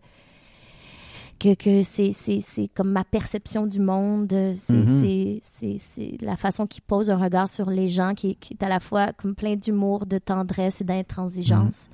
que, 1.39 1.55
que 1.55 1.83
c'est, 1.83 2.13
c'est, 2.13 2.41
c'est 2.41 2.69
comme 2.69 2.93
ma 2.93 3.03
perception 3.05 3.67
du 3.67 3.81
monde. 3.81 4.29
C'est, 4.55 4.73
Mhm. 4.73 5.01
c'est, 5.01 5.41
c'est, 5.43 5.79
c'est 5.79 6.17
la 6.25 6.37
façon 6.37 6.67
qu'il 6.67 6.83
pose 6.83 7.11
un 7.11 7.17
regard 7.17 7.49
sur 7.49 7.69
les 7.71 7.89
gens 7.89 8.15
qui, 8.15 8.37
qui 8.37 8.55
est 8.55 8.63
à 8.63 8.69
la 8.69 8.79
fois 8.81 9.13
comme 9.15 9.35
plein 9.35 9.57
d'humour, 9.57 10.07
de 10.07 10.19
tendresse 10.19 10.81
et 10.83 10.85
d'intransigeance. 10.85 11.89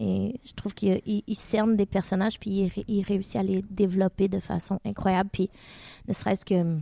Et 0.00 0.34
je 0.44 0.52
trouve 0.52 0.74
qu'il 0.74 1.00
il, 1.06 1.22
il 1.26 1.34
cerne 1.36 1.76
des 1.76 1.86
personnages, 1.86 2.38
puis 2.40 2.50
il, 2.76 2.84
il 2.88 3.02
réussit 3.02 3.36
à 3.36 3.42
les 3.42 3.62
développer 3.70 4.28
de 4.28 4.40
façon 4.40 4.78
incroyable. 4.84 5.30
Puis 5.32 5.48
ne 6.08 6.12
serait-ce 6.12 6.44
que 6.44 6.76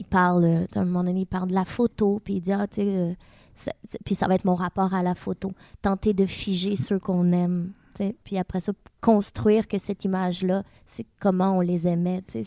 il 0.00 0.04
parle, 0.06 0.66
à 0.74 0.78
un 0.80 0.84
moment 0.84 1.02
donné, 1.04 1.20
il 1.20 1.26
parle 1.26 1.48
de 1.48 1.54
la 1.54 1.64
photo, 1.64 2.20
puis 2.22 2.34
il 2.34 2.40
dit, 2.40 2.52
ah, 2.52 2.66
tu 2.68 2.76
sais, 2.76 2.86
euh, 2.86 3.12
ça- 3.58 3.98
puis 4.04 4.14
ça 4.14 4.26
va 4.28 4.34
être 4.34 4.44
mon 4.44 4.54
rapport 4.54 4.94
à 4.94 5.02
la 5.02 5.14
photo. 5.14 5.52
Tenter 5.82 6.12
de 6.14 6.26
figer 6.26 6.76
ceux 6.76 6.98
qu'on 6.98 7.32
aime. 7.32 7.72
t'sais. 7.94 8.14
Puis 8.22 8.38
après 8.38 8.60
ça, 8.60 8.72
construire 9.00 9.66
que 9.66 9.76
cette 9.78 10.04
image-là, 10.04 10.62
c'est 10.86 11.04
comment 11.18 11.56
on 11.58 11.60
les 11.60 11.88
aimait. 11.88 12.22
que 12.32 12.38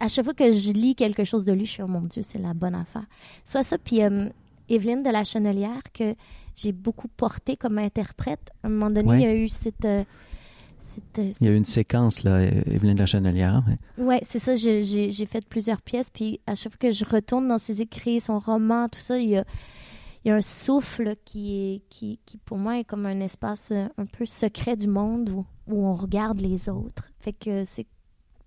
à 0.00 0.08
chaque 0.08 0.24
fois 0.24 0.34
que 0.34 0.50
je 0.50 0.72
lis 0.72 0.94
quelque 0.96 1.22
chose 1.24 1.44
de 1.44 1.52
lui, 1.52 1.66
je 1.66 1.70
suis, 1.72 1.82
oh 1.82 1.86
mon 1.86 2.00
Dieu, 2.02 2.22
c'est 2.24 2.38
la 2.40 2.52
bonne 2.52 2.74
affaire. 2.74 3.06
Soit 3.44 3.62
ça, 3.62 3.78
puis 3.78 4.02
euh, 4.02 4.28
Evelyne 4.68 5.02
de 5.04 5.10
la 5.10 5.22
Chenelière, 5.22 5.82
que 5.94 6.14
j'ai 6.56 6.72
beaucoup 6.72 7.06
porté 7.08 7.56
comme 7.56 7.78
interprète. 7.78 8.50
À 8.62 8.66
un 8.66 8.70
moment 8.70 8.90
donné, 8.90 9.08
Ouais. 9.08 9.20
il 9.20 9.22
y 9.22 9.26
a 9.26 9.34
eu 9.36 9.48
cette. 9.48 9.84
euh, 9.84 10.02
cette, 10.78 11.18
euh, 11.20 11.32
Il 11.40 11.46
y 11.46 11.50
a 11.50 11.52
eu 11.52 11.56
une 11.56 11.64
séquence, 11.64 12.22
là, 12.24 12.42
Evelyne 12.42 12.94
de 12.94 12.98
la 12.98 13.06
Chenelière. 13.06 13.62
Ouais, 13.98 14.20
c'est 14.24 14.38
ça. 14.40 14.56
j'ai 14.56 15.26
fait 15.26 15.46
plusieurs 15.46 15.80
pièces, 15.80 16.10
puis 16.10 16.40
à 16.46 16.54
chaque 16.56 16.72
fois 16.72 16.78
que 16.90 16.92
je 16.92 17.04
retourne 17.04 17.46
dans 17.48 17.58
ses 17.58 17.80
écrits, 17.82 18.20
son 18.20 18.38
roman, 18.40 18.88
tout 18.88 18.98
ça, 19.00 19.16
il 19.18 19.28
y 19.28 19.36
a, 19.36 19.44
il 20.24 20.28
y 20.28 20.30
a 20.30 20.36
un 20.36 20.40
souffle 20.40 21.16
qui, 21.24 21.54
est, 21.74 21.82
qui, 21.88 22.20
qui, 22.26 22.38
pour 22.38 22.58
moi, 22.58 22.78
est 22.78 22.84
comme 22.84 23.06
un 23.06 23.20
espace 23.20 23.70
euh, 23.72 23.88
un 23.98 24.06
peu 24.06 24.24
secret 24.26 24.76
du 24.76 24.86
monde 24.88 25.30
où, 25.30 25.44
où 25.66 25.84
on 25.86 25.94
regarde 25.94 26.40
les 26.40 26.68
autres. 26.68 27.10
Fait 27.20 27.32
que 27.32 27.64
c'est. 27.64 27.86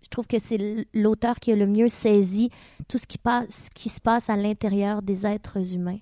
Je 0.01 0.09
trouve 0.09 0.27
que 0.27 0.37
c'est 0.39 0.85
l'auteur 0.93 1.39
qui 1.39 1.51
a 1.51 1.55
le 1.55 1.65
mieux 1.65 1.87
saisi 1.87 2.51
tout 2.87 2.99
ce 2.99 3.07
qui, 3.07 3.17
passe, 3.17 3.45
ce 3.49 3.69
qui 3.71 3.89
se 3.89 3.99
passe 3.99 4.29
à 4.29 4.35
l'intérieur 4.35 5.01
des 5.01 5.25
êtres 5.25 5.73
humains. 5.73 5.97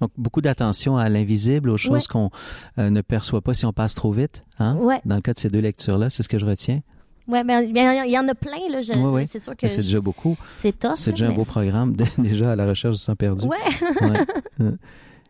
Donc, 0.00 0.10
beaucoup 0.16 0.40
d'attention 0.40 0.96
à 0.96 1.08
l'invisible, 1.08 1.70
aux 1.70 1.76
choses 1.76 2.04
Ouais. 2.04 2.12
qu'on 2.12 2.30
euh, 2.78 2.88
ne 2.88 3.00
perçoit 3.02 3.42
pas 3.42 3.52
si 3.52 3.66
on 3.66 3.72
passe 3.72 3.94
trop 3.94 4.12
vite. 4.12 4.44
Hein? 4.58 4.76
Ouais. 4.76 5.00
Dans 5.04 5.16
le 5.16 5.20
cas 5.20 5.34
de 5.34 5.38
ces 5.38 5.50
deux 5.50 5.58
lectures-là, 5.60 6.08
c'est 6.08 6.22
ce 6.22 6.28
que 6.28 6.38
je 6.38 6.46
retiens. 6.46 6.80
Ouais, 7.28 7.44
mais 7.44 7.66
il 7.68 7.76
y, 7.76 8.18
en- 8.18 8.26
a 8.28 8.34
plein, 8.34 8.56
là. 8.70 8.80
je- 8.80 8.92
Ouais, 8.94 9.10
ouais. 9.10 9.26
C'est 9.30 9.38
sûr 9.38 9.54
que 9.56 9.68
C'est 9.68 9.76
déjà 9.82 10.00
beaucoup. 10.00 10.36
c'est 10.56 10.76
tough. 10.78 10.92
C'est 10.96 11.10
déjà 11.12 11.28
un 11.28 11.32
beau 11.32 11.44
programme, 11.44 11.94
déjà 12.18 12.52
à 12.52 12.56
la 12.56 12.66
recherche 12.66 12.94
du 12.96 13.00
sang 13.00 13.14
perdu. 13.14 13.46
Ouais. 13.46 13.56
Ouais. 14.00 14.18
Euh, 14.60 14.72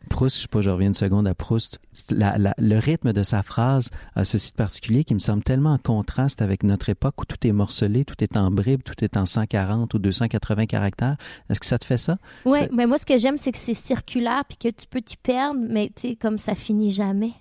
Proust, 0.09 0.37
je 0.37 0.43
sais 0.43 0.49
pas, 0.49 0.63
je 0.63 0.71
reviens 0.71 0.87
une 0.87 0.95
seconde 0.95 1.27
à 1.29 1.35
Proust. 1.35 1.81
C'est 1.93 2.13
la- 2.13 2.39
la- 2.39 2.55
le 2.57 2.79
rythme 2.79 3.13
de 3.13 3.23
sa 3.23 3.43
phrase 3.43 3.91
a 4.15 4.25
ceci 4.25 4.53
de 4.53 4.57
particulier 4.57 5.05
qui 5.05 5.13
me 5.13 5.19
semble 5.19 5.43
tellement 5.43 5.75
en 5.75 5.79
contraste 5.79 6.41
avec 6.41 6.63
notre 6.63 6.89
époque 6.89 7.21
où 7.21 7.25
tout 7.27 7.37
est 7.47 7.53
morcelé, 7.53 8.07
tout 8.07 8.15
est 8.25 8.37
en 8.39 8.51
bribes, 8.51 8.83
tout 8.85 9.05
est 9.05 9.19
en 9.19 9.27
140 9.27 9.93
ou 9.93 9.99
280 9.99 10.65
caractères. 10.65 11.17
Est-ce 11.51 11.61
que 11.61 11.67
ça 11.67 11.79
te 11.79 11.85
fait 11.85 11.99
ça? 11.99 12.17
Oui, 12.47 12.61
mais 12.73 12.87
moi, 12.87 12.97
ce 12.97 13.05
que 13.05 13.19
j'aime, 13.19 13.37
c'est 13.37 13.53
que 13.53 13.59
c'est 13.59 13.75
circulaire 13.75 14.45
puis 14.49 14.57
que 14.57 14.69
tu 14.75 14.87
peux 14.89 15.03
t'y 15.03 15.17
perdre, 15.19 15.61
mais 15.69 15.91
tu 15.95 16.09
sais, 16.11 16.17
comme 16.17 16.39
ça 16.39 16.55
finit 16.55 16.93
jamais. 16.93 17.33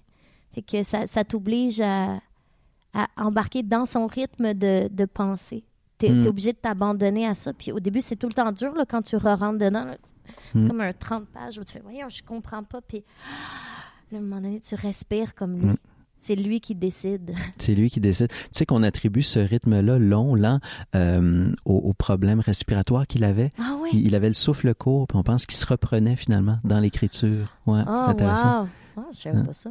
Fait 0.54 0.62
que 0.62 0.84
ça, 0.84 1.08
ça 1.08 1.24
t'oblige 1.24 1.80
à, 1.80 2.16
à 3.00 3.08
embarquer 3.18 3.64
dans 3.64 3.86
son 3.86 4.08
rythme 4.08 4.54
de, 4.54 4.88
de 4.92 5.06
pensée. 5.06 5.64
T'es 6.00 6.12
Mm. 6.12 6.22
es 6.24 6.28
obligé 6.28 6.52
de 6.54 6.58
t'abandonner 6.58 7.26
à 7.28 7.34
ça. 7.36 7.54
Puis 7.54 7.72
au 7.72 7.80
début, 7.80 8.02
c'est 8.02 8.16
tout 8.16 8.28
le 8.28 8.34
temps 8.34 8.52
dur 8.52 8.74
là, 8.76 8.86
quand 8.88 9.02
tu 9.02 9.16
re-rentres 9.16 9.58
dedans. 9.60 9.86
là. 9.86 9.98
Mm. 10.54 10.68
Comme 10.68 10.82
un 10.82 10.94
30 10.94 11.26
pages 11.28 11.58
où 11.58 11.64
tu 11.64 11.74
fais, 11.74 11.82
voyons, 11.82 12.10
je 12.10 12.22
comprends 12.24 12.64
pas. 12.64 12.82
Puis 12.82 13.04
là, 14.12 14.18
à 14.18 14.22
un 14.22 14.24
moment 14.24 14.42
donné, 14.42 14.60
tu 14.60 14.76
respires 14.76 15.34
comme 15.36 15.58
lui. 15.60 15.68
Mm. 15.70 15.78
C'est 16.20 16.36
lui 16.36 16.60
qui 16.60 16.74
décide. 16.76 17.34
C'est 17.60 17.76
lui 17.76 17.90
qui 17.92 18.00
décide. 18.00 18.30
Tu 18.30 18.36
sais 18.52 18.66
qu'on 18.66 18.82
attribue 18.84 19.22
ce 19.22 19.40
rythme-là 19.40 19.98
long, 20.00 20.34
lent, 20.36 20.60
euh, 20.96 21.52
au, 21.66 21.76
au 21.76 21.94
problème 21.94 22.40
respiratoire 22.40 23.06
qu'il 23.08 23.24
avait. 23.24 23.52
Ah 23.60 23.76
oui. 23.80 23.90
Il, 23.94 24.08
il 24.08 24.16
avait 24.16 24.28
le 24.28 24.34
souffle 24.34 24.74
court, 24.74 25.08
puis 25.08 25.18
on 25.18 25.24
pense 25.24 25.46
qu'il 25.46 25.58
se 25.58 25.66
reprenait 25.68 26.16
finalement 26.16 26.58
dans 26.64 26.80
l'écriture. 26.80 27.56
Ouais, 27.68 27.82
Oh, 27.88 27.92
c'est 28.06 28.12
intéressant. 28.12 28.62
wow. 28.64 28.68
Ah, 28.98 29.06
je 29.14 29.18
savais 29.20 29.38
Hein? 29.38 29.46
pas 29.46 29.54
ça. 29.54 29.70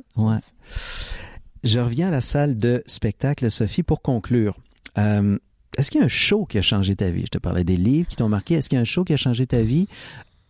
Je 1.66 1.80
reviens 1.80 2.08
à 2.08 2.10
la 2.12 2.20
salle 2.20 2.56
de 2.58 2.82
spectacle, 2.86 3.50
Sophie, 3.50 3.82
pour 3.82 4.00
conclure. 4.00 4.56
Euh, 4.98 5.36
est-ce 5.76 5.90
qu'il 5.90 5.98
y 6.00 6.02
a 6.02 6.06
un 6.06 6.08
show 6.08 6.46
qui 6.46 6.58
a 6.58 6.62
changé 6.62 6.94
ta 6.94 7.10
vie? 7.10 7.22
Je 7.22 7.30
te 7.30 7.38
parlais 7.38 7.64
des 7.64 7.76
livres 7.76 8.08
qui 8.08 8.14
t'ont 8.14 8.28
marqué. 8.28 8.54
Est-ce 8.54 8.68
qu'il 8.68 8.76
y 8.76 8.78
a 8.78 8.82
un 8.82 8.84
show 8.84 9.02
qui 9.02 9.12
a 9.12 9.16
changé 9.16 9.48
ta 9.48 9.62
vie, 9.62 9.88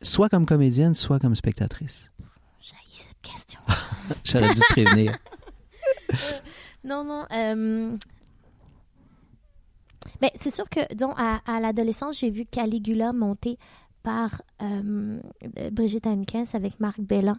soit 0.03 0.29
comme 0.29 0.45
comédienne, 0.45 0.93
soit 0.93 1.19
comme 1.19 1.35
spectatrice? 1.35 2.11
J'haïs 2.61 2.77
cette 3.09 3.23
question. 3.23 3.61
J'aurais 4.25 4.53
dû 4.53 4.61
te 4.61 4.73
prévenir. 4.73 5.17
Non, 6.85 7.03
non. 7.03 7.25
euh, 7.33 7.97
Ben, 10.21 10.31
c'est 10.35 10.55
sûr 10.55 10.69
que, 10.69 10.95
donc, 10.95 11.15
à, 11.17 11.41
à 11.47 11.61
l'adolescence, 11.61 12.21
j'ai 12.21 12.31
vu 12.31 12.45
Caligula 12.45 13.15
monter 13.15 13.59
par 14.03 14.43
euh, 14.63 15.19
Brigitte 15.73 16.07
Hankins 16.07 16.45
avec 16.53 16.79
Marc 16.79 17.01
Bellan. 17.01 17.37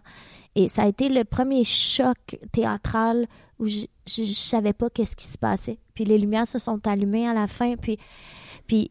Et 0.56 0.66
ça 0.68 0.82
a 0.82 0.88
été 0.88 1.08
le 1.08 1.22
premier 1.24 1.62
choc 1.64 2.18
théâtral 2.52 3.26
où 3.58 3.66
je, 3.66 3.86
je, 4.06 4.24
je 4.24 4.32
savais 4.32 4.72
pas 4.72 4.90
qu'est-ce 4.90 5.16
qui 5.16 5.26
se 5.26 5.38
passait. 5.38 5.78
Puis 5.94 6.04
les 6.04 6.18
lumières 6.18 6.46
se 6.46 6.58
sont 6.58 6.86
allumées 6.86 7.28
à 7.28 7.34
la 7.34 7.46
fin. 7.46 7.76
Puis, 7.76 7.98
puis 8.66 8.90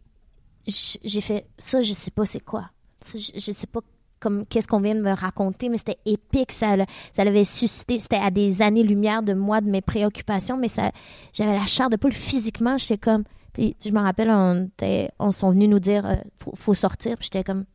j'ai 0.68 1.22
fait 1.22 1.46
ça, 1.58 1.82
je 1.82 1.94
sais 1.94 2.12
pas 2.12 2.26
c'est 2.26 2.40
quoi. 2.44 2.70
Je, 3.14 3.32
je 3.36 3.52
sais 3.52 3.68
pas 3.68 3.80
comme 4.20 4.46
qu'est-ce 4.48 4.68
qu'on 4.68 4.82
vient 4.82 4.96
de 4.96 5.02
me 5.02 5.12
raconter, 5.14 5.70
mais 5.70 5.78
c'était 5.78 6.00
épique. 6.06 6.52
Ça, 6.52 6.76
ça 7.14 7.24
l'avait 7.24 7.44
suscité. 7.44 8.00
C'était 8.00 8.16
à 8.18 8.32
des 8.32 8.62
années-lumière 8.62 9.22
de 9.24 9.34
moi, 9.34 9.62
de 9.62 9.70
mes 9.70 9.82
préoccupations, 9.82 10.58
mais 10.58 10.70
ça, 10.70 10.92
j'avais 11.34 11.54
la 11.54 11.66
chair 11.66 11.90
de 11.90 11.96
poule 11.98 12.12
physiquement. 12.14 12.78
J'étais 12.78 12.98
comme. 12.98 13.24
Puis 13.54 13.76
je 13.84 13.92
me 13.92 14.00
rappelle, 14.00 14.30
on, 14.30 14.66
était- 14.66 15.10
on 15.20 15.32
sont 15.32 15.52
venus 15.52 15.70
nous 15.70 15.80
dire, 15.80 16.06
euh, 16.06 16.16
faut, 16.40 16.54
faut 16.56 16.74
sortir. 16.74 17.16
Puis 17.18 17.26
j'étais 17.32 17.44
comme, 17.44 17.66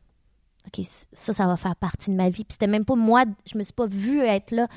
Ça, 1.13 1.33
ça 1.33 1.45
va 1.45 1.57
faire 1.57 1.75
partie 1.75 2.09
de 2.09 2.15
ma 2.15 2.29
vie. 2.29 2.43
Puis 2.43 2.53
c'était 2.53 2.67
même 2.67 2.85
pas 2.85 2.95
moi, 2.95 3.25
je 3.45 3.57
me 3.57 3.63
suis 3.63 3.73
pas 3.73 3.85
vue 3.85 4.21
être 4.21 4.51
là, 4.51 4.67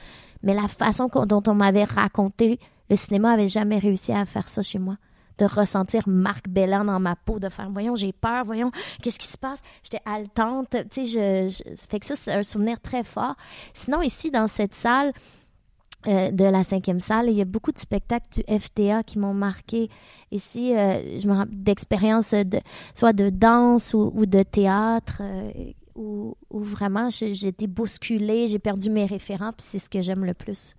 mais 0.42 0.54
la 0.54 0.68
façon 0.68 1.09
dont 1.09 1.42
on 1.46 1.54
m'avait 1.54 1.85
raconté, 1.85 2.61
le 2.90 2.96
cinéma 2.96 3.32
avait 3.32 3.48
jamais 3.48 3.78
réussi 3.78 4.12
à 4.12 4.24
faire 4.24 4.48
ça 4.48 4.62
chez 4.62 4.78
moi. 4.78 4.96
De 5.38 5.44
ressentir 5.44 6.02
Marc 6.06 6.48
Bellan 6.48 6.85
dans 6.87 6.98
ma 6.98 7.14
peau, 7.14 7.38
de 7.38 7.50
faire, 7.50 7.68
voyons, 7.68 7.94
j'ai 7.94 8.12
peur, 8.12 8.46
voyons, 8.46 8.70
qu'est-ce 9.02 9.18
qui 9.18 9.26
se 9.26 9.37
passe? 9.37 9.61
J'étais 9.82 10.00
haletante, 10.06 10.74
tu 10.90 11.06
sais, 11.06 11.50
je, 11.50 11.74
fait 11.90 12.00
que 12.00 12.06
ça, 12.06 12.16
c'est 12.16 12.32
un 12.32 12.42
souvenir 12.42 12.80
très 12.80 13.04
fort. 13.04 13.35
Sinon, 13.74 14.00
ici, 14.00 14.30
dans 14.30 14.48
cette 14.48 14.74
salle, 14.74 15.12
euh, 16.09 16.30
de 16.30 16.44
la 16.44 16.62
cinquième 16.62 17.00
salle. 17.00 17.28
Il 17.30 17.37
y 17.37 17.40
a 17.40 17.44
beaucoup 17.44 17.72
de 17.72 17.78
spectacles 17.78 18.26
du 18.30 18.61
FTA 18.61 19.02
qui 19.02 19.18
m'ont 19.18 19.35
marqué. 19.35 19.90
Ici, 20.30 20.72
euh, 20.72 21.18
je 21.18 21.26
me 21.26 21.35
rappelle 21.35 21.64
d'expériences 21.64 22.30
de, 22.30 22.61
soit 22.94 23.12
de 23.12 23.28
danse 23.28 23.92
ou, 23.92 24.12
ou 24.14 24.24
de 24.24 24.44
théâtre, 24.44 25.18
euh, 25.20 25.50
où, 25.96 26.37
où 26.50 26.61
vraiment 26.61 27.11
j'ai 27.11 27.48
été 27.48 27.66
bousculée, 27.66 28.48
j'ai 28.48 28.59
perdu 28.59 28.90
mes 28.90 29.06
référents, 29.06 29.52
puis 29.52 29.66
c'est 29.68 29.78
ce 29.78 29.88
que 29.88 30.00
j'aime 30.00 30.24
le 30.24 30.35
plus 30.35 30.74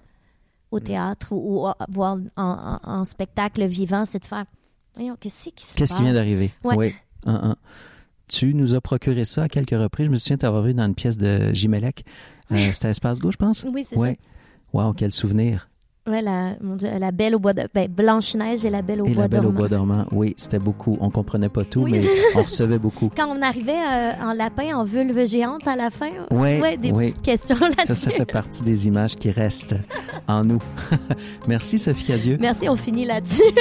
au 0.72 0.80
théâtre 0.80 1.32
ou, 1.32 1.68
voir 1.90 2.18
en, 2.36 2.44
en- 2.44 2.80
en 2.92 3.06
spectacle 3.06 3.66
vivant, 3.66 4.06
c'est 4.06 4.20
de 4.20 4.26
faire, 4.26 4.46
voyons, 4.96 5.16
qu'est-ce 5.20 5.50
qui 5.50 5.66
se 5.66 5.76
Qu'est-ce 5.76 5.94
qui 5.94 5.98
passe? 5.98 6.04
vient 6.06 6.14
d'arriver? 6.14 6.52
Ouais. 6.64 6.76
Oui. 6.76 6.94
Un, 7.26 7.52
un. 7.52 7.56
Tu 8.28 8.54
nous 8.54 8.76
as 8.76 8.82
procuré 8.82 9.24
ça 9.26 9.44
à 9.44 9.48
quelques 9.48 9.70
reprises. 9.72 10.08
Je 10.08 10.12
me 10.12 10.18
souviens 10.18 10.38
t'avoir 10.38 10.62
vu 10.64 10.74
dans 10.74 10.86
une 10.86 10.96
pièce 10.96 11.18
de 11.18 11.54
Jimelec. 11.54 12.04
Euh, 12.52 12.72
C'était 12.74 12.90
Espace 12.90 13.20
Gauche, 13.20 13.36
je 13.36 13.38
pense? 13.38 13.66
Oui, 13.72 13.86
c'est 13.90 13.96
Ouais. 13.98 14.20
Wow, 14.74 14.92
quel 14.94 15.14
souvenir. 15.14 15.70
Ouais, 16.08 16.22
la, 16.22 16.54
mon 16.62 16.78
Dieu, 16.78 16.88
la 16.98 17.12
belle 17.12 17.36
au 17.36 17.40
bois 17.40 17.52
de... 17.54 17.64
Ben, 17.74 17.90
Blanche-Neige 17.92 18.64
et 18.64 18.70
la 18.70 18.82
belle 18.82 19.02
au 19.02 19.06
Et 19.08 19.12
bois 19.14 19.24
la 19.24 19.28
belle 19.28 19.40
au 19.42 19.44
dormant. 19.44 19.58
bois 19.60 19.68
dormant. 19.68 20.06
Oui, 20.14 20.34
c'était 20.38 20.58
beaucoup. 20.60 20.98
On 21.02 21.10
comprenait 21.10 21.50
pas 21.50 21.66
tout, 21.66 21.82
Oui. 21.82 21.92
mais 21.92 22.02
on 22.36 22.44
recevait 22.44 22.80
beaucoup. 22.80 23.10
Quand 23.16 23.28
on 23.28 23.42
arrivait 23.42 23.74
euh, 23.74 24.12
en 24.22 24.32
lapin, 24.32 24.74
en 24.78 24.86
vulve 24.86 25.26
géante 25.28 25.68
à 25.68 25.76
la 25.76 25.90
fin, 25.90 26.10
Ouais, 26.32 26.62
ouais, 26.62 26.78
des 26.78 26.92
oui. 26.92 27.12
petites 27.12 27.22
questions 27.24 27.58
là-dessus. 27.60 27.88
Ça, 27.88 27.96
ça 27.96 28.12
fait 28.12 28.26
partie 28.32 28.64
des 28.64 28.88
images 28.88 29.16
qui 29.18 29.32
restent 29.32 29.76
en 30.30 30.44
nous. 30.46 30.60
Merci, 31.48 31.78
Sophie 31.78 32.06
Cadieux. 32.06 32.38
Merci, 32.40 32.70
on 32.70 32.78
finit 32.78 33.04
là-dessus. 33.06 33.44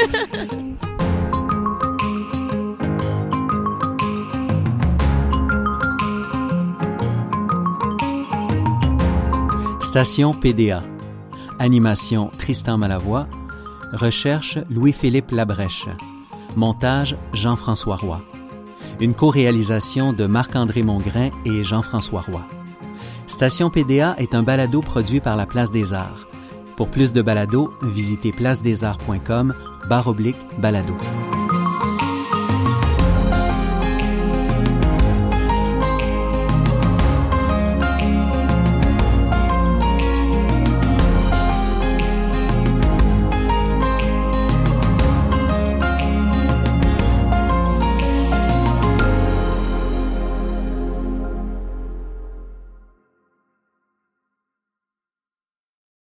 Station 9.81 10.33
PDA. 10.35 10.83
Animation 11.59 12.31
Tristan 12.39 12.79
Malavoie. 12.79 13.27
Recherche 13.93 14.59
Louis-Philippe 14.71 15.31
Labrèche. 15.31 15.89
Montage 16.57 17.17
Jean-François 17.33 17.97
Roy. 17.97 18.21
Une 19.01 19.15
co-réalisation 19.15 20.13
de 20.13 20.27
Marc-André 20.27 20.83
Mongrain 20.83 21.31
et 21.45 21.65
Jean-François 21.65 22.23
Roy. 22.23 22.43
Station 23.27 23.71
PDA 23.71 24.15
est 24.19 24.35
un 24.35 24.43
balado 24.43 24.81
produit 24.81 25.21
par 25.21 25.37
la 25.37 25.47
Place 25.47 25.71
des 25.71 25.93
Arts. 25.93 26.27
Pour 26.77 26.89
plus 26.89 27.13
de 27.13 27.23
balados, 27.23 27.73
visitez 27.83 28.33
placedesarts.com 28.33 29.55
barre 29.89 30.09
oblique 30.09 30.39
balado. 30.59 30.97